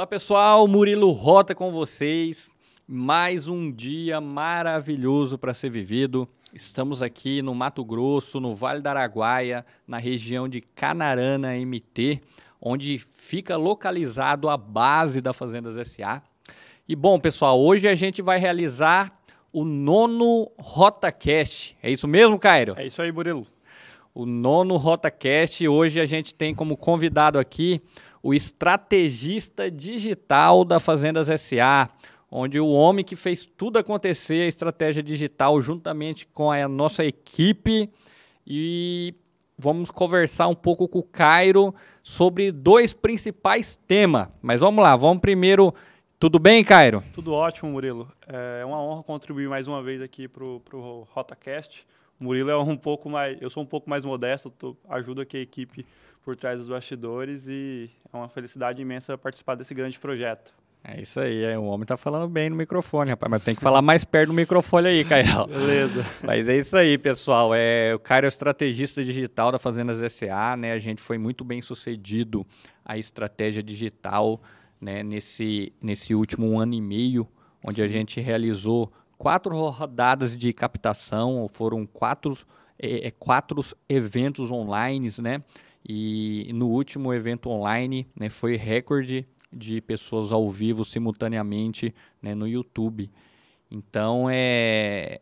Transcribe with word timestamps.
Olá 0.00 0.06
pessoal, 0.06 0.66
Murilo 0.66 1.10
Rota 1.10 1.54
com 1.54 1.70
vocês. 1.70 2.50
Mais 2.88 3.48
um 3.48 3.70
dia 3.70 4.18
maravilhoso 4.18 5.36
para 5.36 5.52
ser 5.52 5.68
vivido. 5.68 6.26
Estamos 6.54 7.02
aqui 7.02 7.42
no 7.42 7.54
Mato 7.54 7.84
Grosso, 7.84 8.40
no 8.40 8.54
Vale 8.54 8.80
do 8.80 8.86
Araguaia, 8.86 9.62
na 9.86 9.98
região 9.98 10.48
de 10.48 10.62
Canarana 10.62 11.50
MT, 11.54 12.18
onde 12.58 12.98
fica 12.98 13.58
localizado 13.58 14.48
a 14.48 14.56
base 14.56 15.20
da 15.20 15.34
Fazendas 15.34 15.76
SA. 15.86 16.22
E 16.88 16.96
bom, 16.96 17.20
pessoal, 17.20 17.60
hoje 17.60 17.86
a 17.86 17.94
gente 17.94 18.22
vai 18.22 18.38
realizar 18.38 19.20
o 19.52 19.66
nono 19.66 20.50
RotaCast. 20.58 21.76
É 21.82 21.90
isso 21.90 22.08
mesmo, 22.08 22.38
Cairo? 22.38 22.72
É 22.78 22.86
isso 22.86 23.02
aí, 23.02 23.12
Murilo. 23.12 23.46
O 24.14 24.24
nono 24.24 24.78
RotaCast. 24.78 25.68
Hoje 25.68 26.00
a 26.00 26.06
gente 26.06 26.34
tem 26.34 26.54
como 26.54 26.74
convidado 26.74 27.38
aqui 27.38 27.82
o 28.22 28.34
estrategista 28.34 29.70
digital 29.70 30.64
da 30.64 30.78
Fazendas 30.78 31.28
SA, 31.40 31.88
onde 32.30 32.60
o 32.60 32.68
homem 32.68 33.04
que 33.04 33.16
fez 33.16 33.44
tudo 33.44 33.78
acontecer, 33.78 34.42
a 34.42 34.46
estratégia 34.46 35.02
digital, 35.02 35.60
juntamente 35.60 36.26
com 36.26 36.50
a 36.50 36.68
nossa 36.68 37.04
equipe. 37.04 37.90
E 38.46 39.14
vamos 39.58 39.90
conversar 39.90 40.48
um 40.48 40.54
pouco 40.54 40.86
com 40.88 41.00
o 41.00 41.02
Cairo 41.02 41.74
sobre 42.02 42.52
dois 42.52 42.92
principais 42.92 43.76
temas. 43.86 44.28
Mas 44.40 44.60
vamos 44.60 44.82
lá, 44.82 44.96
vamos 44.96 45.20
primeiro. 45.20 45.74
Tudo 46.18 46.38
bem, 46.38 46.62
Cairo? 46.62 47.02
Tudo 47.14 47.32
ótimo, 47.32 47.70
Murilo. 47.70 48.10
É 48.26 48.64
uma 48.64 48.82
honra 48.82 49.02
contribuir 49.02 49.48
mais 49.48 49.66
uma 49.66 49.82
vez 49.82 50.02
aqui 50.02 50.28
para 50.28 50.44
o 50.44 51.06
RotaCast. 51.10 51.86
O 52.20 52.24
Murilo 52.24 52.50
é 52.50 52.58
um 52.58 52.76
pouco 52.76 53.08
mais. 53.08 53.40
Eu 53.40 53.48
sou 53.48 53.62
um 53.62 53.66
pouco 53.66 53.88
mais 53.88 54.04
modesto, 54.04 54.50
tô, 54.50 54.76
ajudo 54.88 55.22
aqui 55.22 55.38
a 55.38 55.40
equipe 55.40 55.86
por 56.24 56.36
trás 56.36 56.60
dos 56.60 56.68
bastidores 56.68 57.48
e 57.48 57.90
é 58.12 58.16
uma 58.16 58.28
felicidade 58.28 58.80
imensa 58.80 59.16
participar 59.16 59.54
desse 59.54 59.74
grande 59.74 59.98
projeto. 59.98 60.52
É 60.82 61.00
isso 61.02 61.20
aí, 61.20 61.44
é, 61.44 61.58
o 61.58 61.64
homem 61.64 61.84
tá 61.84 61.96
falando 61.96 62.26
bem 62.26 62.48
no 62.48 62.56
microfone, 62.56 63.10
rapaz, 63.10 63.30
mas 63.30 63.44
tem 63.44 63.54
que 63.54 63.60
falar 63.60 63.82
mais 63.82 64.02
perto 64.02 64.28
do 64.28 64.34
microfone 64.34 64.88
aí, 64.88 65.04
Caio. 65.04 65.26
Beleza. 65.46 66.06
Mas 66.22 66.48
é 66.48 66.56
isso 66.56 66.74
aí, 66.74 66.96
pessoal. 66.96 67.54
É, 67.54 67.94
o 67.94 67.98
Caio 67.98 68.24
é 68.24 68.26
o 68.26 68.28
estrategista 68.28 69.04
digital 69.04 69.52
da 69.52 69.58
Fazendas 69.58 70.00
SA, 70.10 70.56
né? 70.56 70.72
A 70.72 70.78
gente 70.78 71.02
foi 71.02 71.18
muito 71.18 71.44
bem 71.44 71.60
sucedido 71.60 72.46
a 72.82 72.96
estratégia 72.96 73.62
digital, 73.62 74.40
né, 74.80 75.02
nesse, 75.02 75.72
nesse 75.82 76.14
último 76.14 76.58
ano 76.58 76.72
e 76.72 76.80
meio, 76.80 77.28
onde 77.62 77.76
Sim. 77.76 77.82
a 77.82 77.88
gente 77.88 78.18
realizou 78.18 78.90
quatro 79.18 79.54
rodadas 79.68 80.34
de 80.34 80.50
captação, 80.50 81.46
foram 81.52 81.86
quatro, 81.86 82.38
é, 82.78 83.08
é 83.08 83.10
quatro 83.10 83.62
eventos 83.86 84.50
online, 84.50 85.08
né? 85.20 85.42
E 85.88 86.50
no 86.54 86.68
último 86.68 87.12
evento 87.12 87.48
online 87.48 88.06
né, 88.18 88.28
foi 88.28 88.56
recorde 88.56 89.26
de 89.52 89.80
pessoas 89.80 90.30
ao 90.30 90.48
vivo 90.50 90.84
simultaneamente 90.84 91.94
né, 92.22 92.34
no 92.34 92.46
YouTube. 92.46 93.10
Então, 93.70 94.28
é, 94.30 95.20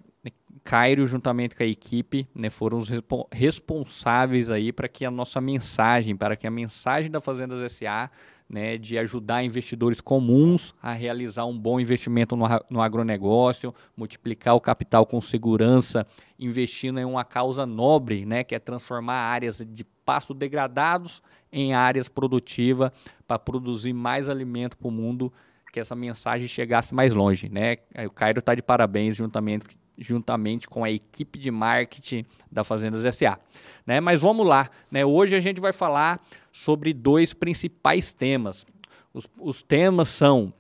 Cairo, 0.65 1.07
juntamente 1.07 1.55
com 1.55 1.63
a 1.63 1.67
equipe, 1.67 2.29
né, 2.35 2.51
foram 2.51 2.79
os 2.79 2.91
responsáveis 3.33 4.51
aí 4.51 4.73
para 4.73 4.89
que 4.89 5.05
a 5.05 5.11
nossa 5.11 5.41
mensagem, 5.41 6.17
para 6.17 6.37
que 6.37 6.47
a 6.47 6.51
mensagem 6.51 7.11
da 7.11 7.21
Fazendas 7.21 7.73
SA 7.73 8.11
né, 8.49 8.79
de 8.79 8.97
ajudar 8.97 9.45
investidores 9.45 10.01
comuns 10.01 10.75
a 10.83 10.93
realizar 10.93 11.45
um 11.45 11.57
bom 11.57 11.79
investimento 11.79 12.35
no, 12.35 12.47
no 12.71 12.81
agronegócio, 12.81 13.75
multiplicar 13.97 14.55
o 14.55 14.61
capital 14.61 15.05
com 15.05 15.21
segurança, 15.21 16.07
investindo 16.39 16.99
em 16.99 17.05
uma 17.05 17.25
causa 17.25 17.67
nobre, 17.67 18.25
né, 18.25 18.43
que 18.43 18.55
é 18.55 18.59
transformar 18.59 19.17
áreas 19.17 19.63
de 19.67 19.85
pasto 19.85 20.33
degradados 20.33 21.23
em 21.53 21.75
áreas 21.75 22.09
produtivas 22.09 22.91
para 23.27 23.39
produzir 23.39 23.93
mais 23.93 24.29
alimento 24.29 24.77
para 24.77 24.89
o 24.89 24.91
mundo, 24.91 25.33
que 25.71 25.79
essa 25.79 25.95
mensagem 25.95 26.49
chegasse 26.49 26.95
mais 26.95 27.15
longe. 27.15 27.49
Né? 27.51 27.77
O 28.07 28.11
Cairo 28.11 28.39
está 28.39 28.55
de 28.55 28.63
parabéns 28.63 29.17
juntamente, 29.17 29.67
juntamente 29.99 30.67
com 30.67 30.83
a 30.83 30.91
equipe 30.91 31.39
de 31.39 31.51
marketing 31.51 32.25
da 32.51 32.65
Fazendas 32.65 33.15
SA. 33.15 33.39
Né? 33.87 34.01
Mas 34.01 34.23
vamos 34.23 34.47
lá, 34.47 34.71
né? 34.91 35.05
hoje 35.05 35.35
a 35.35 35.41
gente 35.41 35.61
vai 35.61 35.73
falar 35.73 36.21
sobre 36.53 36.93
dois 36.93 37.33
principais 37.33 38.13
temas. 38.13 38.67
Os, 39.13 39.29
os 39.41 39.63
temas 39.63 40.09
são 40.09 40.53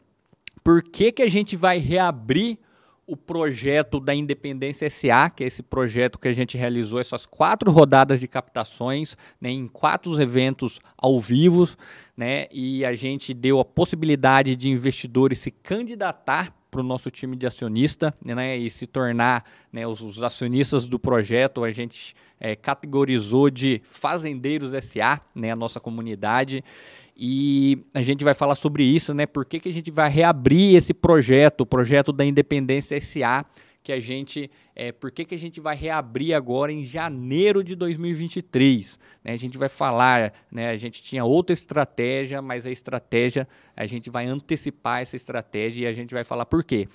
por 0.63 0.83
que, 0.83 1.13
que 1.13 1.23
a 1.23 1.29
gente 1.29 1.57
vai 1.57 1.79
reabrir 1.79 2.59
o 3.09 3.17
projeto 3.17 3.99
da 3.99 4.15
Independência 4.15 4.91
SA, 4.91 5.31
que 5.31 5.43
é 5.43 5.47
esse 5.47 5.63
projeto 5.63 6.19
que 6.19 6.29
a 6.29 6.33
gente 6.35 6.59
realizou 6.59 7.01
essas 7.01 7.25
quatro 7.25 7.71
rodadas 7.71 8.21
de 8.21 8.29
captações, 8.29 9.17
né, 9.41 9.51
em 9.51 9.67
quatro 9.67 10.21
eventos 10.21 10.79
ao 10.95 11.19
vivo, 11.19 11.67
né, 12.15 12.47
e 12.53 12.85
a 12.85 12.95
gente 12.95 13.33
deu 13.33 13.61
a 13.61 13.65
possibilidade 13.65 14.55
de 14.55 14.69
investidores 14.69 15.39
se 15.39 15.51
candidatar 15.51 16.55
para 16.71 16.81
o 16.81 16.85
nosso 16.85 17.11
time 17.11 17.37
de 17.37 17.47
acionista 17.47 18.15
né, 18.25 18.57
e 18.57 18.69
se 18.69 18.87
tornar 18.87 19.45
né, 19.73 19.87
os, 19.87 20.01
os, 20.01 20.23
acionistas 20.23 20.87
do 20.87 20.99
projeto. 20.99 21.65
A 21.65 21.71
gente 21.71 22.15
é, 22.39 22.55
categorizou 22.55 23.51
de 23.51 23.81
Fazendeiros 23.85 24.73
SA, 24.85 25.21
né, 25.35 25.51
a 25.51 25.57
nossa 25.57 25.81
comunidade. 25.81 26.63
E 27.17 27.85
a 27.93 28.03
gente 28.03 28.23
vai 28.23 28.35
falar 28.35 28.55
sobre 28.55 28.85
isso, 28.85 29.13
né? 29.13 29.27
Por 29.27 29.45
que, 29.45 29.59
que 29.59 29.69
a 29.69 29.75
gente 29.75 29.91
vai 29.91 30.09
reabrir 30.09 30.77
esse 30.77 30.95
projeto, 30.95 31.63
o 31.63 31.67
projeto 31.67 32.13
da 32.13 32.25
Independência 32.25 33.01
SA, 33.01 33.45
que 33.89 33.93
a 33.93 34.01
gente, 34.01 34.51
é, 34.77 34.93
por 34.93 35.11
que, 35.11 35.25
que 35.25 35.35
a 35.35 35.39
gente 35.39 35.63
vai 35.63 35.75
reabrir 35.75 36.35
agora 36.35 36.71
em 36.71 36.85
janeiro 36.85 37.65
de 37.65 37.75
2023? 37.75 38.99
Né? 39.25 39.33
A 39.33 39.37
gente 39.39 39.57
vai 39.57 39.71
falar, 39.71 40.35
né? 40.53 40.69
A 40.69 40.77
gente 40.77 41.03
tinha 41.03 41.25
outra 41.25 41.55
estratégia, 41.55 42.43
mas 42.43 42.67
a 42.67 42.71
estratégia, 42.71 43.49
a 43.75 43.87
gente 43.87 44.11
vai 44.11 44.27
antecipar 44.27 45.01
essa 45.01 45.17
estratégia 45.17 45.85
e 45.85 45.87
a 45.87 45.95
gente 45.95 46.13
vai 46.13 46.23
falar 46.23 46.45
por 46.45 46.63
quê. 46.63 46.87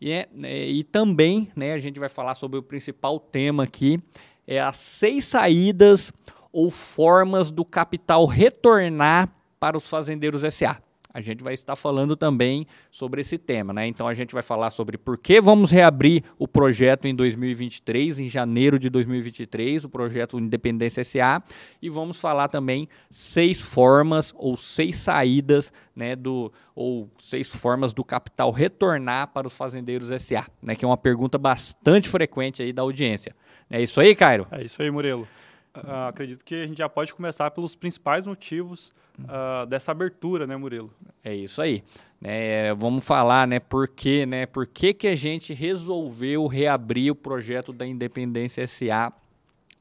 E, 0.00 0.10
é, 0.10 0.28
né, 0.34 0.66
e 0.66 0.82
também, 0.82 1.52
né? 1.54 1.72
A 1.72 1.78
gente 1.78 2.00
vai 2.00 2.08
falar 2.08 2.34
sobre 2.34 2.58
o 2.58 2.62
principal 2.64 3.20
tema 3.20 3.62
aqui, 3.62 4.02
é 4.44 4.58
as 4.58 4.74
seis 4.74 5.26
saídas 5.26 6.12
ou 6.50 6.68
formas 6.68 7.52
do 7.52 7.64
capital 7.64 8.26
retornar 8.26 9.32
para 9.60 9.76
os 9.76 9.88
fazendeiros 9.88 10.42
SA. 10.52 10.82
A 11.12 11.20
gente 11.20 11.42
vai 11.42 11.54
estar 11.54 11.74
falando 11.74 12.16
também 12.16 12.66
sobre 12.90 13.20
esse 13.20 13.36
tema, 13.36 13.72
né? 13.72 13.86
Então 13.86 14.06
a 14.06 14.14
gente 14.14 14.32
vai 14.32 14.42
falar 14.42 14.70
sobre 14.70 14.96
por 14.96 15.18
que 15.18 15.40
vamos 15.40 15.70
reabrir 15.70 16.22
o 16.38 16.46
projeto 16.46 17.06
em 17.06 17.14
2023, 17.14 18.20
em 18.20 18.28
janeiro 18.28 18.78
de 18.78 18.88
2023, 18.88 19.84
o 19.84 19.88
projeto 19.88 20.38
Independência 20.38 21.02
SA, 21.04 21.42
e 21.82 21.88
vamos 21.88 22.20
falar 22.20 22.48
também 22.48 22.88
seis 23.10 23.60
formas 23.60 24.32
ou 24.36 24.56
seis 24.56 24.96
saídas, 24.96 25.72
né, 25.94 26.14
do 26.14 26.52
ou 26.74 27.10
seis 27.18 27.48
formas 27.48 27.92
do 27.92 28.04
capital 28.04 28.50
retornar 28.50 29.28
para 29.28 29.46
os 29.46 29.52
fazendeiros 29.52 30.08
SA, 30.22 30.46
né, 30.62 30.74
que 30.74 30.84
é 30.84 30.88
uma 30.88 30.96
pergunta 30.96 31.36
bastante 31.36 32.08
frequente 32.08 32.62
aí 32.62 32.72
da 32.72 32.82
audiência. 32.82 33.34
É 33.68 33.82
isso 33.82 34.00
aí, 34.00 34.14
Cairo? 34.14 34.46
É 34.50 34.64
isso 34.64 34.80
aí, 34.80 34.90
Murilo. 34.90 35.26
Uh, 35.76 36.08
acredito 36.08 36.44
que 36.44 36.54
a 36.54 36.66
gente 36.66 36.78
já 36.78 36.88
pode 36.88 37.14
começar 37.14 37.50
pelos 37.52 37.76
principais 37.76 38.26
motivos 38.26 38.92
uh, 39.20 39.66
dessa 39.66 39.92
abertura, 39.92 40.46
né, 40.46 40.56
Murilo? 40.56 40.92
É 41.22 41.34
isso 41.34 41.62
aí. 41.62 41.84
É, 42.22 42.74
vamos 42.74 43.04
falar, 43.04 43.46
né, 43.46 43.60
por 43.60 43.88
que, 43.88 44.26
né, 44.26 44.46
por 44.46 44.66
que, 44.66 44.92
que 44.92 45.06
a 45.06 45.16
gente 45.16 45.54
resolveu 45.54 46.46
reabrir 46.46 47.12
o 47.12 47.14
projeto 47.14 47.72
da 47.72 47.86
Independência 47.86 48.66
SA 48.66 49.12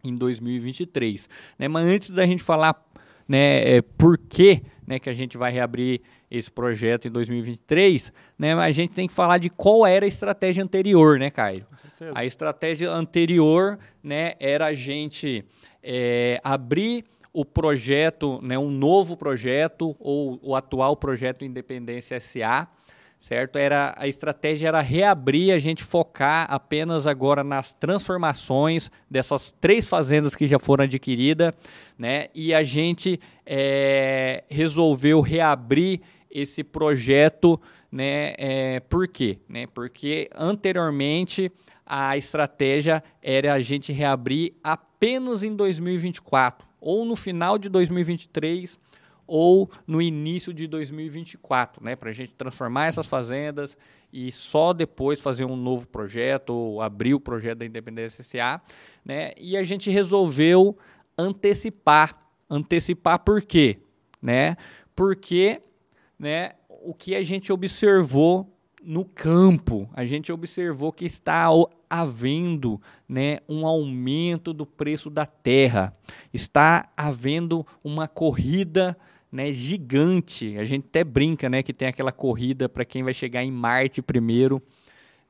em 0.04 0.16
2023. 0.16 1.28
Né? 1.58 1.68
Mas 1.68 1.88
antes 1.88 2.10
da 2.12 2.26
gente 2.26 2.44
falar 2.44 2.82
né, 3.28 3.78
é, 3.78 3.82
por 3.82 4.18
que, 4.18 4.62
né, 4.88 5.00
que 5.00 5.10
a 5.10 5.14
gente 5.14 5.38
vai 5.38 5.52
reabrir 5.52 6.02
esse 6.32 6.50
projeto 6.50 7.08
em 7.08 7.12
2023, 7.12 8.14
né, 8.38 8.54
a 8.54 8.72
gente 8.72 8.94
tem 8.94 9.08
que 9.08 9.14
falar 9.14 9.40
de 9.40 9.50
qual 9.50 9.86
era 9.86 10.06
a 10.06 10.08
estratégia 10.08 10.64
anterior, 10.64 11.20
né, 11.20 11.30
Caio? 11.30 11.66
A 12.16 12.24
estratégia 12.24 12.90
anterior 12.92 13.78
né, 14.02 14.34
era 14.40 14.68
a 14.68 14.74
gente 14.74 15.44
é, 15.84 16.40
abrir 16.44 17.06
o 17.32 17.46
projeto, 17.46 18.40
né, 18.42 18.58
um 18.58 18.70
novo 18.70 19.16
projeto 19.16 19.96
ou 20.00 20.40
o 20.42 20.56
atual 20.56 20.98
projeto 20.98 21.46
Independência 21.46 22.20
SA, 22.20 22.68
certo? 23.20 23.58
Era 23.58 23.94
a 23.98 24.08
estratégia 24.08 24.70
era 24.70 24.82
reabrir, 24.82 25.52
a 25.52 25.60
gente 25.60 25.84
focar 25.84 26.48
apenas 26.50 27.06
agora 27.06 27.44
nas 27.44 27.74
transformações 27.74 28.90
dessas 29.10 29.52
três 29.52 29.88
fazendas 29.88 30.36
que 30.36 30.48
já 30.48 30.58
foram 30.58 30.86
adquiridas, 30.86 31.54
né? 31.98 32.28
E 32.34 32.54
a 32.54 32.64
gente 32.64 33.20
é, 33.46 34.44
resolveu 34.50 35.22
reabrir 35.22 36.02
esse 36.32 36.64
projeto, 36.64 37.60
né? 37.92 38.34
É, 38.38 38.80
por 38.80 39.08
quê? 39.08 39.40
Né? 39.48 39.68
Porque 39.68 40.30
anteriormente 40.34 41.52
a 41.86 42.16
estratégia 42.16 43.04
era 43.22 43.54
a 43.54 43.62
gente 43.62 43.92
reabrir 43.92 44.54
apenas 44.64 44.89
em 45.44 45.56
2024, 45.56 46.68
ou 46.80 47.06
no 47.06 47.16
final 47.16 47.58
de 47.58 47.70
2023, 47.70 48.80
ou 49.26 49.70
no 49.86 50.02
início 50.02 50.54
de 50.54 50.68
2024, 50.68 51.84
né? 51.84 51.96
Para 51.96 52.10
a 52.10 52.14
gente 52.14 52.34
transformar 52.36 52.88
essas 52.88 53.06
fazendas 53.06 53.78
e 54.12 54.32
só 54.32 54.74
depois 54.74 55.22
fazer 55.22 55.46
um 55.46 55.56
novo 55.56 55.88
projeto 55.88 56.50
ou 56.50 56.82
abrir 56.82 57.14
o 57.14 57.20
projeto 57.20 57.60
da 57.60 57.66
Independência 57.66 58.24
SA, 58.24 58.62
né? 59.06 59.34
E 59.38 59.56
a 59.56 59.64
gente 59.64 59.90
resolveu 59.90 60.78
antecipar. 61.18 62.18
Antecipar 62.50 63.20
por 63.20 63.42
quê? 63.44 63.78
Né? 64.20 64.58
Porque 64.96 65.62
né, 66.18 66.54
o 66.68 66.94
que 66.94 67.16
a 67.16 67.22
gente 67.24 67.54
observou 67.54 68.52
no 68.90 69.06
campo, 69.06 69.88
a 69.94 70.04
gente 70.04 70.32
observou 70.32 70.92
que 70.92 71.06
está 71.06 71.48
havendo 71.88 72.82
né, 73.08 73.38
um 73.48 73.68
aumento 73.68 74.52
do 74.52 74.66
preço 74.66 75.12
da 75.12 75.28
terra, 75.28 75.96
está 76.34 76.90
havendo 76.98 77.64
uma 77.84 78.08
corrida 78.08 78.98
né, 79.32 79.54
gigante. 79.54 80.58
A 80.58 80.66
gente 80.66 80.88
até 80.90 81.04
brinca 81.04 81.48
né, 81.48 81.62
que 81.62 81.72
tem 81.72 81.88
aquela 81.88 82.12
corrida 82.12 82.68
para 82.68 82.84
quem 82.84 83.04
vai 83.04 83.14
chegar 83.14 83.44
em 83.44 83.52
Marte 83.52 84.02
primeiro. 84.02 84.60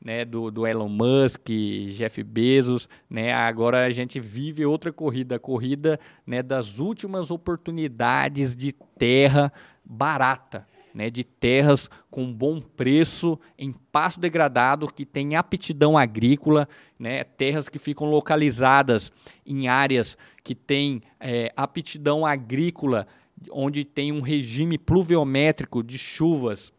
Né, 0.01 0.23
do, 0.23 0.50
do, 0.50 0.65
Elon 0.65 0.88
Musk, 0.88 1.50
Jeff 1.89 2.23
Bezos, 2.23 2.88
né, 3.09 3.33
agora 3.33 3.83
a 3.83 3.91
gente 3.91 4.17
vive 4.17 4.65
outra 4.65 4.94
corrida, 4.94 5.35
a 5.35 5.39
corrida 5.39 6.00
né, 6.25 6.41
das 6.41 6.79
últimas 6.79 7.29
oportunidades 7.29 8.56
de 8.56 8.71
terra 8.97 9.51
barata, 9.83 10.65
né, 10.94 11.09
de 11.09 11.24
terras 11.24 11.89
com 12.09 12.33
bom 12.33 12.59
preço, 12.59 13.39
em 13.57 13.71
pasto 13.71 14.19
degradado, 14.19 14.91
que 14.91 15.06
tem 15.06 15.36
aptidão 15.36 15.97
agrícola, 15.97 16.68
né, 16.97 17.24
terras 17.24 17.69
que 17.69 17.80
ficam 17.80 18.09
localizadas 18.09 19.12
em 19.45 19.68
áreas 19.68 20.18
que 20.44 20.56
têm 20.56 21.01
é, 21.19 21.51
aptidão 21.56 22.25
agrícola, 22.25 23.07
onde 23.51 23.86
tem 23.86 24.12
um 24.12 24.21
regime 24.21 24.77
pluviométrico 24.77 25.83
de 25.83 25.97
chuvas, 25.97 26.74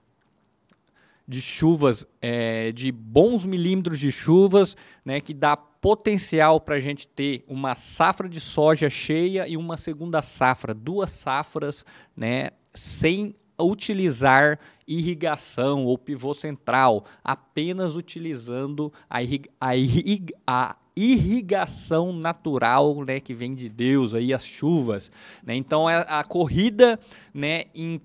de 1.27 1.41
chuvas, 1.41 2.05
é, 2.21 2.73
de 2.73 2.91
bons 2.91 3.45
milímetros 3.45 4.01
de 4.01 4.11
chuvas, 4.11 4.77
né, 5.05 5.21
que 5.21 5.33
dá 5.33 5.57
potencial 5.57 6.61
para 6.61 6.75
a 6.75 6.81
gente 6.81 7.07
ter 7.09 7.45
uma 7.49 7.75
safra 7.75 8.29
de 8.29 8.41
soja 8.41 8.91
cheia 8.91 9.47
e 9.49 9.57
uma 9.57 9.77
segunda 9.77 10.21
safra, 10.23 10.75
duas 10.75 11.11
safras, 11.11 11.85
né, 12.17 12.51
sem 12.75 13.35
utilizar 13.63 14.59
irrigação 14.87 15.85
ou 15.85 15.97
pivô 15.97 16.35
central, 16.35 17.05
apenas 17.23 17.97
utilizando 17.97 18.93
a, 19.09 19.23
irrig 19.23 19.49
a, 19.61 19.77
irrig 19.77 20.33
a 20.47 20.77
irrigação 20.97 22.13
natural 22.13 23.05
né, 23.05 23.21
que 23.21 23.33
vem 23.33 23.55
de 23.55 23.69
Deus, 23.69 24.13
aí 24.13 24.35
as 24.35 24.45
chuvas. 24.45 25.11
Né? 25.45 25.55
Então, 25.55 25.87
a, 25.87 25.93
é 25.93 26.07
a 26.09 26.25
corrida 26.25 26.99
né, 27.33 27.65
em 27.75 28.01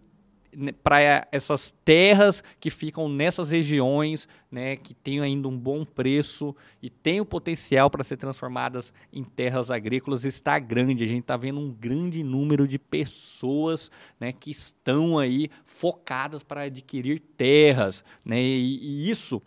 para 0.83 1.27
essas 1.31 1.71
terras 1.83 2.43
que 2.59 2.69
ficam 2.69 3.09
nessas 3.09 3.49
regiões, 3.49 4.27
né, 4.51 4.75
que 4.75 4.93
têm 4.93 5.19
ainda 5.19 5.47
um 5.47 5.57
bom 5.57 5.83
preço 5.83 6.55
e 6.81 6.89
têm 6.89 7.19
o 7.19 7.25
potencial 7.25 7.89
para 7.89 8.03
ser 8.03 8.17
transformadas 8.17 8.93
em 9.11 9.23
terras 9.23 9.69
agrícolas, 9.69 10.25
está 10.25 10.57
grande. 10.59 11.03
A 11.03 11.07
gente 11.07 11.21
está 11.21 11.37
vendo 11.37 11.59
um 11.59 11.71
grande 11.71 12.23
número 12.23 12.67
de 12.67 12.79
pessoas 12.79 13.91
né, 14.19 14.31
que 14.31 14.51
estão 14.51 15.19
aí 15.19 15.49
focadas 15.65 16.43
para 16.43 16.61
adquirir 16.61 17.19
terras. 17.37 18.03
Né, 18.23 18.41
e, 18.41 18.77
e 18.77 19.09
isso, 19.09 19.41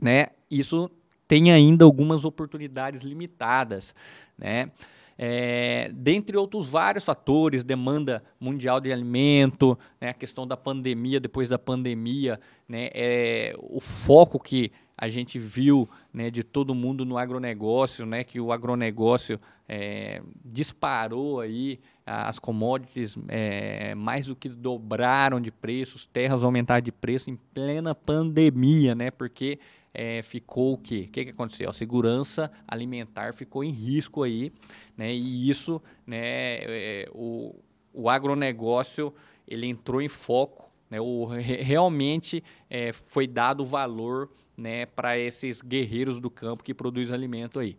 né, 0.00 0.28
isso 0.50 0.90
tem 1.26 1.52
ainda 1.52 1.84
algumas 1.84 2.24
oportunidades 2.24 3.02
limitadas. 3.02 3.94
Né? 4.36 4.70
É, 5.16 5.90
dentre 5.94 6.36
outros 6.36 6.68
vários 6.68 7.04
fatores, 7.04 7.62
demanda 7.62 8.22
mundial 8.38 8.80
de 8.80 8.92
alimento, 8.92 9.78
né, 10.00 10.10
a 10.10 10.14
questão 10.14 10.46
da 10.46 10.56
pandemia, 10.56 11.20
depois 11.20 11.48
da 11.48 11.58
pandemia, 11.58 12.40
né, 12.68 12.90
é, 12.92 13.54
o 13.58 13.80
foco 13.80 14.38
que 14.40 14.72
a 14.96 15.08
gente 15.08 15.38
viu 15.38 15.88
né, 16.12 16.30
de 16.30 16.42
todo 16.42 16.74
mundo 16.74 17.04
no 17.04 17.18
agronegócio, 17.18 18.06
né, 18.06 18.22
que 18.22 18.40
o 18.40 18.52
agronegócio 18.52 19.40
é, 19.68 20.22
disparou 20.44 21.40
aí, 21.40 21.80
as 22.06 22.38
commodities 22.38 23.16
é, 23.28 23.94
mais 23.94 24.26
do 24.26 24.36
que 24.36 24.48
dobraram 24.48 25.40
de 25.40 25.50
preços, 25.50 26.06
terras 26.06 26.44
aumentaram 26.44 26.82
de 26.82 26.92
preço 26.92 27.30
em 27.30 27.36
plena 27.36 27.94
pandemia, 27.94 28.94
né, 28.94 29.10
porque 29.10 29.58
é, 29.94 30.20
ficou 30.22 30.74
o 30.74 30.78
quê? 30.78 31.06
O 31.08 31.12
que, 31.12 31.24
que 31.26 31.30
aconteceu? 31.30 31.70
A 31.70 31.72
segurança 31.72 32.50
alimentar 32.66 33.32
ficou 33.32 33.62
em 33.62 33.70
risco 33.70 34.24
aí, 34.24 34.52
né? 34.96 35.14
E 35.14 35.48
isso, 35.48 35.80
né, 36.04 36.18
é, 36.64 37.08
o, 37.12 37.54
o 37.92 38.10
agronegócio, 38.10 39.14
ele 39.46 39.68
entrou 39.68 40.02
em 40.02 40.08
foco, 40.08 40.68
né? 40.90 41.00
O, 41.00 41.26
realmente 41.26 42.42
é, 42.68 42.92
foi 42.92 43.28
dado 43.28 43.64
valor 43.64 44.28
né, 44.56 44.86
para 44.86 45.16
esses 45.16 45.62
guerreiros 45.62 46.18
do 46.20 46.28
campo 46.28 46.64
que 46.64 46.74
produzem 46.74 47.14
alimento 47.14 47.60
aí. 47.60 47.78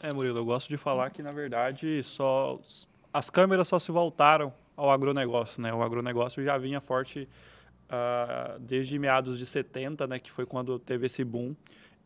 É, 0.00 0.12
Murilo, 0.12 0.38
eu 0.38 0.44
gosto 0.44 0.68
de 0.68 0.76
falar 0.76 1.10
que, 1.10 1.22
na 1.22 1.32
verdade, 1.32 2.02
só 2.02 2.60
as 3.12 3.30
câmeras 3.30 3.68
só 3.68 3.78
se 3.78 3.90
voltaram 3.90 4.52
ao 4.76 4.90
agronegócio, 4.90 5.60
né? 5.60 5.72
O 5.74 5.82
agronegócio 5.82 6.42
já 6.42 6.56
vinha 6.56 6.80
forte 6.80 7.28
uh, 7.88 8.58
desde 8.60 8.98
meados 8.98 9.38
de 9.38 9.46
70, 9.46 10.06
né, 10.06 10.18
que 10.18 10.30
foi 10.30 10.46
quando 10.46 10.78
teve 10.78 11.06
esse 11.06 11.24
boom. 11.24 11.54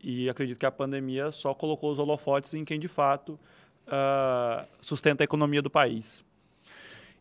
E 0.03 0.29
acredito 0.29 0.59
que 0.59 0.67
a 0.67 0.71
pandemia 0.71 1.31
só 1.31 1.55
colocou 1.55 1.93
os 1.93 1.99
holofotes 1.99 2.55
em 2.55 2.65
quem 2.65 2.79
de 2.79 2.89
fato 2.89 3.39
uh, 3.87 4.67
sustenta 4.81 5.23
a 5.23 5.25
economia 5.25 5.63
do 5.63 5.71
país. 5.71 6.25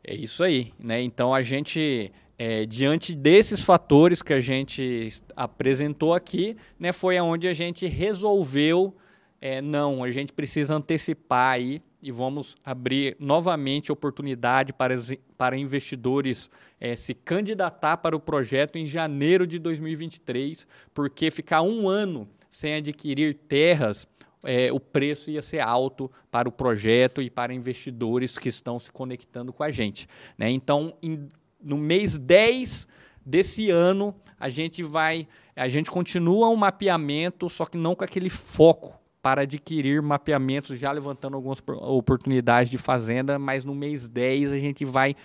É 0.03 0.15
isso 0.15 0.43
aí, 0.43 0.73
né? 0.79 0.99
Então 1.01 1.31
a 1.31 1.43
gente 1.43 2.11
é, 2.39 2.65
diante 2.65 3.13
desses 3.13 3.61
fatores 3.61 4.23
que 4.23 4.33
a 4.33 4.39
gente 4.39 5.09
apresentou 5.35 6.11
aqui, 6.11 6.57
né, 6.79 6.91
foi 6.91 7.15
aonde 7.15 7.47
a 7.47 7.53
gente 7.53 7.85
resolveu 7.85 8.95
é, 9.41 9.59
não, 9.59 10.03
a 10.03 10.11
gente 10.11 10.31
precisa 10.31 10.75
antecipar 10.75 11.53
aí 11.53 11.81
e 11.99 12.11
vamos 12.11 12.55
abrir 12.63 13.17
novamente 13.19 13.91
oportunidade 13.91 14.71
para, 14.71 14.93
para 15.35 15.57
investidores 15.57 16.47
é, 16.79 16.95
se 16.95 17.15
candidatar 17.15 17.97
para 17.97 18.15
o 18.15 18.19
projeto 18.19 18.75
em 18.75 18.85
janeiro 18.85 19.47
de 19.47 19.57
2023, 19.57 20.67
porque 20.93 21.31
ficar 21.31 21.63
um 21.63 21.89
ano 21.89 22.29
sem 22.51 22.75
adquirir 22.75 23.33
terras, 23.33 24.07
é, 24.43 24.71
o 24.71 24.79
preço 24.79 25.31
ia 25.31 25.41
ser 25.41 25.59
alto 25.59 26.11
para 26.29 26.47
o 26.47 26.51
projeto 26.51 27.19
e 27.19 27.29
para 27.29 27.51
investidores 27.51 28.37
que 28.37 28.49
estão 28.49 28.77
se 28.77 28.91
conectando 28.91 29.51
com 29.51 29.63
a 29.63 29.71
gente. 29.71 30.07
Né? 30.37 30.51
Então, 30.51 30.93
em, 31.01 31.27
no 31.63 31.77
mês 31.79 32.15
10 32.15 32.87
desse 33.25 33.71
ano, 33.71 34.13
a 34.39 34.49
gente 34.49 34.83
vai, 34.83 35.27
a 35.55 35.67
gente 35.67 35.89
continua 35.89 36.49
um 36.49 36.55
mapeamento, 36.55 37.49
só 37.49 37.65
que 37.65 37.77
não 37.77 37.95
com 37.95 38.03
aquele 38.03 38.29
foco 38.29 39.00
para 39.21 39.41
adquirir 39.41 40.01
mapeamentos, 40.01 40.79
já 40.79 40.91
levantando 40.91 41.35
algumas 41.35 41.61
oportunidades 41.67 42.69
de 42.69 42.77
fazenda, 42.77 43.37
mas 43.37 43.63
no 43.63 43.75
mês 43.75 44.07
10 44.07 44.51
a 44.51 44.57
gente 44.57 44.83
vai 44.83 45.15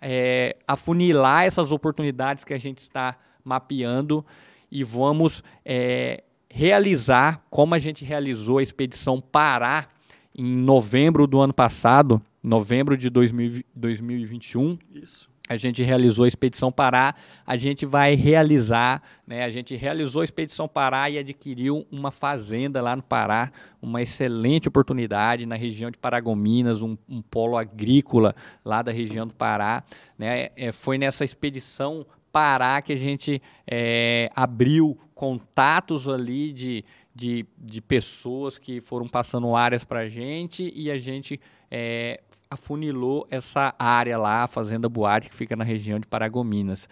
é, 0.00 0.56
afunilar 0.66 1.44
essas 1.44 1.70
oportunidades 1.70 2.44
que 2.44 2.54
a 2.54 2.58
gente 2.58 2.78
está 2.78 3.16
mapeando 3.44 4.24
e 4.70 4.82
vamos 4.82 5.42
é, 5.64 6.24
realizar, 6.48 7.44
como 7.50 7.74
a 7.74 7.78
gente 7.78 8.04
realizou 8.04 8.58
a 8.58 8.62
expedição 8.62 9.20
Pará 9.20 9.88
em 10.34 10.56
novembro 10.56 11.26
do 11.26 11.40
ano 11.40 11.52
passado, 11.52 12.22
novembro 12.42 12.96
de 12.96 13.10
2000, 13.10 13.62
2021. 13.74 14.78
Isso 14.94 15.31
a 15.48 15.56
gente 15.56 15.82
realizou 15.82 16.24
a 16.24 16.28
Expedição 16.28 16.70
Pará, 16.70 17.14
a 17.44 17.56
gente 17.56 17.84
vai 17.84 18.14
realizar, 18.14 19.02
né, 19.26 19.44
a 19.44 19.50
gente 19.50 19.74
realizou 19.74 20.22
a 20.22 20.24
Expedição 20.24 20.68
Pará 20.68 21.10
e 21.10 21.18
adquiriu 21.18 21.86
uma 21.90 22.10
fazenda 22.10 22.80
lá 22.80 22.94
no 22.94 23.02
Pará, 23.02 23.50
uma 23.80 24.00
excelente 24.00 24.68
oportunidade 24.68 25.44
na 25.44 25.56
região 25.56 25.90
de 25.90 25.98
Paragominas, 25.98 26.80
um, 26.80 26.96
um 27.08 27.20
polo 27.20 27.56
agrícola 27.56 28.34
lá 28.64 28.82
da 28.82 28.92
região 28.92 29.26
do 29.26 29.34
Pará. 29.34 29.82
Né, 30.18 30.48
é, 30.56 30.70
foi 30.72 30.96
nessa 30.96 31.24
expedição 31.24 32.06
Pará 32.30 32.80
que 32.80 32.92
a 32.92 32.96
gente 32.96 33.42
é, 33.66 34.30
abriu 34.34 34.98
contatos 35.14 36.08
ali 36.08 36.50
de, 36.52 36.84
de, 37.14 37.44
de 37.58 37.80
pessoas 37.82 38.56
que 38.56 38.80
foram 38.80 39.06
passando 39.06 39.54
áreas 39.54 39.84
para 39.84 40.00
a 40.00 40.08
gente 40.08 40.72
e 40.74 40.90
a 40.90 40.98
gente 40.98 41.38
é, 41.70 42.20
afunilou 42.52 43.26
essa 43.30 43.74
área 43.78 44.18
lá, 44.18 44.42
a 44.42 44.46
Fazenda 44.46 44.88
Boate, 44.88 45.28
que 45.28 45.34
fica 45.34 45.56
na 45.56 45.64
região 45.64 45.98
de 45.98 46.06
Paragominas. 46.06 46.88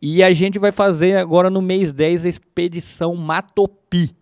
E 0.00 0.22
a 0.22 0.32
gente 0.32 0.58
vai 0.58 0.72
fazer 0.72 1.16
agora 1.16 1.50
no 1.50 1.60
mês 1.60 1.92
10 1.92 2.26
a 2.26 2.28
expedição 2.28 3.14
Matopi. 3.16 4.14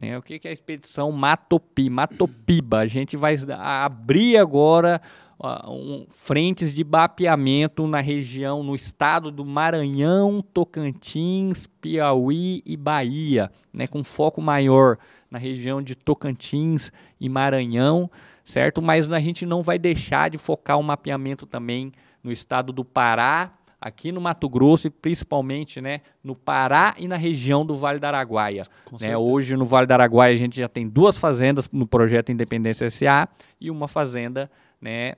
Né? 0.00 0.16
O 0.16 0.22
que 0.22 0.40
é 0.44 0.50
a 0.50 0.52
expedição 0.52 1.10
Matopi? 1.12 1.90
Matopiba. 1.90 2.78
A 2.78 2.86
gente 2.86 3.16
vai 3.16 3.36
abrir 3.58 4.36
agora 4.36 5.00
uh, 5.38 5.70
um, 5.70 6.06
frentes 6.08 6.74
de 6.74 6.84
mapeamento 6.84 7.86
na 7.86 8.00
região, 8.00 8.62
no 8.62 8.74
estado 8.74 9.30
do 9.30 9.44
Maranhão, 9.44 10.42
Tocantins, 10.54 11.66
Piauí 11.80 12.62
e 12.64 12.76
Bahia, 12.76 13.50
né? 13.72 13.86
com 13.86 14.04
foco 14.04 14.40
maior 14.40 14.96
na 15.30 15.38
região 15.38 15.82
de 15.82 15.94
Tocantins 15.94 16.90
e 17.20 17.28
Maranhão 17.28 18.10
certo? 18.50 18.82
Mas 18.82 19.10
a 19.10 19.20
gente 19.20 19.46
não 19.46 19.62
vai 19.62 19.78
deixar 19.78 20.28
de 20.28 20.36
focar 20.36 20.78
o 20.78 20.82
mapeamento 20.82 21.46
também 21.46 21.92
no 22.22 22.30
estado 22.30 22.72
do 22.72 22.84
Pará, 22.84 23.52
aqui 23.80 24.12
no 24.12 24.20
Mato 24.20 24.48
Grosso 24.48 24.88
e 24.88 24.90
principalmente 24.90 25.80
né, 25.80 26.02
no 26.22 26.34
Pará 26.34 26.94
e 26.98 27.08
na 27.08 27.16
região 27.16 27.64
do 27.64 27.76
Vale 27.76 27.98
do 27.98 28.04
Araguaia. 28.04 28.64
Né? 29.00 29.16
Hoje 29.16 29.56
no 29.56 29.64
Vale 29.64 29.86
do 29.86 29.92
Araguaia 29.92 30.34
a 30.34 30.38
gente 30.38 30.58
já 30.58 30.68
tem 30.68 30.86
duas 30.86 31.16
fazendas 31.16 31.66
no 31.72 31.86
projeto 31.86 32.30
Independência 32.30 32.90
SA 32.90 33.26
e 33.58 33.70
uma 33.70 33.88
fazenda 33.88 34.50
né, 34.78 35.14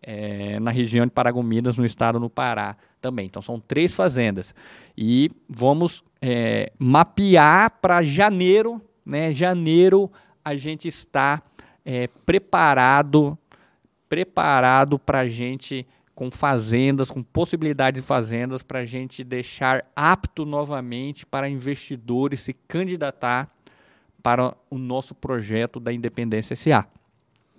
é, 0.00 0.60
na 0.60 0.70
região 0.70 1.06
de 1.06 1.12
Paragominas, 1.12 1.76
no 1.76 1.84
estado 1.84 2.20
do 2.20 2.30
Pará 2.30 2.76
também. 3.00 3.26
Então 3.26 3.42
são 3.42 3.58
três 3.58 3.94
fazendas. 3.94 4.54
E 4.96 5.30
vamos 5.48 6.04
é, 6.22 6.72
mapear 6.78 7.78
para 7.80 8.02
janeiro, 8.02 8.80
né? 9.04 9.34
Janeiro 9.34 10.10
a 10.44 10.54
gente 10.56 10.86
está 10.86 11.42
é, 11.84 12.08
preparado, 12.24 13.38
preparado 14.08 14.98
para 14.98 15.28
gente 15.28 15.86
com 16.14 16.30
fazendas, 16.30 17.10
com 17.10 17.22
possibilidade 17.22 18.00
de 18.00 18.06
fazendas 18.06 18.62
para 18.62 18.84
gente 18.84 19.24
deixar 19.24 19.84
apto 19.96 20.46
novamente 20.46 21.26
para 21.26 21.48
investidores 21.48 22.40
se 22.40 22.52
candidatar 22.52 23.50
para 24.22 24.54
o 24.70 24.78
nosso 24.78 25.14
projeto 25.14 25.78
da 25.78 25.92
Independência 25.92 26.56
SA. 26.56 26.86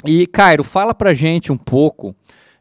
E, 0.06 0.26
Cairo, 0.26 0.64
fala 0.64 0.94
para 0.94 1.14
gente 1.14 1.52
um 1.52 1.58
pouco 1.58 2.16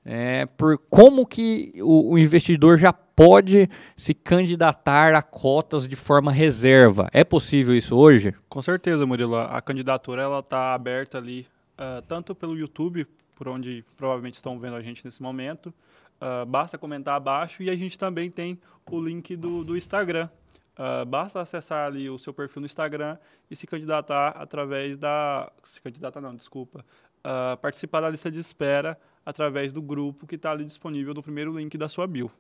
é, 0.04 0.44
por 0.44 0.78
como 0.90 1.26
que 1.26 1.72
o, 1.80 2.12
o, 2.12 2.18
investidor 2.18 2.78
já 2.78 2.92
pode 2.92 3.70
se 3.96 4.12
candidatar 4.12 5.14
a 5.14 5.22
cotas 5.22 5.88
de 5.88 5.96
forma 5.96 6.30
reserva. 6.30 7.08
É 7.12 7.24
possível 7.24 7.74
isso 7.74 7.96
hoje? 7.96 8.34
Com 8.48 8.60
certeza, 8.60 9.06
Murilo. 9.06 9.36
A 9.36 9.60
candidatura 9.62 10.22
ela 10.22 10.40
está 10.40 10.74
aberta 10.74 11.16
ali 11.16 11.46
uh, 11.78 12.02
tanto 12.02 12.34
pelo 12.34 12.56
YouTube, 12.56 13.06
por 13.34 13.48
onde 13.48 13.84
provavelmente 13.96 14.34
estão 14.34 14.58
vendo 14.58 14.76
a 14.76 14.82
gente 14.82 15.04
nesse 15.04 15.22
momento. 15.22 15.72
Uh, 16.20 16.46
basta 16.46 16.78
comentar 16.78 17.16
abaixo 17.16 17.62
e 17.62 17.70
a 17.70 17.74
gente 17.74 17.98
também 17.98 18.30
tem 18.30 18.58
o 18.90 19.00
link 19.00 19.36
do, 19.36 19.64
do 19.64 19.76
Instagram. 19.76 20.28
Uh, 20.76 21.04
basta 21.06 21.40
acessar 21.40 21.86
ali 21.86 22.10
o 22.10 22.18
seu 22.18 22.32
perfil 22.32 22.60
no 22.60 22.66
Instagram 22.66 23.16
e 23.50 23.54
se 23.54 23.66
candidatar 23.66 24.30
através 24.30 24.96
da. 24.96 25.50
Se 25.62 25.80
candidatar, 25.80 26.20
não, 26.20 26.34
desculpa. 26.34 26.84
Uh, 27.24 27.56
participar 27.58 28.00
da 28.00 28.10
lista 28.10 28.30
de 28.30 28.38
espera 28.38 28.98
através 29.24 29.72
do 29.72 29.80
grupo 29.80 30.26
que 30.26 30.34
está 30.34 30.50
ali 30.50 30.64
disponível 30.64 31.14
no 31.14 31.22
primeiro 31.22 31.56
link 31.56 31.78
da 31.78 31.88
sua 31.88 32.06
bio. 32.06 32.30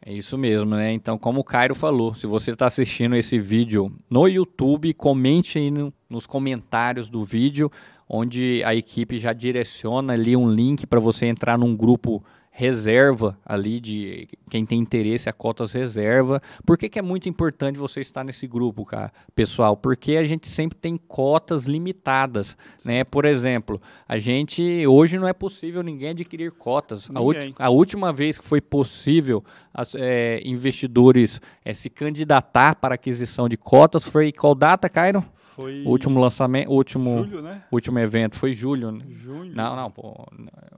É 0.00 0.12
isso 0.12 0.38
mesmo, 0.38 0.70
né? 0.70 0.92
Então, 0.92 1.18
como 1.18 1.40
o 1.40 1.44
Cairo 1.44 1.74
falou, 1.74 2.14
se 2.14 2.26
você 2.26 2.52
está 2.52 2.66
assistindo 2.66 3.16
esse 3.16 3.38
vídeo 3.38 3.92
no 4.08 4.28
YouTube, 4.28 4.92
comente 4.94 5.58
aí 5.58 5.70
no, 5.70 5.92
nos 6.08 6.26
comentários 6.26 7.08
do 7.08 7.24
vídeo, 7.24 7.70
onde 8.08 8.62
a 8.64 8.74
equipe 8.74 9.18
já 9.18 9.32
direciona 9.32 10.14
ali 10.14 10.36
um 10.36 10.50
link 10.50 10.86
para 10.86 11.00
você 11.00 11.26
entrar 11.26 11.58
num 11.58 11.76
grupo 11.76 12.24
reserva 12.58 13.38
ali 13.46 13.78
de 13.78 14.28
quem 14.50 14.66
tem 14.66 14.80
interesse 14.80 15.28
a 15.28 15.32
cotas 15.32 15.72
reserva. 15.72 16.42
Por 16.66 16.76
que, 16.76 16.88
que 16.88 16.98
é 16.98 17.02
muito 17.02 17.28
importante 17.28 17.78
você 17.78 18.00
estar 18.00 18.24
nesse 18.24 18.48
grupo, 18.48 18.84
cara, 18.84 19.12
pessoal? 19.32 19.76
Porque 19.76 20.16
a 20.16 20.24
gente 20.24 20.48
sempre 20.48 20.76
tem 20.76 20.96
cotas 20.96 21.66
limitadas, 21.66 22.56
né? 22.84 23.04
Por 23.04 23.24
exemplo, 23.24 23.80
a 24.08 24.18
gente 24.18 24.84
hoje 24.88 25.16
não 25.18 25.28
é 25.28 25.32
possível 25.32 25.84
ninguém 25.84 26.08
adquirir 26.08 26.50
cotas. 26.50 27.08
Ninguém. 27.08 27.54
A, 27.60 27.66
a, 27.66 27.70
última 27.70 28.12
vez 28.12 28.36
que 28.36 28.44
foi 28.44 28.60
possível 28.60 29.44
as, 29.72 29.94
é, 29.94 30.40
investidores 30.44 31.40
é, 31.64 31.72
se 31.72 31.88
candidatar 31.88 32.74
para 32.74 32.96
aquisição 32.96 33.48
de 33.48 33.56
cotas 33.56 34.02
foi 34.02 34.32
qual 34.32 34.56
data, 34.56 34.88
Cairo? 34.88 35.24
Foi. 35.58 35.82
O 35.84 35.88
último 35.88 36.20
lançamento, 36.20 36.70
último, 36.70 37.24
julho, 37.24 37.42
né? 37.42 37.64
último 37.72 37.98
evento 37.98 38.36
foi 38.36 38.54
julho. 38.54 38.92
Né? 38.92 39.04
Junho. 39.10 39.52
Não, 39.52 39.74
não, 39.74 39.90
pô, 39.90 40.24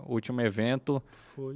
último 0.07 0.41
evento 0.41 1.03
foi 1.37 1.55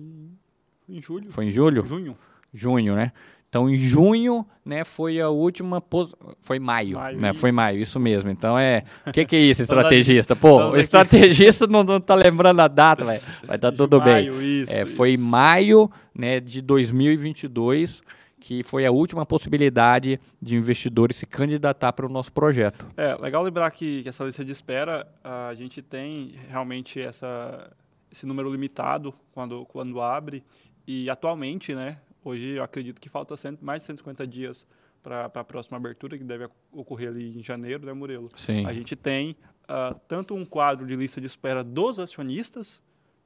em 0.86 1.00
julho. 1.00 1.30
Foi 1.30 1.46
em 1.46 1.50
julho? 1.50 1.86
Junho. 1.86 2.18
Junho, 2.52 2.94
né? 2.94 3.12
Então, 3.48 3.70
em 3.70 3.78
junho, 3.78 4.44
né, 4.62 4.84
foi 4.84 5.22
a 5.22 5.30
última. 5.30 5.80
Pos... 5.80 6.14
Foi 6.42 6.58
maio, 6.58 6.98
maio 6.98 7.18
né? 7.18 7.30
Isso. 7.30 7.40
Foi 7.40 7.50
maio, 7.50 7.80
isso 7.80 7.98
mesmo. 7.98 8.28
Então, 8.28 8.58
é. 8.58 8.84
O 9.06 9.12
que, 9.14 9.24
que 9.24 9.36
é 9.36 9.40
isso, 9.40 9.62
estrategista? 9.62 10.36
Pô, 10.36 10.72
o 10.72 10.76
estrategista 10.76 11.66
não, 11.66 11.82
não 11.82 11.98
tá 11.98 12.14
lembrando 12.14 12.60
a 12.60 12.68
data, 12.68 13.06
vai 13.06 13.20
tá 13.58 13.72
tudo 13.72 14.00
maio, 14.00 14.34
bem. 14.34 14.62
Isso, 14.62 14.70
é, 14.70 14.84
foi 14.84 15.12
isso. 15.12 15.24
maio 15.24 15.90
né, 16.14 16.40
de 16.40 16.60
2022 16.60 18.02
que 18.44 18.62
foi 18.62 18.84
a 18.84 18.90
última 18.90 19.24
possibilidade 19.24 20.20
de 20.40 20.54
investidores 20.54 21.16
se 21.16 21.24
candidatar 21.24 21.94
para 21.94 22.04
o 22.04 22.10
nosso 22.10 22.30
projeto. 22.30 22.86
É, 22.94 23.14
legal 23.14 23.42
lembrar 23.42 23.70
que, 23.70 24.02
que 24.02 24.08
essa 24.10 24.22
lista 24.22 24.44
de 24.44 24.52
espera, 24.52 25.08
a 25.24 25.54
gente 25.54 25.80
tem 25.80 26.34
realmente 26.50 27.00
essa, 27.00 27.72
esse 28.12 28.26
número 28.26 28.52
limitado 28.52 29.14
quando, 29.32 29.64
quando 29.64 29.98
abre, 29.98 30.44
e 30.86 31.08
atualmente, 31.08 31.74
né, 31.74 31.96
hoje 32.22 32.50
eu 32.50 32.62
acredito 32.62 33.00
que 33.00 33.08
falta 33.08 33.34
cento, 33.34 33.64
mais 33.64 33.80
de 33.80 33.86
150 33.86 34.26
dias 34.26 34.66
para 35.02 35.24
a 35.24 35.44
próxima 35.44 35.78
abertura, 35.78 36.18
que 36.18 36.24
deve 36.24 36.46
ocorrer 36.70 37.08
ali 37.08 37.38
em 37.38 37.42
janeiro, 37.42 37.86
né, 37.86 37.94
Murilo? 37.94 38.30
Sim. 38.36 38.66
A 38.66 38.74
gente 38.74 38.94
tem 38.94 39.38
uh, 39.62 39.98
tanto 40.06 40.34
um 40.34 40.44
quadro 40.44 40.86
de 40.86 40.94
lista 40.94 41.18
de 41.18 41.26
espera 41.26 41.64
dos 41.64 41.98
acionistas, 41.98 42.82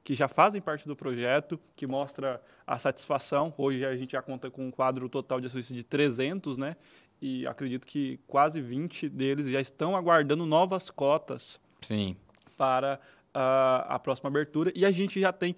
que 0.09 0.15
já 0.15 0.27
fazem 0.27 0.59
parte 0.59 0.87
do 0.87 0.95
projeto, 0.95 1.59
que 1.75 1.85
mostra 1.85 2.41
a 2.65 2.79
satisfação. 2.79 3.53
Hoje 3.55 3.85
a 3.85 3.95
gente 3.95 4.13
já 4.13 4.23
conta 4.23 4.49
com 4.49 4.65
um 4.65 4.71
quadro 4.71 5.07
total 5.07 5.39
de 5.39 5.45
acionistas 5.45 5.77
de 5.77 5.83
300, 5.83 6.57
né? 6.57 6.77
E 7.21 7.45
acredito 7.45 7.85
que 7.85 8.19
quase 8.25 8.59
20 8.59 9.07
deles 9.07 9.47
já 9.51 9.61
estão 9.61 9.95
aguardando 9.95 10.47
novas 10.47 10.89
cotas 10.89 11.59
Sim. 11.81 12.15
para 12.57 12.99
uh, 13.35 13.85
a 13.87 13.99
próxima 13.99 14.29
abertura. 14.29 14.73
E 14.75 14.83
a 14.83 14.89
gente 14.89 15.21
já 15.21 15.31
tem 15.31 15.51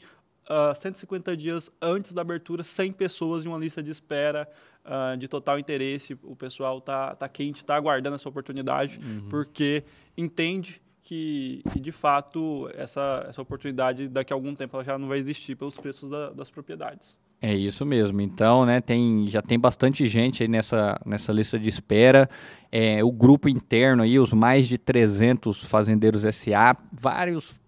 uh, 0.49 0.71
ah, 0.71 0.75
150 0.75 1.37
dias 1.37 1.71
antes 1.81 2.11
da 2.11 2.21
abertura, 2.21 2.61
100 2.61 2.91
pessoas 2.91 3.45
em 3.45 3.47
uma 3.47 3.57
lista 3.57 3.81
de 3.81 3.89
espera 3.89 4.49
uh, 4.83 5.15
de 5.15 5.29
total 5.29 5.59
interesse. 5.59 6.19
O 6.23 6.35
pessoal 6.35 6.81
tá, 6.81 7.15
tá 7.15 7.29
quente, 7.29 7.59
está 7.59 7.75
aguardando 7.75 8.17
essa 8.17 8.27
oportunidade, 8.27 8.99
uhum. 9.01 9.29
porque 9.29 9.85
entende 10.17 10.81
que, 11.03 11.61
que, 11.71 11.79
de 11.79 11.91
fato 11.91 12.69
essa, 12.75 13.25
essa 13.27 13.41
oportunidade 13.41 14.07
daqui 14.07 14.31
a 14.31 14.35
algum 14.35 14.53
tempo 14.53 14.75
ela 14.75 14.83
já 14.83 14.97
não 14.97 15.07
vai 15.07 15.17
existir 15.17 15.55
pelos 15.55 15.77
preços 15.77 16.09
da, 16.09 16.29
das 16.31 16.49
propriedades. 16.49 17.17
É 17.41 17.55
isso 17.55 17.85
mesmo. 17.85 18.21
Então, 18.21 18.65
né, 18.67 18.79
tem, 18.79 19.27
já 19.27 19.41
tem 19.41 19.59
bastante 19.59 20.07
gente 20.07 20.43
aí 20.43 20.47
nessa, 20.47 21.01
nessa 21.03 21.31
lista 21.31 21.57
de 21.57 21.67
espera. 21.67 22.29
É, 22.71 23.03
o 23.03 23.11
grupo 23.11 23.49
interno 23.49 24.03
aí, 24.03 24.19
os 24.19 24.31
mais 24.31 24.67
de 24.67 24.77
300 24.77 25.63
fazendeiros 25.65 26.21
SA, 26.35 26.77
vários 26.91 27.59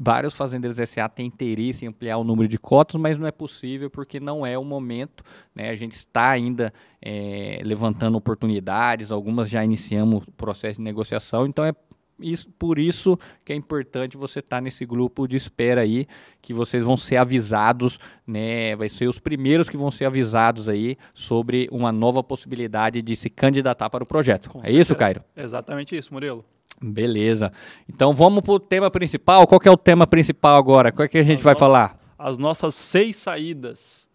vários 0.00 0.32
fazendeiros 0.32 0.78
SA 0.88 1.08
têm 1.08 1.26
interesse 1.26 1.84
em 1.84 1.88
ampliar 1.88 2.18
o 2.18 2.24
número 2.24 2.48
de 2.48 2.56
cotas, 2.56 3.00
mas 3.00 3.18
não 3.18 3.26
é 3.26 3.32
possível 3.32 3.90
porque 3.90 4.20
não 4.20 4.46
é 4.46 4.56
o 4.56 4.64
momento. 4.64 5.24
Né? 5.52 5.70
A 5.70 5.74
gente 5.74 5.92
está 5.92 6.30
ainda 6.30 6.72
é, 7.02 7.60
levantando 7.64 8.16
oportunidades, 8.16 9.10
algumas 9.10 9.50
já 9.50 9.64
iniciamos 9.64 10.22
o 10.24 10.30
processo 10.30 10.76
de 10.76 10.84
negociação, 10.84 11.46
então 11.46 11.64
é 11.64 11.72
isso, 12.20 12.48
por 12.58 12.78
isso 12.78 13.18
que 13.44 13.52
é 13.52 13.56
importante 13.56 14.16
você 14.16 14.40
estar 14.40 14.56
tá 14.56 14.60
nesse 14.60 14.84
grupo 14.84 15.26
de 15.26 15.36
espera 15.36 15.82
aí, 15.82 16.06
que 16.42 16.52
vocês 16.52 16.82
vão 16.82 16.96
ser 16.96 17.16
avisados, 17.16 17.98
né? 18.26 18.74
Vai 18.76 18.88
ser 18.88 19.08
os 19.08 19.18
primeiros 19.18 19.68
que 19.68 19.76
vão 19.76 19.90
ser 19.90 20.04
avisados 20.04 20.68
aí 20.68 20.96
sobre 21.14 21.68
uma 21.70 21.92
nova 21.92 22.22
possibilidade 22.22 23.02
de 23.02 23.16
se 23.16 23.30
candidatar 23.30 23.88
para 23.90 24.02
o 24.04 24.06
projeto. 24.06 24.50
Com 24.50 24.60
é 24.60 24.62
certeza. 24.62 24.80
isso, 24.80 24.96
Cairo? 24.96 25.22
Exatamente 25.36 25.96
isso, 25.96 26.12
Murilo. 26.12 26.44
Beleza. 26.80 27.52
Então 27.88 28.12
vamos 28.14 28.42
para 28.42 28.52
o 28.52 28.60
tema 28.60 28.90
principal. 28.90 29.46
Qual 29.46 29.60
é 29.64 29.70
o 29.70 29.76
tema 29.76 30.06
principal 30.06 30.56
agora? 30.56 30.92
Qual 30.92 31.04
é 31.04 31.08
que 31.08 31.18
a 31.18 31.22
gente 31.22 31.38
as 31.38 31.42
vai 31.42 31.54
nossas, 31.54 31.60
falar? 31.66 31.98
As 32.18 32.38
nossas 32.38 32.74
seis 32.74 33.16
saídas. 33.16 34.08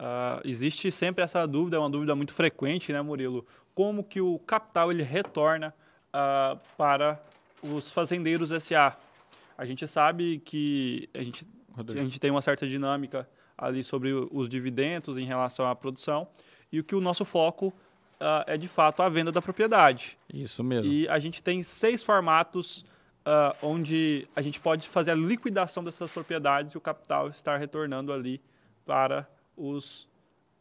Uh, 0.00 0.40
existe 0.44 0.92
sempre 0.92 1.24
essa 1.24 1.44
dúvida, 1.44 1.76
é 1.76 1.80
uma 1.80 1.90
dúvida 1.90 2.14
muito 2.14 2.32
frequente, 2.32 2.92
né, 2.92 3.02
Murilo? 3.02 3.44
Como 3.74 4.04
que 4.04 4.20
o 4.20 4.38
capital 4.38 4.92
ele 4.92 5.02
retorna 5.02 5.74
uh, 6.08 6.58
para 6.76 7.20
os 7.62 7.90
fazendeiros 7.90 8.50
SA. 8.62 8.96
A 9.56 9.64
gente 9.64 9.86
sabe 9.88 10.40
que 10.44 11.08
a 11.14 11.22
gente, 11.22 11.46
a 11.76 12.02
gente 12.04 12.20
tem 12.20 12.30
uma 12.30 12.42
certa 12.42 12.66
dinâmica 12.66 13.28
ali 13.56 13.82
sobre 13.82 14.12
os 14.12 14.48
dividendos 14.48 15.18
em 15.18 15.24
relação 15.24 15.66
à 15.66 15.74
produção 15.74 16.28
e 16.70 16.78
o 16.78 16.84
que 16.84 16.94
o 16.94 17.00
nosso 17.00 17.24
foco 17.24 17.68
uh, 18.20 18.44
é 18.46 18.56
de 18.56 18.68
fato 18.68 19.02
a 19.02 19.08
venda 19.08 19.32
da 19.32 19.42
propriedade. 19.42 20.16
Isso 20.32 20.62
mesmo. 20.62 20.90
E 20.90 21.08
a 21.08 21.18
gente 21.18 21.42
tem 21.42 21.62
seis 21.62 22.02
formatos 22.02 22.84
uh, 23.26 23.56
onde 23.62 24.28
a 24.36 24.42
gente 24.42 24.60
pode 24.60 24.88
fazer 24.88 25.10
a 25.10 25.14
liquidação 25.14 25.82
dessas 25.82 26.10
propriedades 26.10 26.74
e 26.74 26.78
o 26.78 26.80
capital 26.80 27.28
estar 27.28 27.56
retornando 27.56 28.12
ali 28.12 28.40
para 28.86 29.28
os 29.56 30.06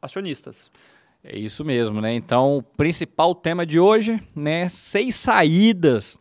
acionistas. 0.01 0.71
É 1.23 1.37
isso 1.37 1.65
mesmo, 1.65 1.99
né? 1.99 2.13
Então, 2.13 2.57
o 2.57 2.63
principal 2.63 3.35
tema 3.35 3.65
de 3.65 3.79
hoje, 3.79 4.21
né? 4.35 4.69
Seis 4.69 5.15
saídas 5.15 6.17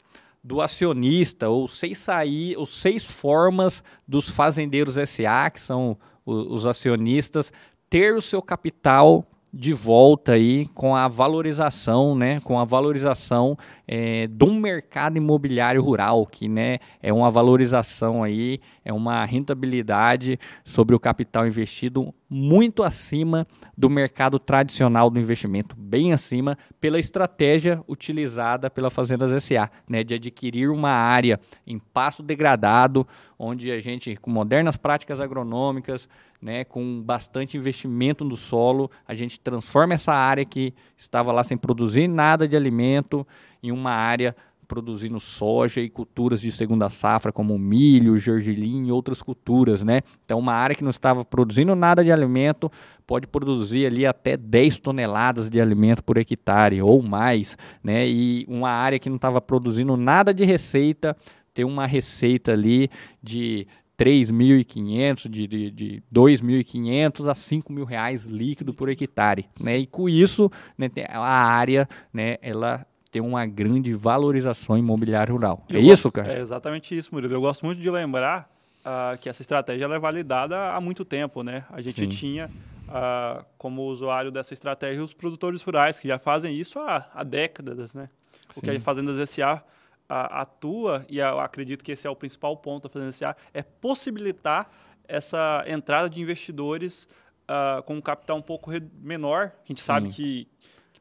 do 0.46 0.60
acionista, 0.60 1.48
ou 1.48 1.66
seis, 1.66 1.98
sair, 1.98 2.56
ou 2.56 2.64
seis 2.64 3.04
formas 3.04 3.82
dos 4.06 4.30
fazendeiros 4.30 4.94
SA, 4.94 5.50
que 5.52 5.60
são 5.60 5.98
os, 6.24 6.46
os 6.60 6.66
acionistas, 6.66 7.52
ter 7.90 8.14
o 8.14 8.22
seu 8.22 8.40
capital 8.40 9.26
de 9.52 9.72
volta 9.72 10.32
aí 10.32 10.68
com 10.68 10.94
a 10.94 11.08
valorização, 11.08 12.14
né, 12.14 12.38
com 12.40 12.60
a 12.60 12.64
valorização 12.64 13.58
é, 13.86 14.26
do 14.26 14.52
mercado 14.52 15.16
imobiliário 15.16 15.82
rural, 15.82 16.26
que 16.26 16.48
né, 16.48 16.78
é 17.02 17.12
uma 17.12 17.30
valorização 17.30 18.22
aí, 18.22 18.60
é 18.84 18.92
uma 18.92 19.24
rentabilidade 19.24 20.38
sobre 20.64 20.94
o 20.94 21.00
capital 21.00 21.46
investido 21.46 22.12
muito 22.28 22.82
acima 22.82 23.46
do 23.76 23.88
mercado 23.88 24.38
tradicional 24.38 25.08
do 25.08 25.20
investimento, 25.20 25.76
bem 25.78 26.12
acima 26.12 26.58
pela 26.80 26.98
estratégia 26.98 27.82
utilizada 27.86 28.68
pela 28.68 28.90
Fazendas 28.90 29.30
SA, 29.42 29.70
né, 29.88 30.02
de 30.02 30.14
adquirir 30.14 30.68
uma 30.68 30.90
área 30.90 31.38
em 31.66 31.78
passo 31.78 32.22
degradado, 32.22 33.06
onde 33.38 33.70
a 33.70 33.80
gente, 33.80 34.16
com 34.16 34.30
modernas 34.30 34.76
práticas 34.76 35.20
agronômicas, 35.20 36.08
né, 36.40 36.64
com 36.64 37.00
bastante 37.02 37.56
investimento 37.56 38.24
no 38.24 38.36
solo, 38.36 38.90
a 39.06 39.14
gente 39.14 39.38
transforma 39.38 39.94
essa 39.94 40.12
área 40.12 40.44
que 40.44 40.74
estava 40.96 41.32
lá 41.32 41.44
sem 41.44 41.56
produzir 41.56 42.08
nada 42.08 42.46
de 42.46 42.56
alimento 42.56 43.26
em 43.68 43.72
uma 43.72 43.90
área 43.90 44.34
produzindo 44.66 45.20
soja 45.20 45.80
e 45.80 45.88
culturas 45.88 46.40
de 46.40 46.50
segunda 46.50 46.90
safra, 46.90 47.32
como 47.32 47.56
milho, 47.58 48.18
gergelim 48.18 48.88
e 48.88 48.92
outras 48.92 49.22
culturas, 49.22 49.82
né? 49.82 50.00
Então, 50.24 50.38
uma 50.38 50.52
área 50.52 50.74
que 50.74 50.82
não 50.82 50.90
estava 50.90 51.24
produzindo 51.24 51.74
nada 51.74 52.02
de 52.02 52.10
alimento 52.10 52.70
pode 53.06 53.28
produzir 53.28 53.86
ali 53.86 54.04
até 54.04 54.36
10 54.36 54.80
toneladas 54.80 55.48
de 55.48 55.60
alimento 55.60 56.02
por 56.02 56.18
hectare 56.18 56.82
ou 56.82 57.00
mais, 57.00 57.56
né? 57.82 58.08
E 58.08 58.44
uma 58.48 58.70
área 58.70 58.98
que 58.98 59.08
não 59.08 59.16
estava 59.16 59.40
produzindo 59.40 59.96
nada 59.96 60.34
de 60.34 60.44
receita 60.44 61.16
ter 61.54 61.64
uma 61.64 61.86
receita 61.86 62.52
ali 62.52 62.90
de 63.22 63.66
3.500, 63.98 65.28
de, 65.30 65.46
de, 65.46 65.70
de 65.70 66.02
2.500 66.12 67.30
a 67.30 67.34
5 67.34 67.72
mil 67.72 67.86
reais 67.86 68.26
líquido 68.26 68.74
por 68.74 68.90
hectare. 68.90 69.46
Né? 69.58 69.78
E 69.78 69.86
com 69.86 70.06
isso, 70.06 70.50
né, 70.76 70.90
a 71.08 71.20
área 71.20 71.88
né, 72.12 72.36
ela 72.42 72.86
tem 73.16 73.22
uma 73.22 73.46
grande 73.46 73.94
valorização 73.94 74.76
imobiliária 74.76 75.32
rural. 75.32 75.64
é 75.70 75.78
isso, 75.78 76.12
cara? 76.12 76.34
É 76.34 76.40
exatamente 76.40 76.94
isso, 76.94 77.14
Murilo. 77.14 77.32
Eu 77.32 77.40
gosto 77.40 77.64
muito 77.64 77.80
de 77.80 77.90
lembrar 77.90 78.46
uh, 78.84 79.16
que 79.16 79.26
essa 79.26 79.40
estratégia 79.40 79.86
é 79.86 79.98
validada 79.98 80.74
há 80.74 80.80
muito 80.82 81.02
tempo. 81.02 81.42
Né? 81.42 81.64
A 81.70 81.80
gente 81.80 81.98
Sim. 82.02 82.08
tinha 82.10 82.50
uh, 82.86 83.42
como 83.56 83.84
usuário 83.84 84.30
dessa 84.30 84.52
estratégia 84.52 85.02
os 85.02 85.14
produtores 85.14 85.62
rurais, 85.62 85.98
que 85.98 86.06
já 86.06 86.18
fazem 86.18 86.54
isso 86.54 86.78
há, 86.78 87.08
há 87.14 87.24
décadas. 87.24 87.94
Né? 87.94 88.10
O 88.54 88.60
que 88.60 88.68
a 88.68 88.78
Fazendas 88.78 89.30
SA 89.30 89.64
atua, 90.06 91.06
e 91.08 91.18
eu 91.18 91.40
acredito 91.40 91.82
que 91.82 91.92
esse 91.92 92.06
é 92.06 92.10
o 92.10 92.14
principal 92.14 92.54
ponto 92.58 92.82
da 92.82 92.90
Fazenda 92.90 93.12
SA, 93.12 93.34
é 93.54 93.62
possibilitar 93.62 94.70
essa 95.08 95.64
entrada 95.66 96.10
de 96.10 96.20
investidores 96.20 97.08
uh, 97.48 97.82
com 97.84 97.94
um 97.94 98.00
capital 98.02 98.36
um 98.36 98.42
pouco 98.42 98.70
menor. 99.00 99.52
A 99.64 99.68
gente 99.68 99.80
Sim. 99.80 99.86
sabe 99.86 100.08
que, 100.10 100.46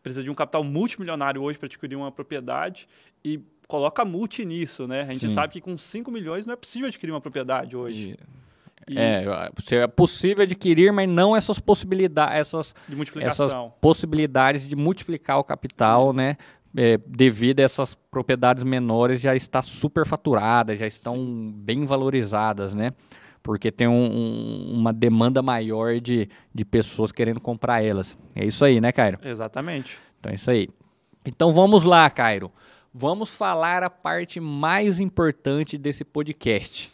precisa 0.06 0.24
de 0.24 0.30
um 0.30 0.36
capital 0.36 0.64
multimilionário 0.64 1.42
hoje 1.42 1.58
para 1.58 1.66
adquirir 1.66 1.96
uma 1.96 2.12
propriedade 2.12 2.88
e 3.24 3.40
coloca 3.68 4.06
multi 4.06 4.46
nisso, 4.46 4.88
né? 4.88 5.02
A 5.02 5.12
gente 5.12 5.28
Sim. 5.28 5.34
sabe 5.34 5.54
que 5.54 5.62
com 5.62 5.76
5 5.76 6.12
milhões 6.12 6.46
não 6.46 6.54
é 6.54 6.56
possível 6.56 6.88
adquirir 6.88 7.12
uma 7.12 7.22
propriedade 7.22 7.76
hoje. 7.76 8.16
E... 8.88 9.00
É, 9.00 9.26
é 9.72 9.88
possível 9.88 10.44
adquirir, 10.44 10.94
mas 10.94 11.10
não 11.10 11.36
essas 11.36 11.58
possibilidades, 11.58 12.38
essas, 12.38 12.76
essas 13.20 13.54
possibilidades 13.82 14.68
de 14.68 14.76
multiplicar 14.76 15.40
o 15.40 15.44
capital, 15.44 16.12
Isso. 16.12 16.18
né? 16.18 16.38
é, 16.76 17.00
devido 17.08 17.62
a 17.62 17.64
essas 17.64 17.96
propriedades 17.96 18.64
menores, 18.64 19.22
já 19.22 19.36
está 19.36 19.62
superfaturada, 19.62 20.76
já 20.76 20.86
estão 20.86 21.16
Sim. 21.16 21.54
bem 21.56 21.86
valorizadas, 21.86 22.74
né? 22.74 22.92
Porque 23.46 23.72
tem 23.72 23.88
um, 23.88 24.12
um, 24.12 24.74
uma 24.74 24.92
demanda 24.92 25.40
maior 25.40 26.00
de, 26.02 26.28
de 26.52 26.66
pessoas 26.66 27.12
querendo 27.12 27.40
comprar 27.40 27.84
elas. 27.84 28.18
É 28.34 28.44
isso 28.44 28.66
aí, 28.66 28.82
né, 28.82 28.92
Cairo? 28.92 29.20
Exatamente. 29.24 30.00
Então 30.20 30.32
é 30.32 30.36
isso 30.36 30.50
aí. 30.50 30.68
Então 31.24 31.54
vamos 31.54 31.84
lá, 31.84 32.10
Cairo. 32.10 32.52
Vamos 32.92 33.36
falar 33.36 33.84
a 33.84 33.90
parte 33.90 34.40
mais 34.40 35.00
importante 35.00 35.78
desse 35.78 36.04
podcast. 36.04 36.92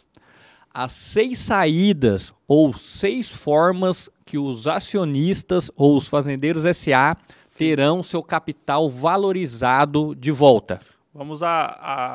As 0.74 0.92
seis 0.92 1.38
saídas 1.38 2.34
ou 2.46 2.74
seis 2.74 3.30
formas 3.30 4.10
que 4.26 4.36
os 4.36 4.66
acionistas 4.66 5.70
ou 5.74 5.96
os 5.96 6.06
fazendeiros 6.06 6.64
SA 6.76 7.16
terão 7.56 8.02
seu 8.02 8.22
capital 8.22 8.90
valorizado 8.90 10.14
de 10.14 10.30
volta? 10.30 10.80
Vamos 11.14 11.42
à, 11.42 11.66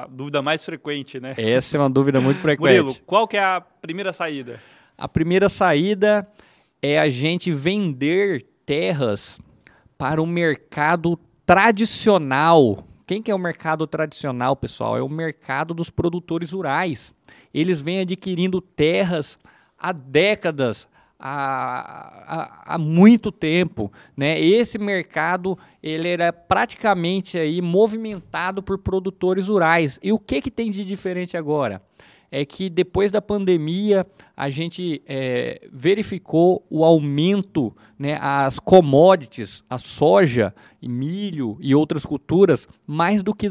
à, 0.03 0.07
dúvida 0.07 0.41
mais 0.41 0.65
frequente, 0.65 1.19
né? 1.19 1.35
Essa 1.37 1.77
é 1.77 1.79
uma 1.79 1.89
dúvida 1.89 2.19
muito 2.19 2.37
frequente. 2.41 2.81
Murilo, 2.81 2.95
qual 3.05 3.27
que 3.27 3.37
é 3.37 3.43
a 3.43 3.61
primeira 3.61 4.11
saída? 4.11 4.59
A 4.97 5.07
primeira 5.07 5.47
saída 5.49 6.27
é 6.81 6.99
a 6.99 7.07
gente 7.09 7.51
vender 7.51 8.45
terras 8.65 9.39
para 9.97 10.21
o 10.21 10.25
mercado 10.25 11.19
tradicional. 11.45 12.83
Quem 13.05 13.21
que 13.21 13.29
é 13.29 13.35
o 13.35 13.39
mercado 13.39 13.85
tradicional, 13.85 14.55
pessoal? 14.55 14.97
É 14.97 15.01
o 15.01 15.07
mercado 15.07 15.73
dos 15.73 15.89
produtores 15.89 16.51
rurais. 16.51 17.13
Eles 17.53 17.79
vêm 17.79 18.01
adquirindo 18.01 18.59
terras 18.59 19.37
há 19.77 19.91
décadas, 19.91 20.87
há, 21.19 22.23
há, 22.27 22.75
há, 22.75 22.77
muito 22.77 23.31
tempo, 23.31 23.91
né? 24.15 24.39
Esse 24.39 24.77
mercado 24.77 25.57
ele 25.81 26.07
era 26.07 26.31
praticamente 26.31 27.37
aí 27.37 27.61
movimentado 27.61 28.61
por 28.61 28.77
produtores 28.77 29.47
rurais. 29.47 29.99
E 30.03 30.11
o 30.11 30.19
que 30.19 30.41
que 30.41 30.51
tem 30.51 30.69
de 30.69 30.85
diferente 30.85 31.35
agora? 31.35 31.81
É 32.29 32.43
que 32.45 32.69
depois 32.69 33.09
da 33.09 33.21
pandemia 33.21 34.05
a 34.35 34.49
gente 34.49 35.01
é, 35.07 35.61
verificou 35.71 36.65
o 36.69 36.83
aumento, 36.83 37.75
né, 37.97 38.19
as 38.21 38.59
commodities, 38.59 39.63
a 39.69 39.77
soja, 39.77 40.53
e 40.81 40.87
milho 40.87 41.57
e 41.59 41.73
outras 41.73 42.05
culturas, 42.05 42.67
mais 42.85 43.23
do 43.23 43.33
que, 43.33 43.49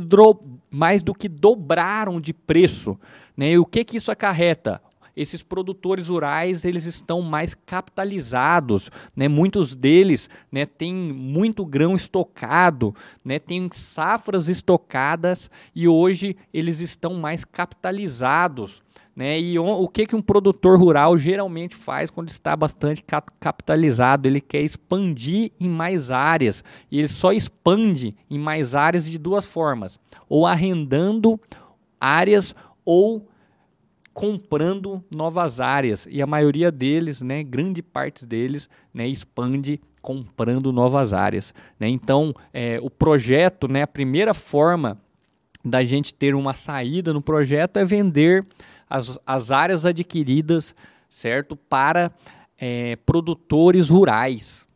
mais 0.71 1.03
do 1.03 1.15
que 1.15 1.29
dobraram 1.29 2.21
de 2.21 2.33
preço. 2.33 2.99
Né? 3.37 3.53
E 3.53 3.59
o 3.59 3.65
que, 3.65 3.83
que 3.83 3.97
isso 3.97 4.13
acarreta? 4.13 4.81
Esses 5.17 5.43
produtores 5.43 6.09
rurais 6.09 6.65
eles 6.65 6.85
estão 6.85 7.23
mais 7.23 7.55
capitalizados, 7.55 8.91
né? 9.15 9.27
Muitos 9.29 9.75
deles, 9.75 10.29
né, 10.53 10.67
têm 10.67 10.95
muito 10.95 11.65
grão 11.65 11.97
estocado, 11.97 12.95
né, 13.25 13.39
têm 13.39 13.69
safras 13.73 14.49
estocadas 14.49 15.51
e 15.75 15.89
hoje 15.89 16.37
eles 16.53 16.81
estão 16.81 17.15
mais 17.15 17.45
capitalizados. 17.45 18.85
Né? 19.17 19.41
E 19.41 19.59
o 19.59 19.89
que, 19.89 20.07
que 20.07 20.15
um 20.15 20.21
produtor 20.21 20.79
rural 20.79 21.17
geralmente 21.17 21.75
faz 21.75 22.11
quando 22.11 22.29
está 22.29 22.55
bastante 22.55 23.03
capitalizado? 23.41 24.29
Ele 24.29 24.43
quer 24.43 24.61
expandir 24.61 25.53
em 25.59 25.71
mais 25.71 26.11
áreas. 26.11 26.63
E 26.91 26.99
ele 26.99 27.09
só 27.09 27.33
expande 27.33 28.15
em 28.29 28.39
mais 28.39 28.75
áreas 28.75 29.07
de 29.07 29.17
duas 29.17 29.47
formas: 29.47 29.99
ou 30.29 30.47
arrendando 30.47 31.41
áreas 31.99 32.55
ou 32.85 33.27
comprando 34.17 35.05
novas 35.15 35.61
áreas 35.61 36.09
e 36.11 36.23
a 36.23 36.27
maioria 36.27 36.73
deles, 36.73 37.21
né, 37.21 37.43
grande 37.43 37.83
parte 37.83 38.25
deles, 38.25 38.67
né, 38.93 39.07
expande 39.07 39.79
comprando 40.01 40.73
novas 40.73 41.13
áreas. 41.13 41.53
Né? 41.79 41.91
Então, 41.91 42.35
é, 42.51 42.79
o 42.81 42.89
projeto, 42.89 43.69
né, 43.69 43.83
a 43.83 43.87
primeira 43.87 44.33
forma 44.33 44.99
da 45.63 45.85
gente 45.85 46.15
ter 46.15 46.35
uma 46.35 46.55
saída 46.55 47.13
no 47.13 47.21
projeto 47.21 47.77
é 47.77 47.85
vender 47.85 48.47
as, 48.89 49.19
as 49.27 49.51
áreas 49.51 49.85
adquiridas, 49.85 50.75
certo, 51.11 51.55
para 51.55 52.11
é, 52.59 52.97
produtores 52.97 53.91
rurais. 53.91 54.67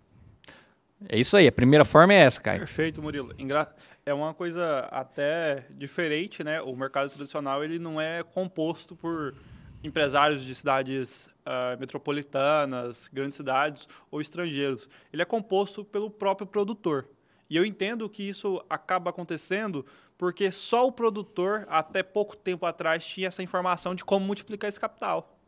É 1.09 1.19
isso 1.19 1.35
aí, 1.35 1.49
a 1.49 1.53
primeira 1.53 1.87
forma 1.87 2.13
é 2.13 2.19
essa, 2.19 2.43
Caio. 2.43 2.59
Perfeito, 2.59 3.01
Murilo. 3.01 3.35
Engra 3.39 3.75
é 4.11 4.15
uma 4.15 4.35
coisa 4.35 4.81
até 4.91 5.67
diferente, 5.71 6.43
né? 6.43 6.61
O 6.61 6.75
mercado 6.75 7.11
tradicional 7.11 7.65
ele 7.65 7.79
não 7.79 8.01
é 8.01 8.23
composto 8.23 8.97
por 8.97 9.35
empresários 9.83 10.45
de 10.45 10.55
cidades 10.55 11.27
uh, 11.47 11.79
metropolitanas, 11.79 13.09
grandes 13.13 13.37
cidades 13.37 13.89
ou 14.11 14.21
estrangeiros. 14.21 14.89
Ele 15.13 15.23
é 15.23 15.25
composto 15.25 15.85
pelo 15.85 16.11
próprio 16.11 16.47
produtor. 16.47 17.09
E 17.49 17.57
eu 17.57 17.65
entendo 17.65 18.09
que 18.09 18.29
isso 18.29 18.65
acaba 18.69 19.11
acontecendo 19.11 19.87
porque 20.19 20.53
só 20.53 20.87
o 20.87 20.93
produtor, 20.93 21.67
até 21.69 22.03
pouco 22.03 22.37
tempo 22.37 22.67
atrás, 22.67 23.05
tinha 23.07 23.29
essa 23.29 23.43
informação 23.43 23.95
de 23.95 24.05
como 24.05 24.27
multiplicar 24.27 24.69
esse 24.69 24.79
capital. 24.79 25.39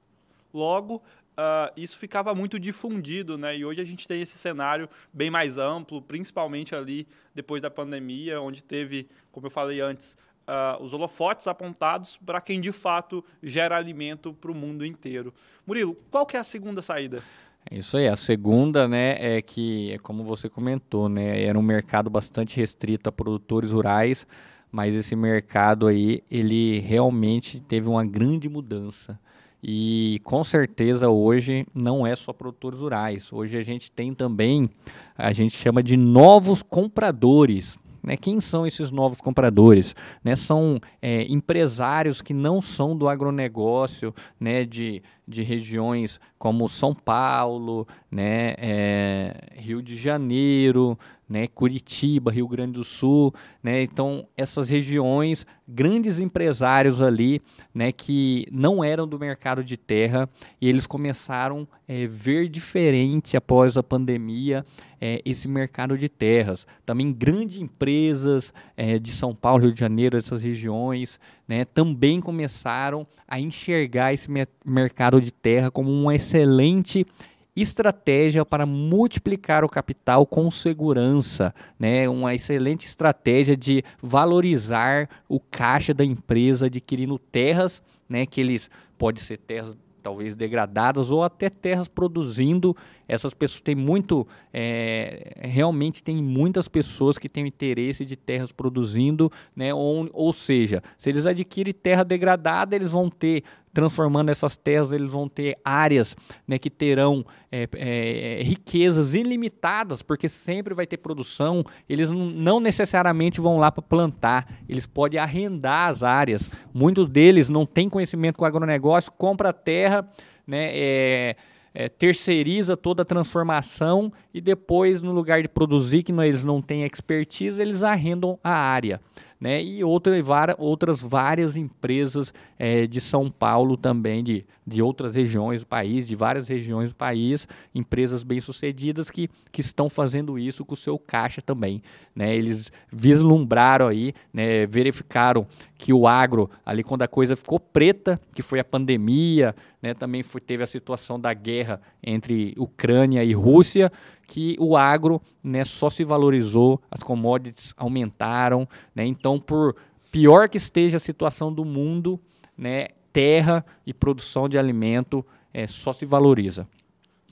Logo, 0.52 1.02
Uh, 1.42 1.72
isso 1.76 1.98
ficava 1.98 2.34
muito 2.34 2.60
difundido, 2.60 3.36
né? 3.36 3.56
E 3.56 3.64
hoje 3.64 3.80
a 3.80 3.84
gente 3.84 4.06
tem 4.06 4.22
esse 4.22 4.38
cenário 4.38 4.88
bem 5.12 5.28
mais 5.28 5.58
amplo, 5.58 6.00
principalmente 6.00 6.74
ali 6.74 7.06
depois 7.34 7.60
da 7.60 7.70
pandemia, 7.70 8.40
onde 8.40 8.62
teve, 8.62 9.08
como 9.32 9.46
eu 9.46 9.50
falei 9.50 9.80
antes, 9.80 10.16
uh, 10.46 10.80
os 10.80 10.94
holofotes 10.94 11.48
apontados 11.48 12.16
para 12.24 12.40
quem 12.40 12.60
de 12.60 12.70
fato 12.70 13.24
gera 13.42 13.76
alimento 13.76 14.32
para 14.32 14.52
o 14.52 14.54
mundo 14.54 14.86
inteiro. 14.86 15.34
Murilo, 15.66 15.96
qual 16.12 16.24
que 16.24 16.36
é 16.36 16.40
a 16.40 16.44
segunda 16.44 16.80
saída? 16.80 17.22
É 17.68 17.78
isso 17.78 17.96
aí, 17.96 18.06
a 18.06 18.16
segunda, 18.16 18.86
né, 18.86 19.16
é 19.18 19.40
que, 19.40 19.92
é 19.92 19.98
como 19.98 20.24
você 20.24 20.48
comentou, 20.48 21.08
né, 21.08 21.42
era 21.42 21.58
um 21.58 21.62
mercado 21.62 22.10
bastante 22.10 22.56
restrito 22.56 23.08
a 23.08 23.12
produtores 23.12 23.70
rurais, 23.70 24.26
mas 24.70 24.94
esse 24.94 25.14
mercado 25.14 25.86
aí, 25.86 26.24
ele 26.30 26.80
realmente 26.80 27.60
teve 27.60 27.88
uma 27.88 28.04
grande 28.04 28.48
mudança. 28.48 29.18
E 29.62 30.20
com 30.24 30.42
certeza 30.42 31.08
hoje 31.08 31.64
não 31.72 32.04
é 32.04 32.16
só 32.16 32.32
produtores 32.32 32.80
rurais. 32.80 33.32
Hoje 33.32 33.56
a 33.56 33.62
gente 33.62 33.92
tem 33.92 34.12
também, 34.12 34.68
a 35.16 35.32
gente 35.32 35.56
chama 35.56 35.82
de 35.82 35.96
novos 35.96 36.62
compradores. 36.62 37.78
Né? 38.02 38.16
Quem 38.16 38.40
são 38.40 38.66
esses 38.66 38.90
novos 38.90 39.18
compradores? 39.18 39.94
Né? 40.24 40.34
São 40.34 40.80
é, 41.00 41.22
empresários 41.32 42.20
que 42.20 42.34
não 42.34 42.60
são 42.60 42.96
do 42.96 43.08
agronegócio, 43.08 44.12
né? 44.40 44.64
de, 44.64 45.00
de 45.28 45.42
regiões 45.42 46.18
como 46.36 46.68
São 46.68 46.92
Paulo, 46.92 47.86
né? 48.10 48.54
É, 48.58 49.36
Rio 49.54 49.80
de 49.80 49.96
Janeiro, 49.96 50.98
né, 51.32 51.46
Curitiba, 51.46 52.30
Rio 52.30 52.46
Grande 52.46 52.72
do 52.72 52.84
Sul, 52.84 53.34
né, 53.62 53.82
então 53.82 54.28
essas 54.36 54.68
regiões, 54.68 55.46
grandes 55.66 56.18
empresários 56.18 57.00
ali, 57.00 57.40
né, 57.74 57.90
que 57.90 58.46
não 58.52 58.84
eram 58.84 59.08
do 59.08 59.18
mercado 59.18 59.64
de 59.64 59.78
terra 59.78 60.28
e 60.60 60.68
eles 60.68 60.86
começaram 60.86 61.66
a 61.88 61.92
é, 61.92 62.06
ver 62.06 62.50
diferente 62.50 63.34
após 63.34 63.78
a 63.78 63.82
pandemia 63.82 64.62
é, 65.00 65.22
esse 65.24 65.48
mercado 65.48 65.96
de 65.96 66.06
terras. 66.06 66.66
Também 66.84 67.10
grandes 67.10 67.62
empresas 67.62 68.52
é, 68.76 68.98
de 68.98 69.10
São 69.10 69.34
Paulo, 69.34 69.62
Rio 69.62 69.72
de 69.72 69.80
Janeiro, 69.80 70.18
essas 70.18 70.42
regiões, 70.42 71.18
né, 71.48 71.64
também 71.64 72.20
começaram 72.20 73.06
a 73.26 73.40
enxergar 73.40 74.12
esse 74.12 74.28
mercado 74.66 75.18
de 75.18 75.32
terra 75.32 75.70
como 75.70 75.90
uma 75.90 76.14
excelente 76.14 77.06
estratégia 77.54 78.44
para 78.44 78.64
multiplicar 78.64 79.64
o 79.64 79.68
capital 79.68 80.26
com 80.26 80.50
segurança, 80.50 81.54
né? 81.78 82.08
Uma 82.08 82.34
excelente 82.34 82.86
estratégia 82.86 83.56
de 83.56 83.84
valorizar 84.00 85.08
o 85.28 85.38
caixa 85.38 85.92
da 85.92 86.04
empresa 86.04 86.66
adquirindo 86.66 87.18
terras, 87.18 87.82
né? 88.08 88.24
Que 88.24 88.40
eles 88.40 88.70
pode 88.96 89.20
ser 89.20 89.36
terras 89.36 89.76
talvez 90.02 90.34
degradadas 90.34 91.10
ou 91.10 91.22
até 91.22 91.48
terras 91.48 91.88
produzindo. 91.88 92.76
Essas 93.06 93.32
pessoas 93.32 93.60
têm 93.60 93.74
muito, 93.74 94.26
é, 94.52 95.34
realmente 95.42 96.02
tem 96.02 96.16
muitas 96.22 96.66
pessoas 96.66 97.18
que 97.18 97.28
têm 97.28 97.46
interesse 97.46 98.04
de 98.04 98.16
terras 98.16 98.50
produzindo, 98.50 99.30
né? 99.54 99.72
Ou, 99.72 100.08
ou 100.12 100.32
seja, 100.32 100.82
se 100.98 101.08
eles 101.08 101.26
adquirem 101.26 101.72
terra 101.72 102.02
degradada, 102.02 102.74
eles 102.74 102.90
vão 102.90 103.08
ter 103.08 103.44
transformando 103.72 104.30
essas 104.30 104.56
terras, 104.56 104.92
eles 104.92 105.10
vão 105.10 105.28
ter 105.28 105.56
áreas 105.64 106.14
né, 106.46 106.58
que 106.58 106.68
terão 106.68 107.24
é, 107.50 107.68
é, 107.74 108.42
riquezas 108.42 109.14
ilimitadas, 109.14 110.02
porque 110.02 110.28
sempre 110.28 110.74
vai 110.74 110.86
ter 110.86 110.98
produção. 110.98 111.64
Eles 111.88 112.10
não 112.10 112.60
necessariamente 112.60 113.40
vão 113.40 113.58
lá 113.58 113.72
para 113.72 113.82
plantar, 113.82 114.60
eles 114.68 114.86
podem 114.86 115.18
arrendar 115.18 115.90
as 115.90 116.02
áreas. 116.02 116.50
Muitos 116.72 117.08
deles 117.08 117.48
não 117.48 117.64
têm 117.64 117.88
conhecimento 117.88 118.36
com 118.36 118.44
agronegócio, 118.44 119.10
compra 119.12 119.52
terra, 119.52 120.06
né, 120.46 120.70
é, 120.72 121.36
é, 121.74 121.88
terceiriza 121.88 122.76
toda 122.76 123.02
a 123.02 123.06
transformação 123.06 124.12
e 124.34 124.40
depois, 124.40 125.00
no 125.00 125.12
lugar 125.12 125.40
de 125.40 125.48
produzir, 125.48 126.02
que 126.02 126.12
não, 126.12 126.22
eles 126.22 126.44
não 126.44 126.60
têm 126.60 126.84
expertise, 126.84 127.60
eles 127.60 127.82
arrendam 127.82 128.38
a 128.44 128.52
área 128.52 129.00
né? 129.42 129.60
E 129.60 129.82
outra, 129.82 130.12
outras 130.56 131.02
várias 131.02 131.56
empresas 131.56 132.32
é, 132.56 132.86
de 132.86 133.00
São 133.00 133.28
Paulo 133.28 133.76
também, 133.76 134.22
de, 134.22 134.46
de 134.64 134.80
outras 134.80 135.16
regiões 135.16 135.62
do 135.62 135.66
país, 135.66 136.06
de 136.06 136.14
várias 136.14 136.46
regiões 136.46 136.90
do 136.90 136.94
país, 136.94 137.48
empresas 137.74 138.22
bem-sucedidas 138.22 139.10
que, 139.10 139.28
que 139.50 139.60
estão 139.60 139.90
fazendo 139.90 140.38
isso 140.38 140.64
com 140.64 140.74
o 140.74 140.76
seu 140.76 140.96
caixa 140.96 141.42
também. 141.42 141.82
Né? 142.14 142.36
Eles 142.36 142.70
vislumbraram 142.92 143.88
aí, 143.88 144.14
né, 144.32 144.64
verificaram 144.64 145.44
que 145.82 145.92
o 145.92 146.06
agro, 146.06 146.48
ali 146.64 146.84
quando 146.84 147.02
a 147.02 147.08
coisa 147.08 147.34
ficou 147.34 147.58
preta, 147.58 148.20
que 148.36 148.40
foi 148.40 148.60
a 148.60 148.64
pandemia, 148.64 149.52
né, 149.82 149.92
também 149.92 150.22
foi, 150.22 150.40
teve 150.40 150.62
a 150.62 150.66
situação 150.66 151.18
da 151.18 151.34
guerra 151.34 151.82
entre 152.00 152.54
Ucrânia 152.56 153.24
e 153.24 153.32
Rússia, 153.32 153.90
que 154.28 154.56
o 154.60 154.76
agro 154.76 155.20
né, 155.42 155.64
só 155.64 155.90
se 155.90 156.04
valorizou, 156.04 156.80
as 156.88 157.02
commodities 157.02 157.74
aumentaram. 157.76 158.68
Né, 158.94 159.04
então, 159.04 159.40
por 159.40 159.74
pior 160.12 160.48
que 160.48 160.56
esteja 160.56 160.98
a 160.98 161.00
situação 161.00 161.52
do 161.52 161.64
mundo, 161.64 162.20
né, 162.56 162.86
terra 163.12 163.66
e 163.84 163.92
produção 163.92 164.48
de 164.48 164.56
alimento 164.56 165.26
é, 165.52 165.66
só 165.66 165.92
se 165.92 166.06
valoriza. 166.06 166.64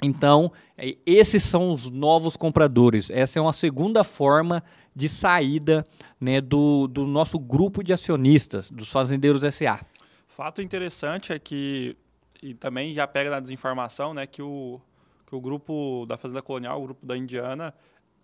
Então, 0.03 0.51
é, 0.77 0.97
esses 1.05 1.43
são 1.43 1.73
os 1.73 1.91
novos 1.91 2.37
compradores. 2.37 3.11
Essa 3.11 3.39
é 3.39 3.43
uma 3.43 3.53
segunda 3.53 4.03
forma 4.03 4.63
de 4.95 5.09
saída 5.09 5.87
né, 6.21 6.41
do, 6.41 6.87
do 6.87 7.07
nosso 7.07 7.39
grupo 7.39 7.83
de 7.83 7.93
acionistas, 7.93 8.71
dos 8.71 8.91
fazendeiros 8.91 9.43
SA. 9.55 9.81
Fato 10.29 10.63
interessante 10.63 11.33
é 11.33 11.39
que, 11.39 11.97
e 12.43 12.55
também 12.55 12.95
já 12.95 13.07
pega 13.07 13.31
na 13.31 13.41
desinformação, 13.41 14.15
né, 14.15 14.27
que 14.27 14.43
o, 14.43 14.81
que 15.27 15.35
o 15.35 15.41
grupo 15.41 16.07
da 16.07 16.17
Fazenda 16.17 16.43
Colonial, 16.43 16.81
o 16.81 16.85
grupo 16.87 17.07
da 17.07 17.17
Indiana, 17.17 17.75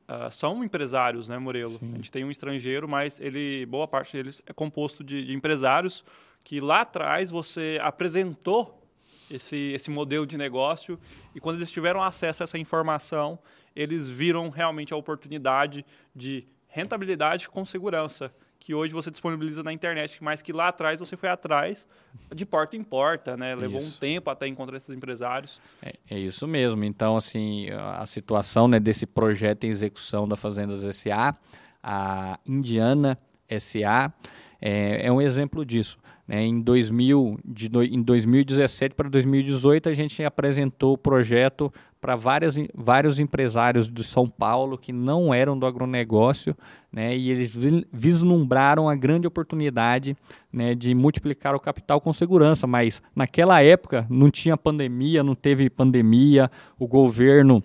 uh, 0.08 0.30
são 0.30 0.64
empresários, 0.64 1.28
né, 1.28 1.38
Morelo? 1.38 1.78
Sim. 1.78 1.92
A 1.92 1.96
gente 1.96 2.10
tem 2.10 2.24
um 2.24 2.30
estrangeiro, 2.30 2.88
mas 2.88 3.20
ele, 3.20 3.66
boa 3.66 3.86
parte 3.86 4.16
deles 4.16 4.42
é 4.46 4.52
composto 4.52 5.04
de, 5.04 5.22
de 5.22 5.34
empresários 5.34 6.04
que 6.42 6.60
lá 6.60 6.82
atrás 6.82 7.30
você 7.30 7.78
apresentou 7.82 8.85
esse, 9.30 9.72
esse 9.72 9.90
modelo 9.90 10.26
de 10.26 10.36
negócio 10.36 10.98
e 11.34 11.40
quando 11.40 11.56
eles 11.56 11.70
tiveram 11.70 12.02
acesso 12.02 12.42
a 12.42 12.44
essa 12.44 12.58
informação, 12.58 13.38
eles 13.74 14.08
viram 14.08 14.48
realmente 14.50 14.92
a 14.92 14.96
oportunidade 14.96 15.84
de 16.14 16.46
rentabilidade 16.68 17.48
com 17.48 17.64
segurança 17.64 18.32
que 18.66 18.74
hoje 18.74 18.92
você 18.92 19.12
disponibiliza 19.12 19.62
na 19.62 19.72
internet, 19.72 20.18
mas 20.20 20.42
que 20.42 20.52
lá 20.52 20.68
atrás 20.68 20.98
você 20.98 21.16
foi 21.16 21.28
atrás 21.28 21.86
de 22.34 22.44
porta 22.44 22.76
em 22.76 22.82
porta, 22.82 23.36
né? 23.36 23.54
Levou 23.54 23.78
isso. 23.78 23.96
um 23.96 24.00
tempo 24.00 24.28
até 24.28 24.48
encontrar 24.48 24.76
esses 24.76 24.90
empresários. 24.90 25.60
É, 25.80 25.94
é, 26.10 26.18
isso 26.18 26.48
mesmo. 26.48 26.82
Então, 26.82 27.16
assim, 27.16 27.68
a 27.70 28.04
situação 28.06 28.66
né, 28.66 28.80
desse 28.80 29.06
projeto 29.06 29.64
em 29.64 29.68
execução 29.68 30.26
da 30.26 30.34
Fazendas 30.34 30.96
SA, 30.96 31.36
a 31.80 32.40
Indiana 32.44 33.16
SA, 33.60 34.12
é, 34.60 35.06
é 35.06 35.12
um 35.12 35.20
exemplo 35.20 35.64
disso. 35.64 35.96
Né? 36.26 36.44
Em, 36.44 36.60
2000, 36.60 37.38
de, 37.44 37.70
em 37.90 38.02
2017 38.02 38.94
para 38.94 39.08
2018, 39.08 39.88
a 39.88 39.94
gente 39.94 40.24
apresentou 40.24 40.94
o 40.94 40.98
projeto 40.98 41.72
para 42.00 42.14
vários 42.14 43.18
empresários 43.18 43.88
de 43.88 44.04
São 44.04 44.28
Paulo 44.28 44.78
que 44.78 44.92
não 44.92 45.34
eram 45.34 45.58
do 45.58 45.66
agronegócio, 45.66 46.56
né, 46.92 47.16
e 47.16 47.30
eles 47.30 47.58
vislumbraram 47.92 48.88
a 48.88 48.94
grande 48.94 49.26
oportunidade 49.26 50.16
né, 50.52 50.74
de 50.74 50.94
multiplicar 50.94 51.54
o 51.56 51.60
capital 51.60 52.00
com 52.00 52.12
segurança, 52.12 52.64
mas 52.64 53.02
naquela 53.14 53.60
época 53.60 54.06
não 54.08 54.30
tinha 54.30 54.56
pandemia, 54.56 55.24
não 55.24 55.34
teve 55.34 55.68
pandemia, 55.68 56.48
o 56.78 56.86
governo 56.86 57.60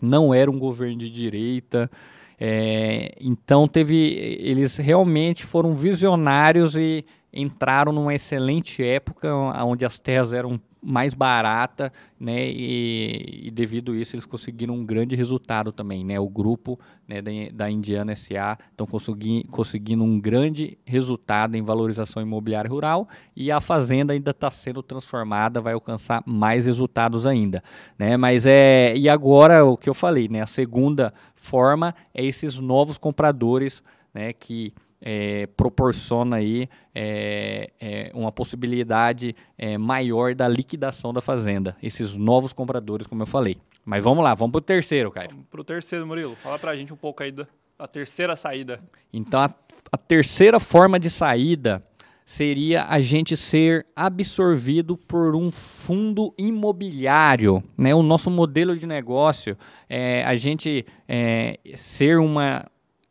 não 0.00 0.32
era 0.32 0.48
um 0.50 0.58
governo 0.58 0.98
de 0.98 1.10
direita, 1.10 1.90
é, 2.38 3.16
então 3.20 3.66
teve, 3.66 3.96
eles 4.40 4.76
realmente 4.76 5.44
foram 5.44 5.72
visionários 5.72 6.76
e 6.76 7.04
entraram 7.34 7.92
numa 7.92 8.14
excelente 8.14 8.82
época 8.82 9.34
onde 9.34 9.84
as 9.84 9.98
terras 9.98 10.32
eram 10.32 10.60
mais 10.84 11.14
baratas, 11.14 11.90
né, 12.20 12.46
e, 12.46 13.46
e, 13.46 13.50
devido 13.50 13.92
a 13.92 13.96
isso 13.96 14.14
eles 14.14 14.26
conseguiram 14.26 14.74
um 14.74 14.84
grande 14.84 15.16
resultado 15.16 15.72
também, 15.72 16.04
né, 16.04 16.20
o 16.20 16.28
grupo 16.28 16.78
né, 17.08 17.22
da, 17.22 17.30
da 17.54 17.70
Indiana 17.70 18.14
SA 18.14 18.58
estão 18.70 18.86
consegui, 18.86 19.44
conseguindo 19.44 20.04
um 20.04 20.20
grande 20.20 20.76
resultado 20.84 21.56
em 21.56 21.62
valorização 21.62 22.22
imobiliária 22.22 22.70
rural 22.70 23.08
e 23.34 23.50
a 23.50 23.60
fazenda 23.60 24.12
ainda 24.12 24.30
está 24.30 24.50
sendo 24.50 24.82
transformada, 24.82 25.60
vai 25.60 25.72
alcançar 25.72 26.22
mais 26.26 26.66
resultados 26.66 27.24
ainda, 27.24 27.64
né, 27.98 28.18
mas 28.18 28.44
é, 28.44 28.94
e 28.94 29.08
agora 29.08 29.64
o 29.64 29.78
que 29.78 29.88
eu 29.88 29.94
falei, 29.94 30.28
né, 30.28 30.42
a 30.42 30.46
segunda 30.46 31.14
forma 31.34 31.94
é 32.12 32.22
esses 32.22 32.58
novos 32.58 32.98
compradores, 32.98 33.82
né, 34.12 34.34
que 34.34 34.72
é, 35.06 35.46
proporciona 35.48 36.36
aí 36.36 36.66
é, 36.94 37.70
é, 37.78 38.10
uma 38.14 38.32
possibilidade 38.32 39.36
é, 39.58 39.76
maior 39.76 40.34
da 40.34 40.48
liquidação 40.48 41.12
da 41.12 41.20
fazenda. 41.20 41.76
Esses 41.82 42.16
novos 42.16 42.54
compradores, 42.54 43.06
como 43.06 43.20
eu 43.22 43.26
falei. 43.26 43.58
Mas 43.84 44.02
vamos 44.02 44.24
lá, 44.24 44.34
vamos 44.34 44.52
para 44.52 44.60
o 44.60 44.62
terceiro, 44.62 45.10
Caio. 45.10 45.28
Para 45.50 45.60
o 45.60 45.64
terceiro, 45.64 46.06
Murilo. 46.06 46.34
Fala 46.36 46.58
para 46.58 46.70
a 46.70 46.76
gente 46.76 46.90
um 46.90 46.96
pouco 46.96 47.22
aí 47.22 47.30
da, 47.30 47.46
da 47.78 47.86
terceira 47.86 48.34
saída. 48.34 48.80
Então, 49.12 49.42
a, 49.42 49.54
a 49.92 49.98
terceira 49.98 50.58
forma 50.58 50.98
de 50.98 51.10
saída 51.10 51.84
seria 52.24 52.86
a 52.86 52.98
gente 53.02 53.36
ser 53.36 53.86
absorvido 53.94 54.96
por 54.96 55.36
um 55.36 55.50
fundo 55.50 56.32
imobiliário. 56.38 57.62
Né? 57.76 57.94
O 57.94 58.02
nosso 58.02 58.30
modelo 58.30 58.74
de 58.74 58.86
negócio 58.86 59.54
é 59.86 60.24
a 60.24 60.34
gente 60.34 60.86
é, 61.06 61.58
ser 61.76 62.18
uma, 62.18 62.64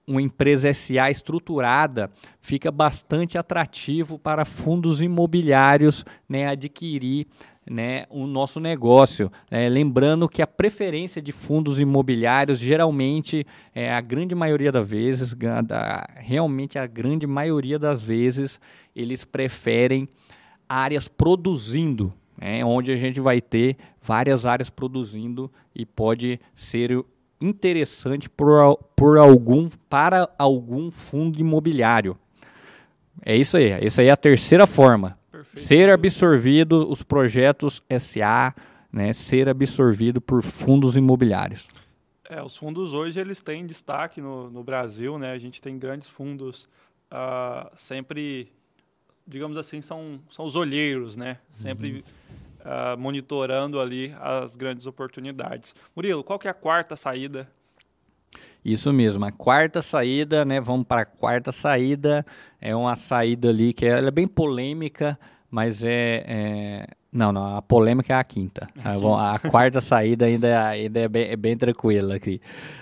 uma 0.07 0.21
empresa 0.21 0.73
SA 0.73 1.09
estruturada 1.09 2.11
fica 2.41 2.71
bastante 2.71 3.37
atrativo 3.37 4.19
para 4.19 4.45
fundos 4.45 5.01
imobiliários 5.01 6.05
né, 6.27 6.47
adquirir 6.47 7.27
né, 7.69 8.05
o 8.09 8.27
nosso 8.27 8.59
negócio. 8.59 9.31
É, 9.49 9.69
lembrando 9.69 10.27
que 10.27 10.41
a 10.41 10.47
preferência 10.47 11.21
de 11.21 11.31
fundos 11.31 11.79
imobiliários, 11.79 12.59
geralmente, 12.59 13.45
é, 13.73 13.93
a 13.93 14.01
grande 14.01 14.35
maioria 14.35 14.71
das 14.71 14.89
vezes, 14.89 15.35
realmente 16.15 16.77
a 16.77 16.85
grande 16.85 17.25
maioria 17.25 17.79
das 17.79 18.01
vezes, 18.01 18.59
eles 18.95 19.23
preferem 19.23 20.07
áreas 20.67 21.07
produzindo, 21.07 22.13
né, 22.37 22.63
onde 22.65 22.91
a 22.91 22.97
gente 22.97 23.19
vai 23.19 23.39
ter 23.39 23.77
várias 24.01 24.45
áreas 24.45 24.69
produzindo 24.69 25.51
e 25.73 25.85
pode 25.85 26.39
ser 26.53 27.03
interessante 27.43 28.29
por, 28.29 28.77
por 28.95 29.17
algum, 29.17 29.69
para 29.89 30.29
algum 30.38 30.89
fundo 30.89 31.39
imobiliário. 31.39 32.17
É 33.25 33.36
isso 33.36 33.58
aí. 33.58 33.69
Essa 33.71 34.01
aí 34.01 34.08
é 34.08 34.12
a 34.12 34.17
terceira 34.17 34.65
forma. 34.65 35.17
Perfeito. 35.32 35.65
Ser 35.65 35.89
absorvido 35.89 36.89
os 36.89 37.03
projetos 37.03 37.82
SA, 37.99 38.56
né, 38.91 39.13
ser 39.13 39.49
absorvido 39.49 40.21
por 40.21 40.41
fundos 40.41 40.95
imobiliários. 40.95 41.67
É, 42.29 42.41
os 42.41 42.56
fundos 42.56 42.93
hoje 42.93 43.19
eles 43.19 43.41
têm 43.41 43.65
destaque 43.65 44.21
no, 44.21 44.49
no 44.49 44.63
Brasil, 44.63 45.19
né? 45.19 45.34
A 45.34 45.38
gente 45.38 45.62
tem 45.62 45.77
grandes 45.77 46.08
fundos 46.08 46.67
uh, 47.12 47.69
sempre, 47.75 48.51
digamos 49.27 49.58
assim, 49.58 49.82
são, 49.82 50.19
são 50.32 50.45
os 50.45 50.56
olheiros, 50.56 51.15
né? 51.17 51.38
Sempre 51.53 51.91
uhum. 51.91 52.03
Uh, 52.63 52.97
monitorando 52.97 53.80
ali 53.80 54.15
as 54.19 54.56
grandes 54.56 54.86
oportunidades. 54.86 55.76
Murilo, 55.95 56.23
qual 56.23 56.39
que 56.39 56.47
é 56.47 56.52
a 56.52 56.54
quarta 56.54 56.95
saída? 56.95 57.47
Isso 58.63 58.93
mesmo, 58.93 59.26
a 59.26 59.32
quarta 59.32 59.82
saída, 59.82 60.45
né? 60.45 60.62
Vamos 60.62 60.88
para 60.88 61.02
a 61.02 61.06
quarta 61.06 61.52
saída. 61.52 62.26
É 62.62 62.73
uma 62.73 62.95
saída 62.95 63.49
ali 63.49 63.73
que 63.73 63.86
é, 63.86 63.89
ela 63.89 64.08
é 64.08 64.12
bem 64.12 64.28
polêmica, 64.28 65.19
mas 65.52 65.84
é, 65.84 66.23
é, 66.26 66.88
Não, 67.12 67.34
não, 67.34 67.58
a 67.58 67.62
polêmica 67.62 68.13
é 68.13 68.15
a 68.17 68.23
quinta. 68.23 68.69
A, 68.84 69.36
a 69.36 69.39
quarta 69.39 69.82
saída 69.82 70.26
ainda, 70.26 70.47
é, 70.47 70.58
ainda 70.58 70.99
é, 71.02 71.08
bem, 71.10 71.28
é 71.30 71.36
bem 71.36 71.58
tranquila 71.58 72.15
aqui. 72.15 72.39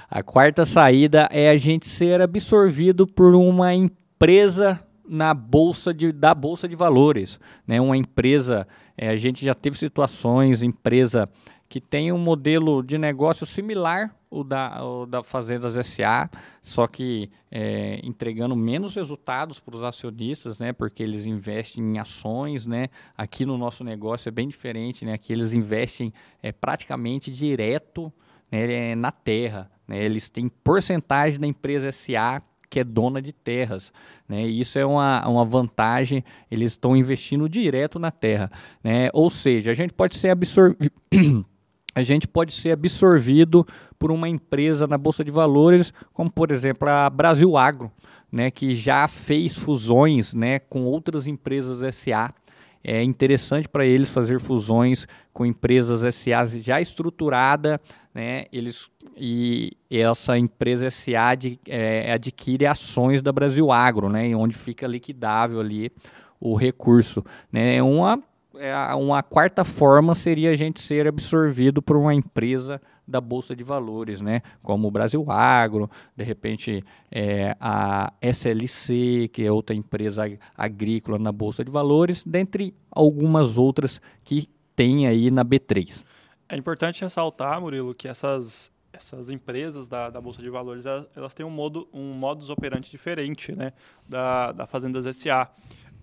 A 0.10 0.22
quarta 0.22 0.66
saída 0.66 1.28
é 1.32 1.50
a 1.50 1.58
gente 1.58 1.88
ser 1.88 2.22
absorvido 2.22 3.08
por 3.08 3.34
uma 3.34 3.74
empresa 3.74 4.80
na 5.10 5.34
bolsa 5.34 5.94
de, 5.94 6.12
da 6.12 6.36
bolsa 6.36 6.68
de 6.68 6.76
valores, 6.76 7.40
né? 7.66 7.82
Uma 7.82 7.98
empresa, 7.98 8.68
é, 8.98 9.10
a 9.10 9.18
gente 9.18 9.46
já 9.46 9.54
teve 9.54 9.78
situações, 9.78 10.64
empresa 10.64 11.30
que 11.68 11.80
tem 11.80 12.12
um 12.12 12.18
modelo 12.18 12.84
de 12.84 12.98
negócio 12.98 13.46
similar 13.46 14.14
o 14.30 14.44
da, 14.44 14.84
o 14.84 15.06
da 15.06 15.22
Fazendas 15.22 15.74
SA, 15.86 16.30
só 16.62 16.88
que 16.88 17.30
é, 17.52 18.00
entregando 18.04 18.56
menos 18.56 18.96
resultados 18.96 19.60
para 19.60 19.76
os 19.76 19.84
acionistas, 19.84 20.58
né? 20.58 20.72
Porque 20.72 21.04
eles 21.04 21.26
investem 21.26 21.84
em 21.84 21.98
ações, 22.00 22.66
né? 22.66 22.88
Aqui 23.18 23.46
no 23.46 23.58
nosso 23.58 23.84
negócio 23.84 24.30
é 24.30 24.32
bem 24.32 24.48
diferente, 24.48 25.04
né? 25.06 25.14
Aqui 25.14 25.34
eles 25.34 25.54
investem 25.54 26.14
é, 26.42 26.52
praticamente 26.52 27.32
direto 27.32 28.12
né, 28.52 28.96
na 28.96 29.12
terra. 29.12 29.70
Né? 29.88 30.04
Eles 30.04 30.30
têm 30.30 30.48
porcentagem 30.48 31.40
da 31.40 31.48
empresa 31.48 31.92
SA 31.92 32.42
que 32.72 32.80
é 32.80 32.84
dona 32.86 33.22
de 33.22 33.34
terras. 33.34 33.92
Né? 34.28 34.48
E 34.48 34.62
isso 34.62 34.80
é 34.80 34.86
uma, 34.86 35.28
uma 35.28 35.44
vantagem, 35.44 36.24
eles 36.50 36.72
estão 36.72 36.96
investindo 36.96 37.50
direto 37.50 38.00
na 38.00 38.10
terra. 38.10 38.50
Né? 38.82 39.10
Ou 39.14 39.30
seja, 39.30 39.72
a 39.72 39.74
gente 39.74 39.94
pode 39.94 40.18
ser 40.18 40.30
absorvido. 40.30 40.90
a 41.94 42.02
gente 42.02 42.26
pode 42.26 42.54
ser 42.54 42.72
absorvido 42.72 43.68
por 44.00 44.10
uma 44.10 44.30
empresa 44.30 44.88
na 44.88 44.98
bolsa 44.98 45.24
de 45.24 45.30
valores, 45.30 45.94
como 46.14 46.32
por 46.32 46.50
exemplo 46.50 46.88
a 46.88 47.10
Brasil 47.10 47.58
Agro, 47.58 47.92
né, 48.32 48.50
que 48.50 48.74
já 48.74 49.06
fez 49.10 49.58
fusões, 49.58 50.34
né, 50.34 50.58
com 50.58 50.86
outras 50.86 51.28
empresas 51.28 51.94
SA. 51.94 52.34
É 52.82 53.04
interessante 53.04 53.68
para 53.68 53.86
eles 53.86 54.10
fazer 54.10 54.40
fusões 54.40 55.06
com 55.34 55.46
empresas 55.46 56.16
SA 56.16 56.48
já 56.62 56.80
estruturada, 56.80 57.80
né, 58.16 58.46
eles 58.54 58.90
e 59.18 59.72
essa 59.90 60.38
empresa 60.38 60.90
SA 60.90 61.30
ad, 61.30 61.60
é, 61.68 62.14
adquire 62.14 62.66
ações 62.66 63.22
da 63.22 63.32
Brasil 63.32 63.72
Agro, 63.72 64.10
né, 64.10 64.36
onde 64.36 64.56
fica 64.56 64.88
liquidável 64.88 65.60
ali 65.60 65.92
o 66.40 66.56
recurso, 66.56 67.24
né, 67.52 67.76
é 67.76 67.84
uma 67.84 68.22
é, 68.58 68.76
uma 68.94 69.24
quarta 69.24 69.64
forma 69.64 70.14
seria 70.14 70.52
a 70.52 70.56
gente 70.56 70.82
ser 70.82 71.08
absorvido 71.08 71.82
por 71.82 71.96
uma 71.96 72.14
empresa 72.14 72.82
da 73.08 73.20
Bolsa 73.20 73.56
de 73.56 73.64
Valores, 73.64 74.22
né? 74.22 74.42
como 74.64 74.88
o 74.88 74.92
Brasil 74.92 75.26
Agro, 75.30 75.90
de 76.16 76.24
repente 76.24 76.84
é, 77.12 77.56
a 77.60 78.14
SLC, 78.22 79.30
que 79.34 79.44
é 79.44 79.52
outra 79.52 79.76
empresa 79.76 80.24
agrícola 80.56 81.20
na 81.20 81.32
Bolsa 81.32 81.64
de 81.64 81.72
Valores, 81.72 82.24
dentre 82.24 82.74
algumas 82.90 83.58
outras 83.58 84.02
que 84.24 84.48
tem 84.76 85.08
aí 85.08 85.30
na 85.30 85.44
B3. 85.44 86.04
É 86.48 86.56
importante 86.56 87.02
ressaltar, 87.02 87.60
Murilo, 87.60 87.94
que 87.94 88.08
essas, 88.08 88.71
essas 88.94 89.30
empresas 89.30 89.88
da, 89.88 90.10
da 90.10 90.20
Bolsa 90.20 90.42
de 90.42 90.50
Valores 90.50 90.86
elas, 90.86 91.08
elas 91.16 91.34
têm 91.34 91.46
um, 91.46 91.50
modo, 91.50 91.88
um 91.94 92.14
modus 92.14 92.50
operandi 92.50 92.92
diferente 92.92 93.54
né? 93.54 93.74
da, 94.08 94.52
da 94.52 94.68
Fazendas 94.68 95.16
SA 95.16 95.50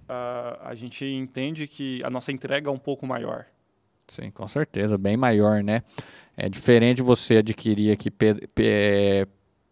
uh, 0.08 0.58
a 0.62 0.74
gente 0.74 1.04
entende 1.04 1.66
que 1.66 2.02
a 2.02 2.10
nossa 2.10 2.32
entrega 2.32 2.70
é 2.70 2.72
um 2.72 2.78
pouco 2.78 3.06
maior. 3.06 3.44
Sim, 4.06 4.30
com 4.30 4.48
certeza, 4.48 4.96
bem 4.96 5.16
maior, 5.16 5.62
né? 5.62 5.82
É 6.34 6.48
diferente 6.48 7.02
você 7.02 7.38
adquirir 7.38 7.92
aqui 7.92 8.10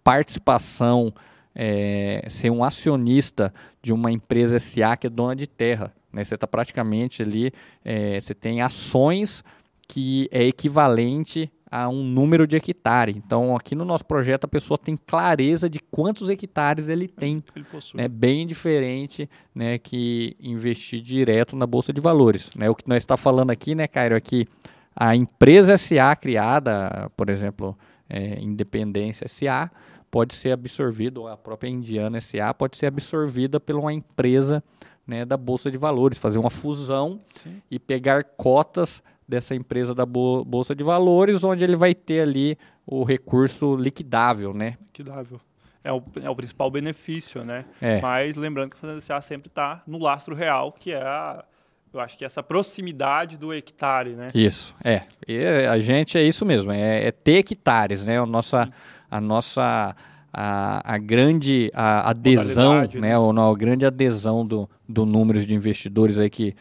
participação, 0.04 1.14
é, 1.54 2.26
ser 2.28 2.50
um 2.50 2.62
acionista 2.62 3.54
de 3.80 3.92
uma 3.92 4.10
empresa 4.10 4.58
SA 4.58 4.96
que 4.96 5.06
é 5.06 5.10
dona 5.10 5.34
de 5.34 5.46
terra. 5.46 5.94
Né? 6.12 6.24
Você 6.24 6.34
está 6.34 6.46
praticamente 6.46 7.22
ali, 7.22 7.52
é, 7.84 8.20
você 8.20 8.34
tem 8.34 8.60
ações 8.60 9.42
que 9.88 10.28
é 10.30 10.42
equivalente 10.42 11.50
a 11.76 11.90
um 11.90 12.02
número 12.02 12.46
de 12.46 12.56
hectare. 12.56 13.12
Então, 13.14 13.54
aqui 13.54 13.74
no 13.74 13.84
nosso 13.84 14.04
projeto, 14.06 14.44
a 14.44 14.48
pessoa 14.48 14.78
tem 14.78 14.96
clareza 14.96 15.68
de 15.68 15.78
quantos 15.78 16.30
hectares 16.30 16.88
ele 16.88 17.06
tem. 17.06 17.44
Ele. 17.54 17.66
É 17.98 18.08
bem 18.08 18.46
diferente 18.46 19.28
né, 19.54 19.76
que 19.76 20.34
investir 20.40 21.02
direto 21.02 21.54
na 21.54 21.66
Bolsa 21.66 21.92
de 21.92 22.00
Valores. 22.00 22.50
Né? 22.56 22.70
O 22.70 22.74
que 22.74 22.88
nós 22.88 23.02
está 23.02 23.14
falando 23.14 23.50
aqui, 23.50 23.74
né, 23.74 23.86
Cairo, 23.86 24.14
é 24.14 24.20
que 24.20 24.46
a 24.94 25.14
empresa 25.14 25.76
SA 25.76 26.16
criada, 26.16 27.10
por 27.14 27.28
exemplo, 27.28 27.76
é, 28.08 28.40
Independência 28.40 29.28
SA, 29.28 29.70
pode 30.10 30.34
ser 30.34 30.52
absorvida, 30.52 31.20
ou 31.20 31.28
a 31.28 31.36
própria 31.36 31.68
Indiana 31.68 32.18
SA 32.22 32.54
pode 32.54 32.78
ser 32.78 32.86
absorvida 32.86 33.60
por 33.60 33.76
uma 33.76 33.92
empresa 33.92 34.64
né, 35.06 35.26
da 35.26 35.36
Bolsa 35.36 35.70
de 35.70 35.76
Valores, 35.76 36.16
fazer 36.16 36.38
uma 36.38 36.48
fusão 36.48 37.20
Sim. 37.34 37.60
e 37.70 37.78
pegar 37.78 38.24
cotas 38.24 39.02
dessa 39.28 39.54
empresa 39.54 39.94
da 39.94 40.06
Bolsa 40.06 40.74
de 40.74 40.84
Valores, 40.84 41.42
onde 41.42 41.64
ele 41.64 41.76
vai 41.76 41.94
ter 41.94 42.20
ali 42.20 42.56
o 42.86 43.02
recurso 43.02 43.76
liquidável, 43.76 44.54
né? 44.54 44.76
Liquidável. 44.80 45.40
É 45.82 45.92
o, 45.92 46.02
é 46.22 46.28
o 46.28 46.34
principal 46.34 46.70
benefício, 46.70 47.44
né? 47.44 47.64
É. 47.80 48.00
Mas 48.00 48.36
lembrando 48.36 48.70
que 48.70 48.76
a 48.76 48.80
Fazenda 48.80 49.20
sempre 49.20 49.48
está 49.48 49.82
no 49.86 49.98
lastro 49.98 50.34
real, 50.34 50.72
que 50.72 50.92
é 50.92 51.00
a, 51.00 51.44
eu 51.92 52.00
acho 52.00 52.16
que 52.16 52.24
essa 52.24 52.42
proximidade 52.42 53.36
do 53.36 53.54
hectare, 53.54 54.10
né? 54.10 54.30
Isso, 54.34 54.74
é. 54.84 55.02
E 55.26 55.38
a 55.66 55.78
gente 55.78 56.18
é 56.18 56.22
isso 56.22 56.44
mesmo, 56.44 56.72
é, 56.72 57.06
é 57.06 57.12
ter 57.12 57.38
hectares, 57.38 58.04
né? 58.04 58.20
A 58.20 58.26
nossa, 58.26 58.68
a 59.10 59.20
nossa 59.20 59.94
a, 60.32 60.94
a 60.94 60.98
grande 60.98 61.70
a 61.72 62.10
adesão, 62.10 62.82
né? 62.82 62.88
né? 62.94 63.18
Ou 63.18 63.32
não, 63.32 63.50
a 63.50 63.56
grande 63.56 63.86
adesão 63.86 64.46
do, 64.46 64.68
do 64.88 65.06
número 65.06 65.44
de 65.44 65.54
investidores 65.54 66.18
aí 66.18 66.28
que 66.28 66.54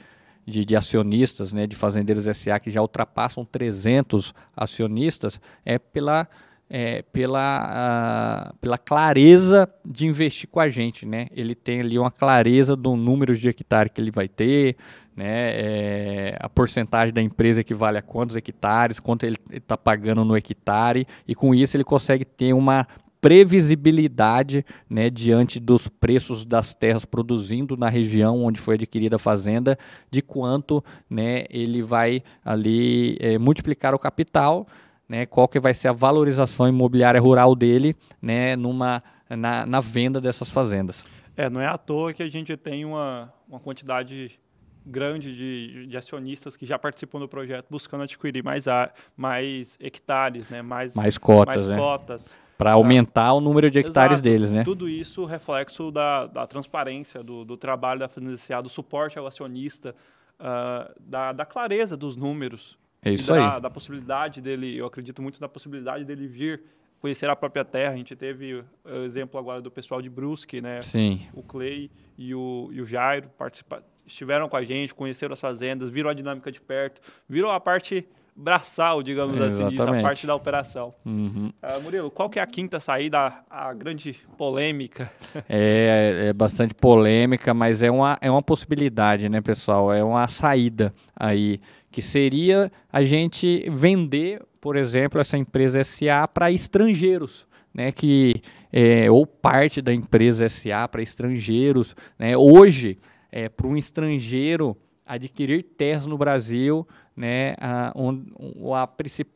de, 0.46 0.64
de, 0.64 0.76
acionistas, 0.76 1.52
né, 1.52 1.66
de 1.66 1.76
fazendeiros 1.76 2.26
SA 2.38 2.60
que 2.60 2.70
já 2.70 2.82
ultrapassam 2.82 3.44
300 3.44 4.34
acionistas, 4.56 5.40
é 5.66 5.80
pela, 5.80 6.28
é, 6.70 7.02
pela, 7.02 8.52
uh, 8.52 8.56
pela 8.58 8.78
clareza 8.78 9.68
de 9.84 10.06
investir 10.06 10.50
com 10.50 10.60
a 10.60 10.70
gente. 10.70 11.06
Né? 11.06 11.28
Ele 11.32 11.56
tem 11.56 11.82
ali 11.82 11.98
uma 11.98 12.12
clareza 12.12 12.76
do 12.76 12.96
número 12.96 13.36
de 13.36 13.48
hectares 13.48 13.92
que 13.94 14.00
ele 14.00 14.12
vai 14.12 14.28
ter, 14.28 14.78
né, 15.16 15.52
é, 15.52 16.38
a 16.42 16.50
porcentagem 16.50 17.14
da 17.14 17.22
empresa 17.22 17.62
equivale 17.62 17.98
a 17.98 18.02
quantos 18.02 18.36
hectares, 18.36 19.00
quanto 19.00 19.26
ele 19.26 19.38
está 19.52 19.78
pagando 19.78 20.26
no 20.26 20.36
hectare, 20.36 21.08
e 21.26 21.34
com 21.34 21.56
isso 21.56 21.78
ele 21.78 21.86
consegue 21.86 22.26
ter 22.26 22.52
uma 22.54 22.86
previsibilidade 23.26 24.64
né, 24.88 25.10
diante 25.10 25.60
dos 25.60 25.88
preços 25.88 26.46
das 26.46 26.76
terras 26.76 27.06
produzindo 27.06 27.76
na 27.76 27.90
região 27.90 28.44
onde 28.44 28.62
foi 28.62 28.76
adquirida 28.76 29.16
a 29.16 29.20
fazenda, 29.20 29.80
de 30.12 30.22
quanto 30.22 30.84
né, 31.10 31.46
ele 31.50 31.82
vai 31.82 32.22
ali 32.44 33.18
é, 33.20 33.40
multiplicar 33.40 33.96
o 33.96 34.00
capital, 34.00 34.68
né, 35.10 35.26
qual 35.26 35.48
que 35.48 35.60
vai 35.60 35.74
ser 35.74 35.88
a 35.88 35.92
valorização 35.92 36.68
imobiliária 36.68 37.20
rural 37.20 37.56
dele 37.56 37.96
né, 38.22 38.56
numa, 38.56 39.02
na, 39.28 39.66
na 39.66 39.80
venda 39.80 40.22
dessas 40.22 40.52
fazendas. 40.52 41.04
É, 41.36 41.50
não 41.50 41.60
é 41.60 41.66
à 41.66 41.80
toa 41.80 42.14
que 42.14 42.22
a 42.22 42.30
gente 42.30 42.56
tem 42.56 42.86
uma, 42.86 43.34
uma 43.50 43.60
quantidade 43.60 44.40
grande 44.86 45.36
de, 45.36 45.88
de, 45.88 45.98
acionistas 45.98 46.56
que 46.56 46.66
já 46.66 46.78
participam 46.78 47.20
do 47.20 47.28
projeto 47.28 47.66
buscando 47.70 48.04
adquirir 48.04 48.44
mais, 48.44 48.68
a, 48.68 48.92
mais 49.18 49.78
hectares, 49.82 50.48
né? 50.50 50.62
mais, 50.62 50.96
mais 50.96 51.18
cotas. 51.18 51.66
Mais 51.66 51.68
né? 51.68 51.78
cotas. 51.78 52.38
Para 52.58 52.74
aumentar 52.74 53.34
o 53.34 53.42
número 53.42 53.70
de 53.70 53.80
hectares 53.80 54.16
Exato. 54.20 54.24
deles, 54.24 54.52
né? 54.52 54.64
Tudo 54.64 54.88
isso 54.88 55.26
reflexo 55.26 55.92
da, 55.92 56.26
da 56.26 56.48
transparência, 56.48 57.22
do, 57.22 57.44
do 57.44 57.58
trabalho 57.58 58.00
da 58.00 58.08
Fazenda 58.08 58.62
do 58.62 58.70
suporte 58.70 59.20
ao 59.20 59.28
acionista, 59.28 59.94
uh, 60.40 60.94
da, 61.00 61.34
da 61.34 61.46
clareza 61.46 61.98
dos 61.98 62.16
números. 62.16 62.78
É 63.02 63.12
isso 63.12 63.28
da, 63.28 63.56
aí. 63.56 63.62
Da 63.62 63.70
possibilidade 63.70 64.40
dele, 64.40 64.78
eu 64.78 64.86
acredito 64.86 65.22
muito 65.22 65.42
na 65.42 65.50
possibilidade 65.50 66.06
dele 66.06 66.28
vir 66.28 66.64
conhecer 67.00 67.30
a 67.30 67.36
própria 67.36 67.66
terra. 67.66 67.94
A 67.94 67.98
gente 67.98 68.16
teve 68.16 68.64
o 68.86 69.04
exemplo 69.04 69.38
agora 69.38 69.62
do 69.62 69.70
pessoal 69.70 70.02
de 70.02 70.10
Brusque, 70.10 70.62
né? 70.62 70.82
Sim. 70.82 71.28
O 71.34 71.44
Clay 71.44 71.92
e 72.18 72.34
o, 72.34 72.70
e 72.72 72.80
o 72.80 72.86
Jairo 72.86 73.30
participaram 73.38 73.84
estiveram 74.06 74.48
com 74.48 74.58
a 74.58 74.64
gente, 74.64 74.94
conheceram 74.94 75.34
as 75.34 75.42
fazendas, 75.42 75.90
viram 75.90 76.10
a 76.10 76.14
dinâmica 76.14 76.52
de 76.52 76.62
perto, 76.62 77.02
viram 77.28 77.50
a 77.50 77.60
parte 77.60 78.08
braçal, 78.36 79.02
digamos 79.02 79.42
assim, 79.42 79.56
disso, 79.56 79.64
a 79.64 79.72
Exatamente. 79.74 80.04
parte 80.04 80.28
da 80.28 80.36
operação. 80.36 80.94
Uhum. 81.06 81.54
Ah, 81.62 81.80
Murilo, 81.80 82.12
qual 82.12 82.30
que 82.30 82.38
é 82.38 82.42
a 82.42 82.48
quinta 82.48 82.82
saída, 82.82 83.18
a, 83.50 83.70
a 83.70 83.74
grande 83.74 84.20
polêmica? 84.38 85.12
É, 85.48 86.28
é 86.30 86.34
bastante 86.34 86.74
polêmica, 86.74 87.54
mas 87.54 87.82
é 87.82 87.92
uma, 87.92 88.18
é 88.20 88.32
uma 88.32 88.42
possibilidade, 88.42 89.30
né, 89.30 89.42
pessoal? 89.42 89.94
É 89.94 90.04
uma 90.04 90.28
saída 90.28 90.94
aí, 91.16 91.60
que 91.92 92.02
seria 92.02 92.72
a 92.92 93.04
gente 93.04 93.66
vender, 93.70 94.42
por 94.60 94.76
exemplo, 94.76 95.20
essa 95.20 95.38
empresa 95.38 95.84
SA 95.84 96.28
para 96.28 96.52
estrangeiros, 96.52 97.46
né? 97.74 97.92
Que, 97.92 98.42
é, 98.72 99.10
ou 99.12 99.26
parte 99.26 99.82
da 99.82 99.94
empresa 99.94 100.50
SA 100.50 100.88
para 100.88 101.02
estrangeiros. 101.02 101.96
Né? 102.18 102.36
Hoje, 102.36 102.98
é, 103.36 103.50
para 103.50 103.68
um 103.68 103.76
estrangeiro 103.76 104.78
adquirir 105.06 105.62
terras 105.62 106.06
no 106.06 106.18
Brasil, 106.18 106.88
né, 107.16 107.54
a, 107.60 107.92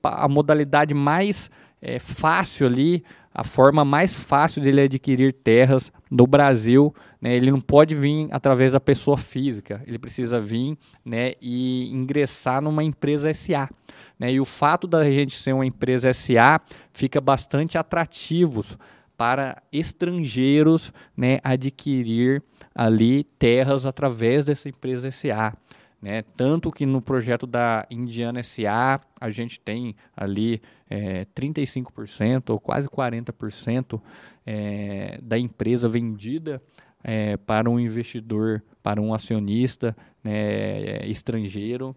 a, 0.04 0.24
a 0.24 0.28
modalidade 0.30 0.94
mais 0.94 1.52
é, 1.82 2.00
fácil 2.00 2.66
ali, 2.66 3.04
a 3.34 3.44
forma 3.44 3.84
mais 3.84 4.14
fácil 4.14 4.64
dele 4.64 4.82
adquirir 4.82 5.34
terras 5.34 5.92
no 6.10 6.26
Brasil, 6.26 6.96
né, 7.22 7.36
ele 7.36 7.52
não 7.52 7.60
pode 7.60 7.94
vir 7.94 8.30
através 8.32 8.72
da 8.72 8.80
pessoa 8.80 9.18
física, 9.18 9.84
ele 9.86 10.00
precisa 10.00 10.40
vir 10.40 10.78
né, 11.04 11.34
e 11.42 11.92
ingressar 11.92 12.62
numa 12.62 12.86
empresa 12.86 13.34
SA. 13.34 13.70
Né, 14.18 14.32
e 14.32 14.40
o 14.40 14.46
fato 14.46 14.88
da 14.88 15.04
gente 15.04 15.38
ser 15.38 15.52
uma 15.52 15.66
empresa 15.66 16.14
SA 16.14 16.62
fica 16.94 17.20
bastante 17.20 17.78
atrativos 17.78 18.78
para 19.18 19.62
estrangeiros 19.74 20.94
né, 21.18 21.40
adquirir 21.44 22.42
ali 22.80 23.26
terras 23.38 23.86
através 23.86 24.46
dessa 24.46 24.70
empresa 24.70 25.12
SA. 25.12 25.54
Né? 26.02 26.24
Tanto 26.38 26.72
que 26.72 26.86
no 26.86 27.02
projeto 27.02 27.46
da 27.46 27.86
Indiana 27.92 28.42
SA 28.42 29.02
a 29.20 29.30
gente 29.30 29.60
tem 29.60 29.98
ali 30.16 30.62
é, 30.90 31.26
35% 31.36 32.52
ou 32.52 32.58
quase 32.58 32.88
40% 32.88 34.02
é, 34.46 35.20
da 35.22 35.38
empresa 35.38 35.90
vendida 35.90 36.62
é, 37.04 37.36
para 37.36 37.70
um 37.70 37.78
investidor, 37.78 38.64
para 38.82 39.02
um 39.02 39.14
acionista 39.14 39.94
né, 40.24 41.06
estrangeiro. 41.06 41.94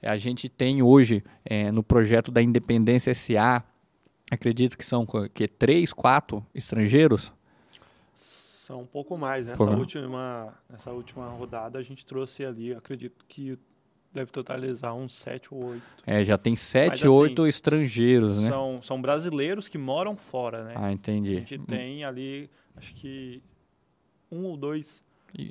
A 0.00 0.16
gente 0.16 0.48
tem 0.48 0.80
hoje 0.80 1.24
é, 1.44 1.72
no 1.72 1.82
projeto 1.82 2.30
da 2.30 2.40
Independência 2.40 3.12
SA, 3.16 3.64
acredito 4.30 4.78
que 4.78 4.84
são 4.84 5.04
que, 5.34 5.48
três, 5.48 5.92
quatro 5.92 6.46
estrangeiros. 6.54 7.32
São 8.70 8.82
um 8.82 8.86
pouco 8.86 9.18
mais. 9.18 9.46
Nessa, 9.46 9.64
Por- 9.64 9.76
última, 9.76 10.54
nessa 10.68 10.92
última 10.92 11.28
rodada 11.30 11.76
a 11.76 11.82
gente 11.82 12.06
trouxe 12.06 12.44
ali, 12.44 12.72
acredito 12.72 13.24
que 13.26 13.58
deve 14.12 14.30
totalizar 14.30 14.94
uns 14.94 15.12
sete 15.16 15.52
ou 15.52 15.64
oito. 15.70 15.82
É, 16.06 16.24
já 16.24 16.38
tem 16.38 16.54
sete, 16.54 17.04
assim, 17.04 17.08
oito 17.08 17.48
estrangeiros, 17.48 18.40
né? 18.40 18.48
São, 18.48 18.80
são 18.80 19.02
brasileiros 19.02 19.66
que 19.66 19.76
moram 19.76 20.16
fora, 20.16 20.62
né? 20.62 20.74
Ah, 20.76 20.86
a 20.86 20.92
entendi. 20.92 21.34
gente 21.34 21.58
tem 21.58 22.04
ali, 22.04 22.48
acho 22.76 22.94
que 22.94 23.42
um 24.30 24.44
ou 24.44 24.56
dois 24.56 25.02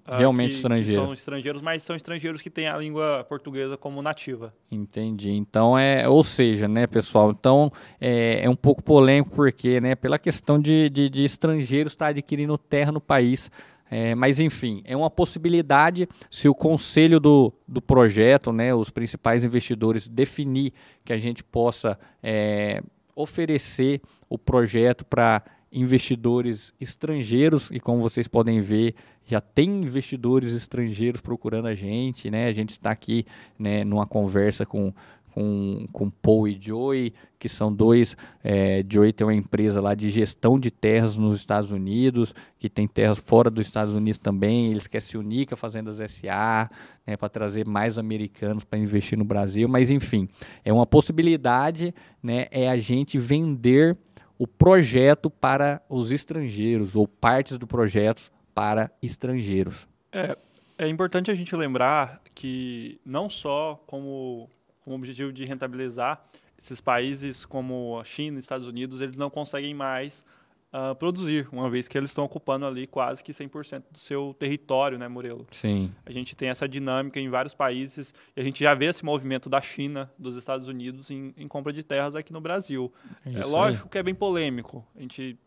ah, 0.06 0.18
Realmente 0.18 0.48
que- 0.48 0.54
que 0.54 0.58
estrangeiros. 0.58 1.04
são 1.06 1.14
estrangeiros, 1.14 1.62
mas 1.62 1.84
são 1.84 1.96
estrangeiros 1.96 2.42
que 2.42 2.50
têm 2.50 2.68
a 2.68 2.78
língua 2.78 3.26
portuguesa 3.28 3.78
como 3.78 4.02
nativa. 4.02 4.54
Entendi. 4.72 5.32
Então 5.32 5.78
é, 5.78 6.08
ou 6.08 6.24
seja, 6.24 6.68
né, 6.68 6.86
pessoal? 6.88 7.32
Então 7.32 7.72
é, 8.00 8.42
é 8.44 8.50
um 8.50 8.56
pouco 8.56 8.82
polêmico 8.84 9.32
porque, 9.36 9.80
né, 9.82 9.96
pela 9.96 10.20
questão 10.20 10.60
de, 10.60 10.90
de, 10.90 11.10
de 11.10 11.24
estrangeiros 11.24 11.94
estar 11.94 12.08
adquirindo 12.08 12.58
terra 12.58 12.92
no 12.92 13.02
país. 13.02 13.50
É, 13.92 14.14
mas 14.14 14.40
enfim, 14.40 14.84
é 14.86 14.96
uma 14.96 15.10
possibilidade 15.10 16.08
se 16.30 16.48
o 16.48 16.54
conselho 16.54 17.20
do, 17.20 17.52
do 17.68 17.82
projeto, 17.82 18.54
né, 18.54 18.72
os 18.72 18.92
principais 18.92 19.44
investidores 19.44 20.08
definir 20.08 20.74
que 21.04 21.12
a 21.12 21.18
gente 21.18 21.44
possa 21.44 21.98
é, 22.22 22.84
oferecer 23.16 24.00
o 24.30 24.38
projeto 24.38 25.04
para 25.06 25.42
investidores 25.72 26.74
estrangeiros 26.80 27.70
e 27.72 27.80
como 27.80 28.02
vocês 28.02 28.28
podem 28.28 28.60
ver 28.62 28.96
já 29.30 29.40
tem 29.40 29.84
investidores 29.84 30.54
estrangeiros 30.54 31.22
procurando 31.22 31.68
a 31.68 31.76
gente, 31.76 32.32
né? 32.32 32.48
A 32.48 32.52
gente 32.52 32.72
está 32.72 32.90
aqui 32.90 33.28
né, 33.60 33.84
numa 33.84 34.08
conversa 34.08 34.66
com, 34.66 34.92
com, 35.32 35.86
com 35.92 36.10
Paul 36.10 36.48
e 36.48 36.58
Joey, 36.60 37.14
que 37.38 37.48
são 37.48 37.72
dois. 37.72 38.18
É, 38.44 38.84
Joey 38.90 39.14
tem 39.14 39.28
uma 39.28 39.34
empresa 39.34 39.80
lá 39.80 39.94
de 39.94 40.10
gestão 40.10 40.60
de 40.60 40.72
terras 40.72 41.16
nos 41.16 41.38
Estados 41.38 41.72
Unidos, 41.72 42.34
que 42.58 42.68
tem 42.68 42.88
terras 42.88 43.20
fora 43.20 43.52
dos 43.52 43.68
Estados 43.68 43.94
Unidos 43.94 44.18
também. 44.18 44.72
Eles 44.72 44.88
querem 44.88 45.06
se 45.06 45.16
unir 45.16 45.46
com 45.46 45.54
a 45.54 45.58
Fazendas 45.58 45.98
SA, 46.12 46.70
né, 47.06 47.16
para 47.16 47.30
trazer 47.30 47.68
mais 47.68 48.00
americanos 48.00 48.64
para 48.64 48.80
investir 48.80 49.18
no 49.18 49.24
Brasil. 49.24 49.70
Mas, 49.70 49.92
enfim, 49.92 50.28
é 50.66 50.74
uma 50.74 50.88
possibilidade, 50.88 51.94
né? 52.22 52.48
É 52.50 52.68
a 52.68 52.78
gente 52.78 53.20
vender 53.20 53.96
o 54.40 54.48
projeto 54.48 55.30
para 55.30 55.84
os 55.90 56.14
estrangeiros, 56.14 56.96
ou 56.96 57.06
partes 57.06 57.58
do 57.58 57.68
projeto 57.68 58.32
para 58.56 58.90
estrangeiros. 59.04 59.86
É, 60.14 60.38
é 60.78 60.88
importante 60.88 61.30
a 61.30 61.36
gente 61.36 61.54
lembrar 61.58 62.22
que 62.34 63.02
não 63.06 63.30
só 63.30 63.84
como, 63.86 64.50
como 64.82 64.96
objetivo 64.96 65.34
de 65.34 65.44
rentabilizar, 65.44 66.24
esses 66.58 66.80
países 66.80 67.46
como 67.46 68.00
a 68.00 68.06
China 68.06 68.40
Estados 68.40 68.66
Unidos, 68.66 69.02
eles 69.02 69.18
não 69.18 69.30
conseguem 69.30 69.74
mais 69.74 70.24
ah, 70.72 70.94
produzir, 70.94 71.48
uma 71.52 71.68
vez 71.68 71.88
que 71.88 71.98
eles 71.98 72.12
estão 72.12 72.24
ocupando 72.24 72.64
ali 72.66 72.86
quase 72.86 73.24
que 73.24 73.32
100% 73.32 73.84
do 73.92 73.98
seu 73.98 74.36
território, 74.38 75.00
né, 75.00 75.08
Murilo? 75.08 75.48
Sim, 75.50 75.92
A 76.06 76.12
gente 76.12 76.36
tem 76.36 76.50
essa 76.50 76.70
dinâmica 76.70 77.20
em 77.20 77.28
vários 77.28 77.56
países 77.56 78.14
e 78.36 78.40
a 78.40 78.44
gente 78.44 78.64
já 78.64 78.76
vê 78.76 78.86
esse 78.86 79.04
movimento 79.04 79.50
da 79.50 79.60
China, 79.62 80.12
dos 80.18 80.36
Estados 80.36 80.68
Unidos 80.68 81.10
em, 81.10 81.34
em 81.36 81.48
compra 81.48 81.74
de 81.74 81.84
terras 81.84 82.16
aqui 82.16 82.32
no 82.32 82.40
Brasil. 82.40 82.94
é 83.26 83.30
É 83.30 83.40
isso 83.40 83.50
lógico 83.50 83.90
que 83.90 83.98
é 83.98 84.04
bem 84.04 84.14
polêmico. 84.14 84.86
A 84.96 85.02
gente 85.02 85.40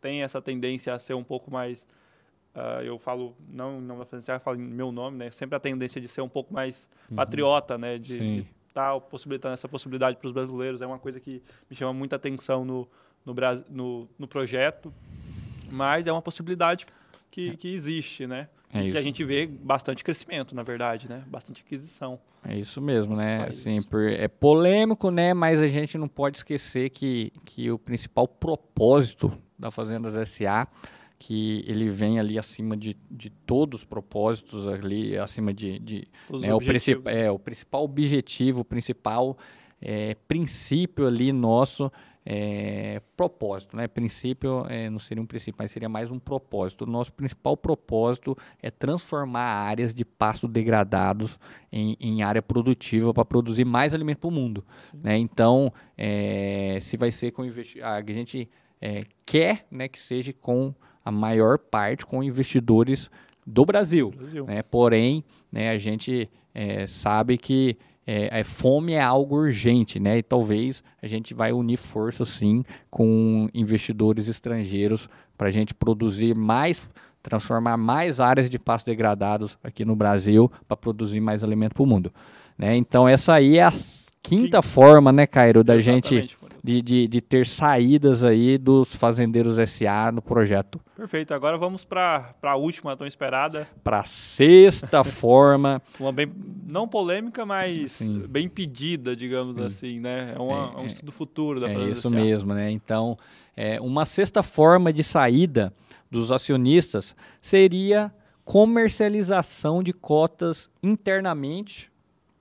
tem 0.00 0.22
essa 0.22 0.40
tendência 0.40 0.94
a 0.94 0.98
ser 0.98 1.12
um 1.12 1.24
pouco 1.24 1.50
mais. 1.50 1.86
ah, 2.54 2.82
eu 2.82 2.98
falo, 2.98 3.36
não 3.50 3.82
não 3.82 4.00
eu 4.00 4.40
falo 4.40 4.56
em 4.56 4.62
meu 4.62 4.90
nome, 4.90 5.18
né? 5.18 5.30
Sempre 5.30 5.56
a 5.56 5.60
tendência 5.60 6.00
de 6.00 6.08
ser 6.08 6.22
um 6.22 6.28
pouco 6.28 6.54
mais 6.54 6.88
patriota, 7.14 7.76
né? 7.76 7.98
De 7.98 8.14
Sim. 8.14 8.46
estar 8.66 8.98
possibilitando 8.98 9.52
essa 9.52 9.68
possibilidade 9.68 10.16
para 10.16 10.26
os 10.26 10.32
brasileiros. 10.32 10.80
É 10.80 10.86
uma 10.86 10.98
coisa 10.98 11.20
que 11.20 11.42
me 11.68 11.76
chama 11.76 11.92
muita 11.92 12.16
atenção 12.16 12.64
no, 12.64 12.88
no, 13.24 13.34
no, 13.68 14.08
no 14.18 14.28
projeto. 14.28 14.92
Mas 15.70 16.06
é 16.06 16.12
uma 16.12 16.22
possibilidade 16.22 16.86
que, 17.30 17.56
que 17.56 17.72
existe, 17.72 18.26
né? 18.26 18.48
É 18.72 18.84
E 18.86 18.92
que 18.92 18.98
a 18.98 19.02
gente 19.02 19.24
vê 19.24 19.46
bastante 19.46 20.04
crescimento, 20.04 20.54
na 20.54 20.62
verdade, 20.62 21.08
né? 21.08 21.24
Bastante 21.26 21.62
aquisição. 21.64 22.20
É 22.44 22.56
isso 22.56 22.80
mesmo, 22.80 23.16
né? 23.16 23.40
países. 23.40 23.66
Assim, 23.66 23.82
por- 23.82 24.08
é 24.08 24.28
polêmico, 24.28 25.10
né? 25.10 25.34
Mas 25.34 25.60
a 25.60 25.68
gente 25.68 25.98
não 25.98 26.08
pode 26.08 26.38
esquecer 26.38 26.90
que, 26.90 27.32
que 27.44 27.70
o 27.70 27.78
principal 27.78 28.26
propósito 28.26 29.32
da 29.58 29.70
Fazendas 29.70 30.14
SA, 30.28 30.66
que 31.18 31.64
ele 31.66 31.88
vem 31.90 32.18
ali 32.18 32.38
acima 32.38 32.76
de, 32.76 32.96
de 33.10 33.28
todos 33.28 33.80
os 33.80 33.84
propósitos 33.84 34.66
ali, 34.66 35.18
acima 35.18 35.52
de, 35.52 35.78
de 35.78 36.08
né, 36.30 36.54
o, 36.54 36.60
é, 37.06 37.30
o 37.30 37.38
principal 37.38 37.84
objetivo, 37.84 38.60
o 38.60 38.64
principal 38.64 39.36
é, 39.82 40.14
princípio 40.26 41.06
ali 41.06 41.32
nosso 41.32 41.92
é, 42.24 43.00
propósito, 43.16 43.76
né? 43.76 43.88
Princípio 43.88 44.66
é, 44.68 44.90
não 44.90 44.98
seria 44.98 45.22
um 45.22 45.26
princípio, 45.26 45.56
mas 45.58 45.70
seria 45.70 45.88
mais 45.88 46.10
um 46.10 46.18
propósito. 46.18 46.82
O 46.82 46.86
nosso 46.86 47.12
principal 47.12 47.56
propósito 47.56 48.36
é 48.62 48.70
transformar 48.70 49.40
áreas 49.40 49.94
de 49.94 50.04
pasto 50.04 50.46
degradados 50.46 51.38
em, 51.72 51.96
em 51.98 52.22
área 52.22 52.42
produtiva 52.42 53.14
para 53.14 53.24
produzir 53.24 53.64
mais 53.64 53.94
alimento 53.94 54.18
para 54.18 54.28
o 54.28 54.32
mundo. 54.32 54.64
Né? 55.02 55.16
Então, 55.18 55.72
é, 55.96 56.78
se 56.80 56.96
vai 56.96 57.10
ser 57.10 57.30
com 57.30 57.44
investi 57.44 57.80
a 57.82 58.02
gente 58.02 58.48
é, 58.80 59.04
quer 59.24 59.66
né, 59.70 59.88
que 59.88 59.98
seja 59.98 60.32
com 60.32 60.74
a 61.04 61.10
maior 61.10 61.58
parte 61.58 62.04
com 62.04 62.22
investidores 62.22 63.10
do 63.46 63.64
Brasil. 63.64 64.10
Brasil. 64.10 64.44
Né? 64.46 64.62
Porém, 64.62 65.24
né, 65.50 65.70
a 65.70 65.78
gente 65.78 66.30
é, 66.54 66.86
sabe 66.86 67.38
que 67.38 67.76
é, 68.12 68.40
a 68.40 68.44
fome 68.44 68.94
é 68.94 69.00
algo 69.00 69.36
urgente, 69.36 70.00
né? 70.00 70.18
E 70.18 70.22
talvez 70.22 70.82
a 71.00 71.06
gente 71.06 71.32
vai 71.32 71.52
unir 71.52 71.76
forças 71.76 72.28
sim 72.28 72.64
com 72.90 73.48
investidores 73.54 74.26
estrangeiros 74.26 75.08
para 75.38 75.46
a 75.46 75.50
gente 75.52 75.72
produzir 75.72 76.34
mais, 76.34 76.82
transformar 77.22 77.76
mais 77.76 78.18
áreas 78.18 78.50
de 78.50 78.58
pasto 78.58 78.86
degradados 78.86 79.56
aqui 79.62 79.84
no 79.84 79.94
Brasil 79.94 80.50
para 80.66 80.76
produzir 80.76 81.20
mais 81.20 81.44
alimento 81.44 81.74
para 81.74 81.84
o 81.84 81.86
mundo. 81.86 82.12
Né? 82.58 82.74
Então 82.74 83.06
essa 83.06 83.34
aí 83.34 83.58
é 83.58 83.66
a 83.66 83.72
quinta 84.20 84.60
forma, 84.60 85.12
né, 85.12 85.24
Cairo, 85.24 85.62
da 85.62 85.78
gente 85.78 86.14
Exatamente, 86.14 86.36
Murilo. 86.39 86.39
De, 86.62 86.82
de, 86.82 87.08
de 87.08 87.20
ter 87.20 87.46
saídas 87.46 88.22
aí 88.22 88.58
dos 88.58 88.94
fazendeiros 88.94 89.56
SA 89.70 90.12
no 90.12 90.20
projeto. 90.20 90.80
Perfeito. 90.96 91.32
Agora 91.32 91.56
vamos 91.56 91.84
para 91.84 92.34
a 92.42 92.56
última 92.56 92.96
tão 92.96 93.06
esperada. 93.06 93.66
Para 93.82 94.02
sexta 94.02 95.02
forma, 95.04 95.80
Uma 95.98 96.12
bem, 96.12 96.30
não 96.66 96.86
polêmica, 96.86 97.46
mas 97.46 97.92
Sim. 97.92 98.20
bem 98.28 98.48
pedida, 98.48 99.16
digamos 99.16 99.54
Sim. 99.54 99.64
assim, 99.64 100.00
né? 100.00 100.34
É, 100.36 100.38
uma- 100.38 100.70
É, 100.74 100.74
é 100.74 100.80
um 100.80 100.84
é- 100.84 100.86
estudo 100.86 101.10
futuro 101.12 101.58
da 101.60 101.68
É 101.70 101.88
isso 101.88 102.08
SA. 102.08 102.14
mesmo, 102.14 102.52
né? 102.54 102.70
Então, 102.70 103.16
é, 103.56 103.80
uma 103.80 104.04
sexta 104.04 104.42
forma 104.42 104.92
de 104.92 105.02
saída 105.02 105.72
dos 106.10 106.30
acionistas 106.30 107.14
seria 107.40 108.12
comercialização 108.44 109.82
de 109.82 109.92
cotas 109.92 110.68
internamente 110.82 111.90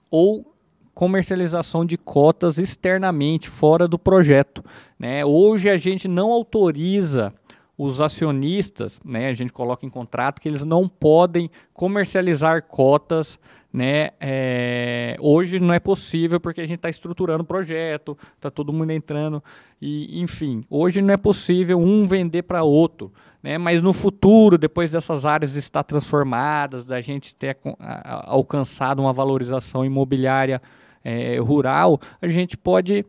ou 0.10 0.56
comercialização 1.00 1.86
de 1.86 1.98
cotas 1.98 2.58
externamente, 2.58 3.48
fora 3.48 3.88
do 3.88 3.98
projeto. 3.98 4.62
Né? 5.00 5.24
Hoje 5.24 5.70
a 5.70 5.78
gente 5.78 6.10
não 6.10 6.30
autoriza 6.30 7.34
os 7.78 8.02
acionistas, 8.02 9.00
né, 9.06 9.30
a 9.30 9.34
gente 9.34 9.54
coloca 9.54 9.86
em 9.86 9.90
contrato 9.90 10.42
que 10.42 10.50
eles 10.50 10.66
não 10.66 10.90
podem 10.90 11.50
comercializar 11.72 12.64
cotas 12.64 13.40
né? 13.72 14.10
É, 14.20 15.16
hoje 15.20 15.60
não 15.60 15.72
é 15.72 15.80
possível 15.80 16.40
porque 16.40 16.60
a 16.60 16.66
gente 16.66 16.78
está 16.78 16.90
estruturando 16.90 17.44
o 17.44 17.46
projeto, 17.46 18.18
está 18.36 18.50
todo 18.50 18.74
mundo 18.74 18.90
entrando 18.90 19.44
e, 19.80 20.20
enfim, 20.20 20.66
hoje 20.68 21.04
não 21.04 21.14
é 21.14 21.18
possível 21.18 21.80
um 21.80 22.08
vender 22.08 22.42
para 22.42 22.64
outro, 22.64 23.14
né? 23.44 23.60
Mas 23.60 23.80
no 23.80 23.94
futuro, 23.94 24.58
depois 24.58 24.92
dessas 24.92 25.24
áreas 25.24 25.56
estar 25.56 25.84
transformadas, 25.84 26.84
da 26.84 27.00
gente 27.00 27.36
ter 27.36 27.60
alcançado 28.26 29.04
uma 29.04 29.14
valorização 29.14 29.86
imobiliária 29.86 30.60
é, 31.04 31.38
rural, 31.40 32.00
a 32.22 32.28
gente 32.28 32.58
pode 32.58 33.06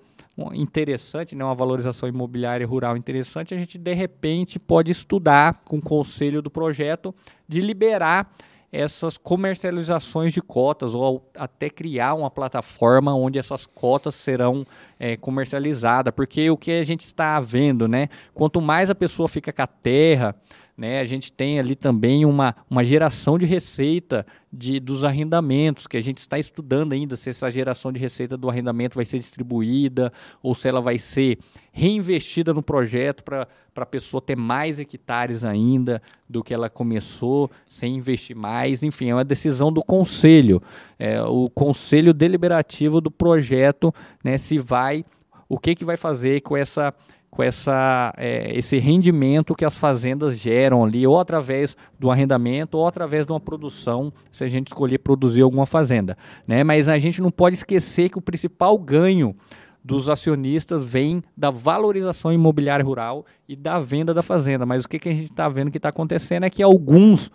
interessante, 0.55 1.37
né, 1.37 1.45
uma 1.45 1.55
valorização 1.55 2.09
imobiliária 2.09 2.67
rural 2.67 2.97
interessante, 2.97 3.53
a 3.53 3.59
gente 3.59 3.77
de 3.77 3.93
repente 3.93 4.59
pode 4.59 4.91
estudar 4.91 5.61
com 5.67 5.77
o 5.77 5.83
conselho 5.83 6.41
do 6.41 6.51
projeto 6.51 7.15
de 7.47 7.61
liberar 7.61 8.33
essas 8.73 9.19
comercializações 9.19 10.33
de 10.33 10.41
cotas 10.41 10.95
ou 10.95 11.29
até 11.37 11.69
criar 11.69 12.15
uma 12.15 12.31
plataforma 12.31 13.15
onde 13.15 13.39
essas 13.39 13.67
cotas 13.67 14.15
serão 14.15 14.65
é, 14.99 15.17
comercializadas, 15.17 16.15
porque 16.15 16.49
o 16.51 16.57
que 16.57 16.71
a 16.71 16.85
gente 16.85 17.01
está 17.01 17.41
vendo, 17.41 17.89
né? 17.89 18.09
Quanto 18.33 18.61
mais 18.61 18.89
a 18.89 18.95
pessoa 18.95 19.29
fica 19.29 19.53
com 19.53 19.63
a 19.63 19.67
terra, 19.67 20.37
né? 20.81 21.01
A 21.01 21.05
gente 21.05 21.31
tem 21.31 21.61
ali 21.61 21.77
também 21.77 22.25
uma, 22.25 22.57
uma 22.71 22.83
geração 22.83 23.39
de 23.39 23.45
receita 23.45 24.27
de, 24.51 24.81
dos 24.81 25.05
arrendamentos, 25.05 25.87
que 25.87 25.99
a 25.99 26.01
gente 26.01 26.17
está 26.17 26.39
estudando 26.39 26.95
ainda 26.95 27.19
se 27.19 27.29
essa 27.29 27.51
geração 27.51 27.93
de 27.93 28.01
receita 28.01 28.35
do 28.35 28.49
arrendamento 28.49 28.95
vai 28.95 29.05
ser 29.05 29.19
distribuída 29.19 30.11
ou 30.43 30.55
se 30.55 30.67
ela 30.67 30.81
vai 30.81 30.99
ser 30.99 31.39
reinvestida 31.71 32.55
no 32.55 32.63
projeto 32.63 33.23
para 33.23 33.47
a 33.77 33.85
pessoa 33.85 34.23
ter 34.23 34.39
mais 34.39 34.79
hectares 34.79 35.45
ainda 35.45 36.01
do 36.27 36.43
que 36.43 36.55
ela 36.55 36.71
começou, 36.71 37.51
sem 37.69 37.97
investir 37.97 38.35
mais. 38.35 38.83
Enfim, 38.83 39.11
é 39.11 39.15
uma 39.15 39.23
decisão 39.23 39.71
do 39.71 39.85
conselho, 39.85 40.63
é, 40.99 41.21
o 41.21 41.51
conselho 41.51 42.15
deliberativo 42.15 43.03
do 43.03 43.11
projeto, 43.11 43.95
né, 44.25 44.39
se 44.39 44.57
vai, 44.59 45.05
o 45.47 45.59
que, 45.59 45.75
que 45.75 45.85
vai 45.85 45.99
fazer 45.99 46.41
com 46.41 46.57
essa 46.57 46.95
com 47.31 47.43
essa, 47.43 48.13
é, 48.17 48.57
esse 48.59 48.79
rendimento 48.79 49.55
que 49.55 49.65
as 49.65 49.77
fazendas 49.77 50.37
geram 50.37 50.85
ali, 50.85 51.07
ou 51.07 51.19
através 51.19 51.77
do 51.99 52.11
arrendamento, 52.11 52.77
ou 52.77 52.87
através 52.87 53.25
de 53.25 53.33
uma 53.33 53.41
produção, 53.41 54.13
se 54.31 54.43
a 54.43 54.49
gente 54.49 54.69
escolher 54.69 54.99
produzir 54.99 55.43
alguma 55.43 55.65
fazenda. 55.65 56.19
Né? 56.47 56.65
Mas 56.65 56.89
a 56.89 56.99
gente 56.99 57.23
não 57.23 57.31
pode 57.31 57.55
esquecer 57.55 58.09
que 58.09 58.19
o 58.19 58.23
principal 58.23 58.77
ganho 58.77 59.37
dos 59.83 60.09
acionistas 60.09 60.85
vem 60.85 61.23
da 61.37 61.51
valorização 61.51 62.33
imobiliária 62.33 62.85
rural 62.85 63.25
e 63.49 63.57
da 63.57 63.79
venda 63.79 64.13
da 64.13 64.23
fazenda. 64.23 64.67
Mas 64.67 64.85
o 64.85 64.89
que, 64.89 64.99
que 64.99 65.09
a 65.09 65.13
gente 65.13 65.31
está 65.31 65.49
vendo 65.49 65.71
que 65.71 65.79
está 65.79 65.89
acontecendo 65.89 66.45
é 66.45 66.51
que 66.51 66.63
alguns 66.63 67.31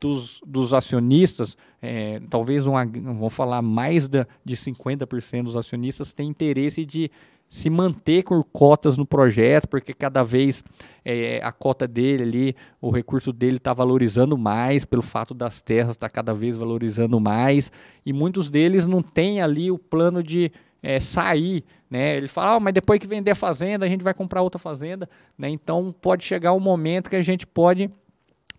dos, 0.00 0.40
dos 0.46 0.72
acionistas, 0.72 1.56
é, 1.82 2.20
talvez 2.30 2.66
uma, 2.66 2.86
vamos 2.86 3.34
falar 3.34 3.60
mais 3.60 4.08
da, 4.08 4.26
de 4.42 4.56
50% 4.56 5.42
dos 5.42 5.56
acionistas, 5.56 6.12
têm 6.12 6.28
interesse 6.28 6.86
de 6.86 7.10
se 7.50 7.68
manter 7.68 8.22
com 8.22 8.40
cotas 8.44 8.96
no 8.96 9.04
projeto, 9.04 9.66
porque 9.66 9.92
cada 9.92 10.22
vez 10.22 10.62
é, 11.04 11.40
a 11.42 11.50
cota 11.50 11.84
dele 11.88 12.22
ali, 12.22 12.56
o 12.80 12.92
recurso 12.92 13.32
dele 13.32 13.56
está 13.56 13.74
valorizando 13.74 14.38
mais, 14.38 14.84
pelo 14.84 15.02
fato 15.02 15.34
das 15.34 15.60
terras 15.60 15.96
estar 15.96 16.08
tá 16.08 16.14
cada 16.14 16.32
vez 16.32 16.54
valorizando 16.54 17.18
mais, 17.18 17.72
e 18.06 18.12
muitos 18.12 18.48
deles 18.48 18.86
não 18.86 19.02
têm 19.02 19.40
ali 19.40 19.68
o 19.68 19.76
plano 19.76 20.22
de 20.22 20.52
é, 20.80 21.00
sair, 21.00 21.64
né? 21.90 22.16
Ele 22.16 22.28
fala, 22.28 22.54
ah, 22.54 22.60
mas 22.60 22.72
depois 22.72 23.00
que 23.00 23.06
vender 23.08 23.32
a 23.32 23.34
fazenda, 23.34 23.84
a 23.84 23.88
gente 23.88 24.04
vai 24.04 24.14
comprar 24.14 24.42
outra 24.42 24.60
fazenda, 24.60 25.10
né? 25.36 25.48
Então 25.48 25.92
pode 26.00 26.22
chegar 26.22 26.52
um 26.52 26.60
momento 26.60 27.10
que 27.10 27.16
a 27.16 27.22
gente 27.22 27.48
pode 27.48 27.90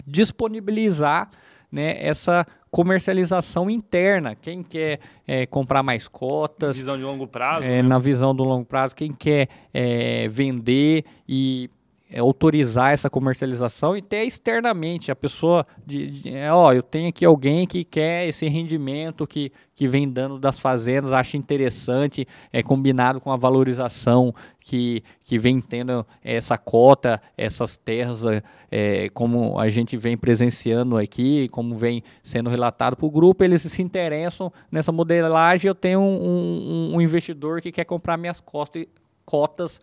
disponibilizar 0.06 1.30
né, 1.72 1.96
essa 2.06 2.46
comercialização 2.72 3.70
interna. 3.70 4.34
Quem 4.34 4.64
quer 4.64 5.00
é, 5.28 5.46
comprar 5.46 5.84
mais 5.84 6.08
cotas. 6.08 6.78
Visão 6.78 6.98
de 6.98 7.04
longo 7.04 7.28
prazo. 7.28 7.66
É, 7.66 7.70
né? 7.70 7.82
Na 7.82 8.00
visão 8.00 8.34
do 8.34 8.44
longo 8.44 8.66
prazo, 8.66 8.96
quem 8.96 9.12
quer 9.12 9.50
é, 9.74 10.28
vender 10.30 11.04
e 11.28 11.70
é, 12.12 12.20
autorizar 12.20 12.92
essa 12.92 13.10
comercialização 13.10 13.96
e 13.96 14.00
até 14.00 14.26
externamente 14.26 15.10
a 15.12 15.16
pessoa 15.16 15.66
de, 15.86 16.12
de 16.12 16.36
é, 16.36 16.52
ó 16.52 16.74
eu 16.74 16.84
tenho 16.84 17.08
aqui 17.08 17.24
alguém 17.24 17.66
que 17.66 17.86
quer 17.86 18.28
esse 18.28 18.48
rendimento 18.50 19.26
que, 19.26 19.50
que 19.74 19.88
vem 19.88 20.10
dando 20.10 20.38
das 20.38 20.60
fazendas 20.60 21.14
acha 21.14 21.38
interessante 21.38 22.28
é 22.52 22.62
combinado 22.62 23.22
com 23.22 23.32
a 23.32 23.38
valorização 23.38 24.36
que, 24.60 25.02
que 25.24 25.40
vem 25.40 25.62
tendo 25.62 26.06
essa 26.22 26.58
cota 26.58 27.22
essas 27.38 27.78
terras 27.78 28.24
é, 28.70 29.08
como 29.14 29.58
a 29.58 29.70
gente 29.70 29.96
vem 29.96 30.18
presenciando 30.18 30.98
aqui 30.98 31.48
como 31.48 31.78
vem 31.78 32.04
sendo 32.22 32.50
relatado 32.50 32.98
para 32.98 33.06
o 33.06 33.12
grupo 33.12 33.42
eles 33.42 33.62
se 33.62 33.82
interessam 33.82 34.52
nessa 34.70 34.92
modelagem 34.92 35.70
eu 35.70 35.76
tenho 35.76 36.02
um, 36.02 36.92
um, 36.92 36.96
um 36.96 37.02
investidor 37.02 37.62
que 37.62 37.72
quer 37.72 37.86
comprar 37.86 38.18
minhas 38.18 38.42
cotas, 38.42 38.86
cotas 39.26 39.80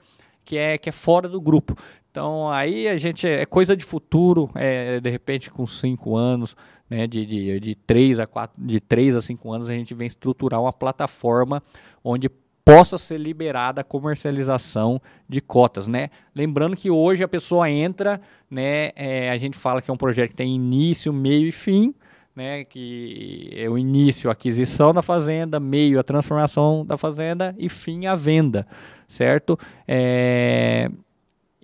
que 0.48 0.56
é, 0.56 0.78
que 0.78 0.88
é 0.88 0.92
fora 0.92 1.28
do 1.28 1.42
grupo. 1.42 1.76
Então 2.10 2.50
aí 2.50 2.88
a 2.88 2.96
gente 2.96 3.26
é 3.26 3.44
coisa 3.44 3.76
de 3.76 3.84
futuro, 3.84 4.50
é, 4.54 5.00
de 5.00 5.10
repente 5.10 5.50
com 5.50 5.66
cinco 5.66 6.16
anos, 6.16 6.56
né, 6.88 7.06
de, 7.06 7.26
de, 7.26 7.60
de, 7.60 7.74
três 7.74 8.18
a 8.18 8.26
quatro, 8.26 8.56
de 8.64 8.80
três 8.80 9.14
a 9.14 9.20
cinco 9.20 9.52
anos, 9.52 9.68
a 9.68 9.72
gente 9.72 9.94
vem 9.94 10.06
estruturar 10.06 10.60
uma 10.60 10.72
plataforma 10.72 11.62
onde 12.02 12.30
possa 12.68 12.98
ser 12.98 13.18
liberada 13.18 13.80
a 13.80 13.84
comercialização 13.84 15.00
de 15.26 15.40
cotas, 15.40 15.88
né? 15.88 16.10
Lembrando 16.34 16.76
que 16.76 16.90
hoje 16.90 17.22
a 17.22 17.28
pessoa 17.28 17.70
entra, 17.70 18.20
né? 18.50 18.90
É, 18.94 19.30
a 19.30 19.38
gente 19.38 19.56
fala 19.56 19.80
que 19.80 19.90
é 19.90 19.94
um 19.94 19.96
projeto 19.96 20.30
que 20.30 20.36
tem 20.36 20.54
início, 20.54 21.10
meio 21.10 21.48
e 21.48 21.52
fim, 21.52 21.94
né? 22.36 22.64
Que 22.64 23.50
é 23.56 23.70
o 23.70 23.78
início, 23.78 24.28
a 24.28 24.34
aquisição 24.34 24.92
da 24.92 25.00
fazenda, 25.00 25.58
meio 25.58 25.98
a 25.98 26.02
transformação 26.02 26.84
da 26.84 26.98
fazenda 26.98 27.54
e 27.56 27.70
fim 27.70 28.04
a 28.04 28.14
venda, 28.14 28.66
certo? 29.06 29.58
É, 29.86 30.90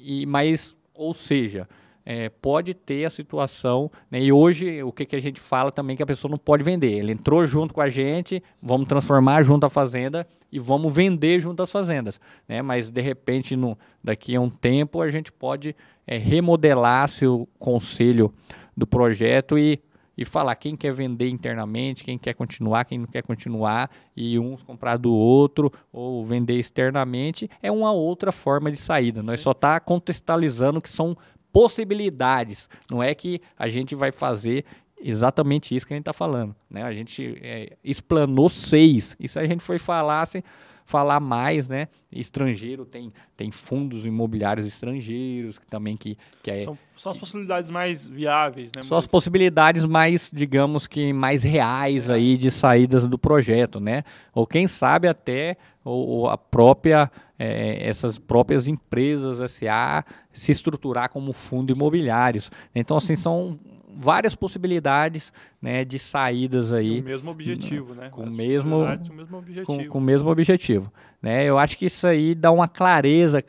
e, 0.04 0.26
mas, 0.26 0.76
ou 0.94 1.14
seja, 1.14 1.68
é, 2.04 2.28
pode 2.28 2.74
ter 2.74 3.04
a 3.04 3.10
situação, 3.10 3.90
né, 4.10 4.20
e 4.20 4.30
hoje 4.30 4.82
o 4.82 4.92
que, 4.92 5.06
que 5.06 5.16
a 5.16 5.20
gente 5.20 5.40
fala 5.40 5.72
também 5.72 5.96
que 5.96 6.02
a 6.02 6.06
pessoa 6.06 6.30
não 6.30 6.38
pode 6.38 6.62
vender. 6.62 6.92
Ele 6.92 7.12
entrou 7.12 7.46
junto 7.46 7.72
com 7.72 7.80
a 7.80 7.88
gente, 7.88 8.42
vamos 8.62 8.86
transformar 8.86 9.42
junto 9.42 9.64
à 9.64 9.70
fazenda 9.70 10.26
e 10.52 10.58
vamos 10.58 10.94
vender 10.94 11.40
junto 11.40 11.62
às 11.62 11.72
fazendas. 11.72 12.20
Né, 12.46 12.60
mas 12.60 12.90
de 12.90 13.00
repente, 13.00 13.56
no, 13.56 13.78
daqui 14.02 14.36
a 14.36 14.40
um 14.40 14.50
tempo, 14.50 15.00
a 15.00 15.10
gente 15.10 15.32
pode 15.32 15.74
é, 16.06 16.18
remodelar 16.18 17.08
se 17.08 17.26
o 17.26 17.48
conselho 17.58 18.32
do 18.76 18.86
projeto 18.86 19.58
e 19.58 19.80
e 20.16 20.24
falar 20.24 20.54
quem 20.56 20.76
quer 20.76 20.92
vender 20.92 21.28
internamente, 21.28 22.04
quem 22.04 22.18
quer 22.18 22.34
continuar, 22.34 22.84
quem 22.84 22.98
não 22.98 23.06
quer 23.06 23.22
continuar, 23.22 23.90
e 24.16 24.38
um 24.38 24.56
comprar 24.56 24.96
do 24.96 25.12
outro 25.12 25.72
ou 25.92 26.24
vender 26.24 26.58
externamente, 26.58 27.50
é 27.62 27.70
uma 27.70 27.92
outra 27.92 28.30
forma 28.30 28.70
de 28.70 28.78
saída. 28.78 29.22
Nós 29.22 29.40
só 29.40 29.52
está 29.52 29.78
contextualizando 29.80 30.80
que 30.80 30.88
são 30.88 31.16
possibilidades. 31.52 32.68
Não 32.90 33.02
é 33.02 33.14
que 33.14 33.40
a 33.56 33.68
gente 33.68 33.94
vai 33.94 34.10
fazer 34.10 34.64
exatamente 35.00 35.74
isso 35.74 35.86
que 35.86 35.92
a 35.92 35.96
gente 35.96 36.02
está 36.02 36.12
falando. 36.12 36.54
Né? 36.70 36.82
A 36.82 36.92
gente 36.92 37.38
é, 37.42 37.76
explanou 37.84 38.48
seis. 38.48 39.16
E 39.20 39.28
se 39.28 39.38
a 39.38 39.46
gente 39.46 39.62
foi 39.62 39.78
falar 39.78 40.22
assim, 40.22 40.42
falar 40.84 41.18
mais, 41.18 41.68
né? 41.68 41.88
Estrangeiro 42.12 42.84
tem, 42.84 43.12
tem 43.36 43.50
fundos 43.50 44.06
imobiliários 44.06 44.66
estrangeiros 44.66 45.58
que 45.58 45.66
também 45.66 45.96
que, 45.96 46.16
que 46.42 46.50
é, 46.50 46.64
são, 46.64 46.78
são 46.96 47.10
as 47.12 47.18
possibilidades 47.18 47.70
mais 47.70 48.06
viáveis, 48.08 48.70
né? 48.74 48.82
São 48.82 48.98
as 48.98 49.06
possibilidades 49.06 49.84
mais, 49.84 50.30
digamos 50.32 50.86
que 50.86 51.12
mais 51.12 51.42
reais 51.42 52.08
aí 52.08 52.36
de 52.36 52.50
saídas 52.50 53.06
do 53.06 53.18
projeto, 53.18 53.80
né? 53.80 54.04
Ou 54.34 54.46
quem 54.46 54.68
sabe 54.68 55.08
até 55.08 55.56
ou, 55.84 56.28
a 56.28 56.38
própria 56.38 57.10
é, 57.38 57.88
essas 57.88 58.18
próprias 58.18 58.68
empresas 58.68 59.50
SA 59.50 60.04
se 60.32 60.52
estruturar 60.52 61.10
como 61.10 61.32
fundo 61.32 61.72
imobiliários. 61.72 62.50
Então 62.74 62.96
assim 62.96 63.16
são 63.16 63.58
várias 63.96 64.34
possibilidades 64.34 65.32
né, 65.60 65.84
de 65.84 65.98
saídas 65.98 66.72
aí. 66.72 66.96
Com 66.96 67.02
o 67.02 67.04
mesmo 67.04 67.30
objetivo, 67.30 67.94
né? 67.94 68.08
Com 68.10 68.22
o 68.24 68.32
mesmo, 68.32 68.76
o 68.76 69.14
mesmo 69.14 69.38
objetivo. 69.38 69.66
Com, 69.66 69.88
com, 69.88 69.98
o 69.98 70.00
mesmo 70.00 70.30
objetivo. 70.30 70.92
Né? 71.22 71.44
Eu 71.44 71.58
acho 71.58 71.78
que 71.78 71.86
isso 71.86 72.06
aí 72.06 72.34
dá 72.34 72.50
uma 72.50 72.68
clareza, 72.68 73.42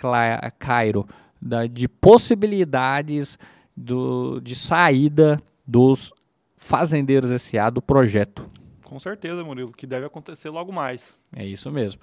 Cairo, 0.58 1.08
da, 1.42 1.68
de 1.68 1.88
possibilidades 1.88 3.38
do, 3.76 4.40
de 4.40 4.56
saída 4.56 5.42
dos 5.66 6.12
fazendeiros 6.56 7.42
SA 7.42 7.70
do 7.70 7.82
projeto. 7.82 8.50
Com 8.84 9.00
certeza, 9.00 9.44
Murilo, 9.44 9.72
que 9.72 9.86
deve 9.86 10.06
acontecer 10.06 10.50
logo 10.50 10.72
mais. 10.72 11.18
É 11.36 11.46
isso 11.46 11.72
mesmo. 11.72 12.00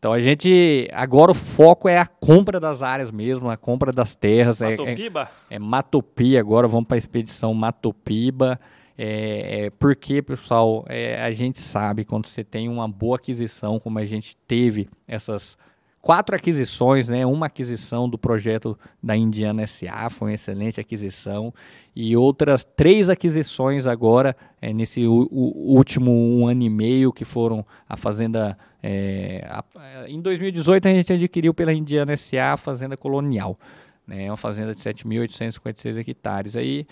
Então 0.00 0.14
a 0.14 0.20
gente. 0.20 0.88
Agora 0.94 1.30
o 1.30 1.34
foco 1.34 1.86
é 1.86 1.98
a 1.98 2.06
compra 2.06 2.58
das 2.58 2.80
áreas 2.82 3.10
mesmo, 3.10 3.50
a 3.50 3.56
compra 3.58 3.92
das 3.92 4.14
terras. 4.14 4.62
Matopiba? 4.62 5.28
É, 5.50 5.54
é, 5.54 5.56
é 5.56 5.58
Matopi 5.58 6.38
agora, 6.38 6.66
vamos 6.66 6.88
para 6.88 6.96
a 6.96 6.98
expedição 6.98 7.52
Matopiba. 7.52 8.58
É, 8.96 9.66
é, 9.66 9.70
porque, 9.70 10.22
pessoal, 10.22 10.84
é, 10.88 11.22
a 11.22 11.30
gente 11.32 11.58
sabe 11.58 12.04
quando 12.04 12.26
você 12.26 12.42
tem 12.42 12.66
uma 12.68 12.88
boa 12.88 13.16
aquisição, 13.16 13.78
como 13.78 13.98
a 13.98 14.06
gente 14.06 14.36
teve 14.46 14.88
essas 15.06 15.56
quatro 16.00 16.34
aquisições, 16.34 17.06
né? 17.06 17.26
Uma 17.26 17.46
aquisição 17.46 18.08
do 18.08 18.16
projeto 18.16 18.78
da 19.02 19.14
Indiana 19.14 19.66
SA, 19.66 20.08
foi 20.08 20.28
uma 20.28 20.34
excelente 20.34 20.80
aquisição, 20.80 21.52
e 21.94 22.16
outras 22.16 22.64
três 22.64 23.10
aquisições 23.10 23.86
agora, 23.86 24.34
é, 24.62 24.72
nesse 24.72 25.06
último 25.06 26.10
um 26.10 26.46
ano 26.46 26.62
e 26.62 26.70
meio, 26.70 27.12
que 27.12 27.24
foram 27.24 27.66
a 27.86 27.98
Fazenda. 27.98 28.56
É, 28.82 29.46
a, 29.48 29.64
em 30.08 30.20
2018 30.20 30.88
a 30.88 30.90
gente 30.90 31.12
adquiriu 31.12 31.52
pela 31.52 31.72
Indiana 31.72 32.16
SA 32.16 32.52
a 32.52 32.56
Fazenda 32.56 32.96
Colonial, 32.96 33.58
né? 34.06 34.30
Uma 34.30 34.36
fazenda 34.36 34.74
de 34.74 34.80
7.856 34.80 35.98
hectares. 35.98 36.56
Aí, 36.56 36.86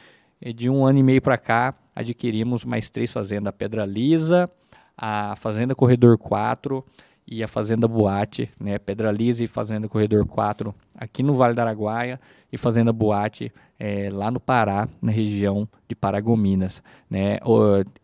de 0.55 0.68
um 0.68 0.84
ano 0.84 0.99
e 0.99 1.03
meio 1.03 1.22
para 1.22 1.39
cá, 1.39 1.74
adquirimos 1.95 2.64
mais 2.64 2.91
três 2.91 3.11
fazendas: 3.12 3.49
a 3.49 3.53
Pedra 3.53 3.84
Lisa, 3.84 4.51
a 4.97 5.34
Fazenda 5.36 5.74
Corredor 5.74 6.18
4 6.18 6.84
e 7.30 7.43
a 7.43 7.49
Fazenda 7.49 7.86
Boate, 7.86 8.51
né, 8.59 8.78
Pedra 8.78 9.12
Lisa 9.12 9.45
e 9.45 9.47
Fazenda 9.47 9.86
Corredor 9.86 10.26
4 10.26 10.74
aqui 10.95 11.22
no 11.22 11.34
Vale 11.34 11.55
do 11.55 11.61
Araguaia 11.61 12.18
e 12.51 12.57
Fazenda 12.57 12.93
Boate 12.93 13.53
é, 13.79 14.11
lá 14.11 14.31
no 14.31 14.41
Pará, 14.41 14.89
na 15.01 15.12
região 15.12 15.68
de 15.87 15.95
Paragominas. 15.95 16.83
Né. 17.09 17.39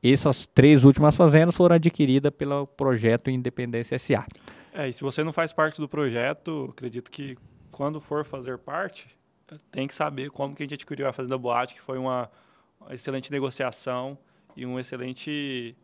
Essas 0.03 0.47
três 0.47 0.85
últimas 0.85 1.17
fazendas 1.17 1.57
foram 1.57 1.77
adquiridas 1.77 2.33
pelo 2.33 2.67
projeto 2.67 3.31
Independência 3.31 3.99
SA. 3.99 4.25
É, 4.73 4.89
e 4.89 4.93
se 4.93 5.03
você 5.03 5.23
não 5.25 5.33
faz 5.33 5.53
parte 5.53 5.81
do 5.81 5.89
projeto, 5.89 6.69
acredito 6.71 7.11
que 7.11 7.37
quando 7.71 8.01
for 8.01 8.25
fazer 8.25 8.59
parte, 8.59 9.09
tem 9.71 9.87
que 9.87 9.95
saber 9.95 10.31
como 10.31 10.55
que 10.55 10.63
a 10.63 10.65
gente 10.65 10.75
adquiriu 10.75 11.09
a 11.09 11.13
Fazenda 11.13 11.37
Boate, 11.37 11.75
que 11.75 11.81
foi 11.81 11.99
uma 11.99 12.31
excelente 12.91 13.31
negociação 13.31 14.17
e 14.57 14.65
um 14.65 14.79
excelente 14.79 15.77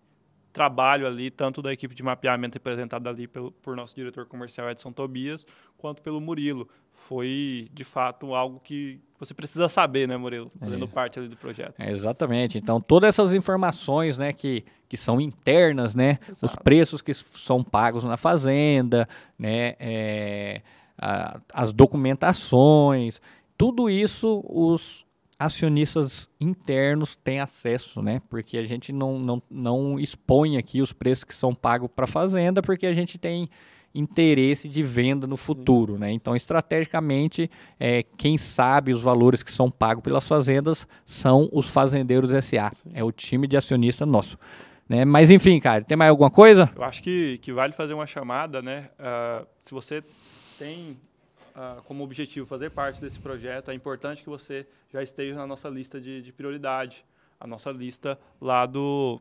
trabalho 0.52 1.06
ali, 1.06 1.30
tanto 1.30 1.62
da 1.62 1.72
equipe 1.72 1.94
de 1.94 2.02
mapeamento 2.02 2.54
representada 2.54 3.08
ali 3.08 3.26
pelo, 3.26 3.52
por 3.52 3.76
nosso 3.76 3.94
diretor 3.94 4.26
comercial 4.26 4.70
Edson 4.70 4.92
Tobias, 4.92 5.46
quanto 5.78 6.02
pelo 6.02 6.20
Murilo. 6.20 6.68
Foi, 6.92 7.68
de 7.72 7.82
fato, 7.84 8.34
algo 8.34 8.60
que 8.60 9.00
você 9.18 9.32
precisa 9.32 9.68
saber, 9.68 10.06
né, 10.06 10.16
Murilo? 10.16 10.50
Fazendo 10.58 10.84
é. 10.84 10.88
parte 10.88 11.18
ali 11.18 11.28
do 11.28 11.36
projeto. 11.36 11.74
É, 11.78 11.90
exatamente. 11.90 12.58
Então, 12.58 12.80
todas 12.80 13.08
essas 13.08 13.32
informações, 13.32 14.18
né, 14.18 14.32
que, 14.32 14.64
que 14.88 14.96
são 14.96 15.20
internas, 15.20 15.94
né, 15.94 16.18
Exato. 16.28 16.46
os 16.46 16.56
preços 16.56 17.00
que 17.00 17.14
são 17.14 17.62
pagos 17.62 18.04
na 18.04 18.16
fazenda, 18.16 19.08
né, 19.38 19.76
é, 19.78 20.62
a, 20.98 21.40
as 21.52 21.72
documentações, 21.72 23.20
tudo 23.56 23.88
isso 23.90 24.44
os 24.48 25.04
acionistas 25.40 26.28
internos 26.38 27.16
têm 27.16 27.40
acesso, 27.40 28.02
né? 28.02 28.20
Porque 28.28 28.58
a 28.58 28.66
gente 28.66 28.92
não, 28.92 29.18
não, 29.18 29.42
não 29.50 29.98
expõe 29.98 30.58
aqui 30.58 30.82
os 30.82 30.92
preços 30.92 31.24
que 31.24 31.34
são 31.34 31.54
pagos 31.54 31.88
para 31.96 32.04
a 32.04 32.08
fazenda, 32.08 32.60
porque 32.60 32.84
a 32.86 32.92
gente 32.92 33.16
tem 33.16 33.48
interesse 33.94 34.68
de 34.68 34.82
venda 34.82 35.26
no 35.26 35.38
futuro, 35.38 35.98
né? 35.98 36.12
Então, 36.12 36.36
estrategicamente, 36.36 37.50
é, 37.78 38.02
quem 38.18 38.36
sabe 38.36 38.92
os 38.92 39.02
valores 39.02 39.42
que 39.42 39.50
são 39.50 39.70
pagos 39.70 40.04
pelas 40.04 40.28
fazendas 40.28 40.86
são 41.06 41.48
os 41.50 41.70
fazendeiros 41.70 42.32
SA, 42.44 42.70
é 42.92 43.02
o 43.02 43.10
time 43.10 43.46
de 43.46 43.56
acionista 43.56 44.04
nosso. 44.04 44.38
Né? 44.86 45.06
Mas 45.06 45.30
enfim, 45.30 45.58
cara, 45.58 45.82
tem 45.82 45.96
mais 45.96 46.10
alguma 46.10 46.30
coisa? 46.30 46.70
Eu 46.76 46.84
acho 46.84 47.02
que, 47.02 47.38
que 47.38 47.50
vale 47.50 47.72
fazer 47.72 47.94
uma 47.94 48.06
chamada, 48.06 48.60
né? 48.60 48.90
Uh, 48.98 49.46
se 49.62 49.72
você 49.72 50.04
tem 50.58 50.98
uh, 51.60 51.82
como 51.82 52.02
objetivo 52.02 52.46
fazer 52.46 52.70
parte 52.70 53.00
desse 53.00 53.18
projeto, 53.18 53.70
é 53.70 53.74
importante 53.74 54.22
que 54.22 54.28
você 54.28 54.66
já 54.90 55.02
esteja 55.02 55.36
na 55.36 55.46
nossa 55.46 55.68
lista 55.68 56.00
de, 56.00 56.22
de 56.22 56.32
prioridade, 56.32 57.04
a 57.38 57.46
nossa 57.46 57.70
lista 57.70 58.18
lá 58.40 58.66
do, 58.66 59.20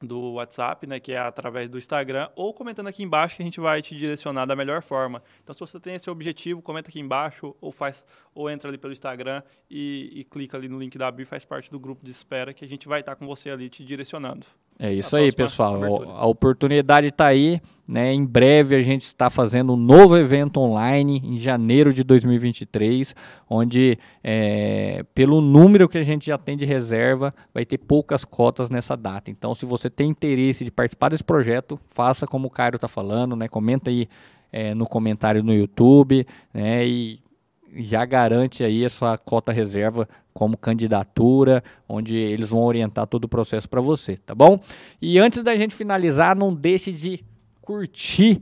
do 0.00 0.34
WhatsApp, 0.34 0.86
né, 0.86 1.00
que 1.00 1.12
é 1.12 1.18
através 1.18 1.68
do 1.68 1.78
Instagram, 1.78 2.28
ou 2.36 2.54
comentando 2.54 2.86
aqui 2.86 3.02
embaixo 3.02 3.36
que 3.36 3.42
a 3.42 3.44
gente 3.44 3.60
vai 3.60 3.82
te 3.82 3.96
direcionar 3.96 4.46
da 4.46 4.54
melhor 4.54 4.82
forma. 4.82 5.22
Então, 5.42 5.52
se 5.52 5.60
você 5.60 5.80
tem 5.80 5.94
esse 5.94 6.08
objetivo, 6.08 6.62
comenta 6.62 6.90
aqui 6.90 7.00
embaixo 7.00 7.54
ou 7.60 7.72
faz 7.72 8.04
ou 8.34 8.48
entra 8.48 8.68
ali 8.70 8.78
pelo 8.78 8.92
Instagram 8.92 9.42
e, 9.70 10.20
e 10.20 10.24
clica 10.24 10.56
ali 10.56 10.68
no 10.68 10.78
link 10.78 10.96
da 10.96 11.10
Bio 11.10 11.22
e 11.22 11.26
faz 11.26 11.44
parte 11.44 11.70
do 11.70 11.80
grupo 11.80 12.04
de 12.04 12.10
espera 12.10 12.54
que 12.54 12.64
a 12.64 12.68
gente 12.68 12.86
vai 12.86 13.00
estar 13.00 13.16
com 13.16 13.26
você 13.26 13.50
ali 13.50 13.68
te 13.68 13.84
direcionando. 13.84 14.46
É 14.78 14.92
isso 14.92 15.16
aí, 15.16 15.32
pessoal. 15.32 15.76
Abertura. 15.76 16.10
A 16.10 16.26
oportunidade 16.26 17.08
está 17.08 17.26
aí. 17.26 17.60
Né? 17.88 18.12
Em 18.12 18.22
breve 18.22 18.76
a 18.76 18.82
gente 18.82 19.06
está 19.06 19.30
fazendo 19.30 19.72
um 19.72 19.76
novo 19.76 20.14
evento 20.14 20.60
online 20.60 21.22
em 21.24 21.38
janeiro 21.38 21.90
de 21.90 22.04
2023, 22.04 23.14
onde 23.48 23.98
é, 24.22 25.06
pelo 25.14 25.40
número 25.40 25.88
que 25.88 25.96
a 25.96 26.04
gente 26.04 26.26
já 26.26 26.36
tem 26.36 26.54
de 26.54 26.66
reserva, 26.66 27.34
vai 27.52 27.64
ter 27.64 27.78
poucas 27.78 28.26
cotas 28.26 28.68
nessa 28.68 28.94
data. 28.94 29.30
Então, 29.30 29.54
se 29.54 29.64
você 29.64 29.88
tem 29.88 30.10
interesse 30.10 30.66
de 30.66 30.70
participar 30.70 31.08
desse 31.08 31.24
projeto, 31.24 31.80
faça 31.86 32.26
como 32.26 32.48
o 32.48 32.50
Cairo 32.50 32.76
está 32.76 32.88
falando, 32.88 33.34
né? 33.34 33.48
Comenta 33.48 33.88
aí 33.88 34.06
é, 34.52 34.74
no 34.74 34.86
comentário 34.86 35.42
no 35.42 35.54
YouTube, 35.54 36.26
né? 36.52 36.86
E 36.86 37.20
já 37.74 38.04
garante 38.04 38.64
aí 38.64 38.84
a 38.84 38.90
sua 38.90 39.18
cota 39.18 39.52
reserva 39.52 40.08
como 40.32 40.56
candidatura, 40.56 41.62
onde 41.88 42.16
eles 42.16 42.50
vão 42.50 42.62
orientar 42.62 43.06
todo 43.06 43.24
o 43.24 43.28
processo 43.28 43.68
para 43.68 43.80
você, 43.80 44.16
tá 44.16 44.34
bom? 44.34 44.60
E 45.02 45.18
antes 45.18 45.42
da 45.42 45.56
gente 45.56 45.74
finalizar, 45.74 46.36
não 46.36 46.54
deixe 46.54 46.92
de 46.92 47.24
curtir 47.60 48.40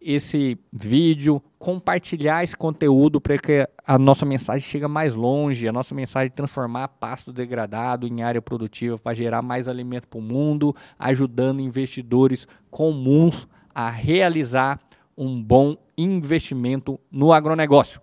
esse 0.00 0.58
vídeo, 0.72 1.42
compartilhar 1.58 2.42
esse 2.42 2.56
conteúdo 2.56 3.20
para 3.20 3.36
que 3.36 3.68
a 3.86 3.98
nossa 3.98 4.24
mensagem 4.24 4.66
chegue 4.66 4.86
mais 4.86 5.14
longe, 5.14 5.68
a 5.68 5.72
nossa 5.72 5.94
mensagem 5.94 6.30
transformar 6.30 6.88
pasto 6.88 7.32
degradado 7.32 8.06
em 8.06 8.22
área 8.22 8.40
produtiva 8.40 8.96
para 8.98 9.14
gerar 9.14 9.42
mais 9.42 9.68
alimento 9.68 10.08
para 10.08 10.18
o 10.18 10.22
mundo, 10.22 10.74
ajudando 10.98 11.60
investidores 11.60 12.48
comuns 12.70 13.46
a 13.74 13.90
realizar 13.90 14.80
um 15.16 15.42
bom 15.42 15.76
investimento 15.98 16.98
no 17.10 17.30
agronegócio. 17.32 18.00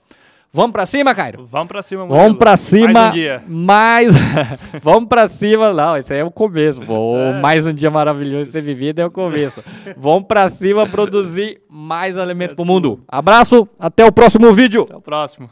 Vamos 0.57 0.71
para 0.71 0.87
cima, 0.87 1.13
Cairo? 1.13 1.47
Vamos 1.51 1.67
para 1.67 1.83
cima, 1.83 2.03
Murilo. 2.03 2.23
Vamos 2.23 2.39
para 2.39 2.57
cima. 2.57 2.91
Mais 2.91 3.09
um 3.09 3.11
dia. 3.11 3.43
Mais... 3.47 4.11
Vamos 4.81 5.07
para 5.07 5.27
cima. 5.27 5.71
Não, 5.71 5.95
isso 5.95 6.11
aí 6.11 6.19
é 6.19 6.23
o 6.23 6.31
começo. 6.31 6.81
Pô. 6.81 7.15
É. 7.15 7.39
Mais 7.39 7.67
um 7.67 7.71
dia 7.71 7.91
maravilhoso 7.91 8.51
ser 8.51 8.61
vivido 8.61 8.99
é 8.99 9.05
o 9.05 9.11
começo. 9.11 9.63
Vamos 9.95 10.23
para 10.23 10.49
cima 10.49 10.87
produzir 10.87 11.61
mais 11.69 12.17
alimento 12.17 12.53
é 12.53 12.55
para 12.55 12.63
o 12.63 12.65
mundo. 12.65 12.99
Abraço, 13.07 13.69
até 13.79 14.03
o 14.03 14.11
próximo 14.11 14.51
vídeo. 14.51 14.81
Até 14.81 14.95
o 14.95 15.01
próximo. 15.01 15.47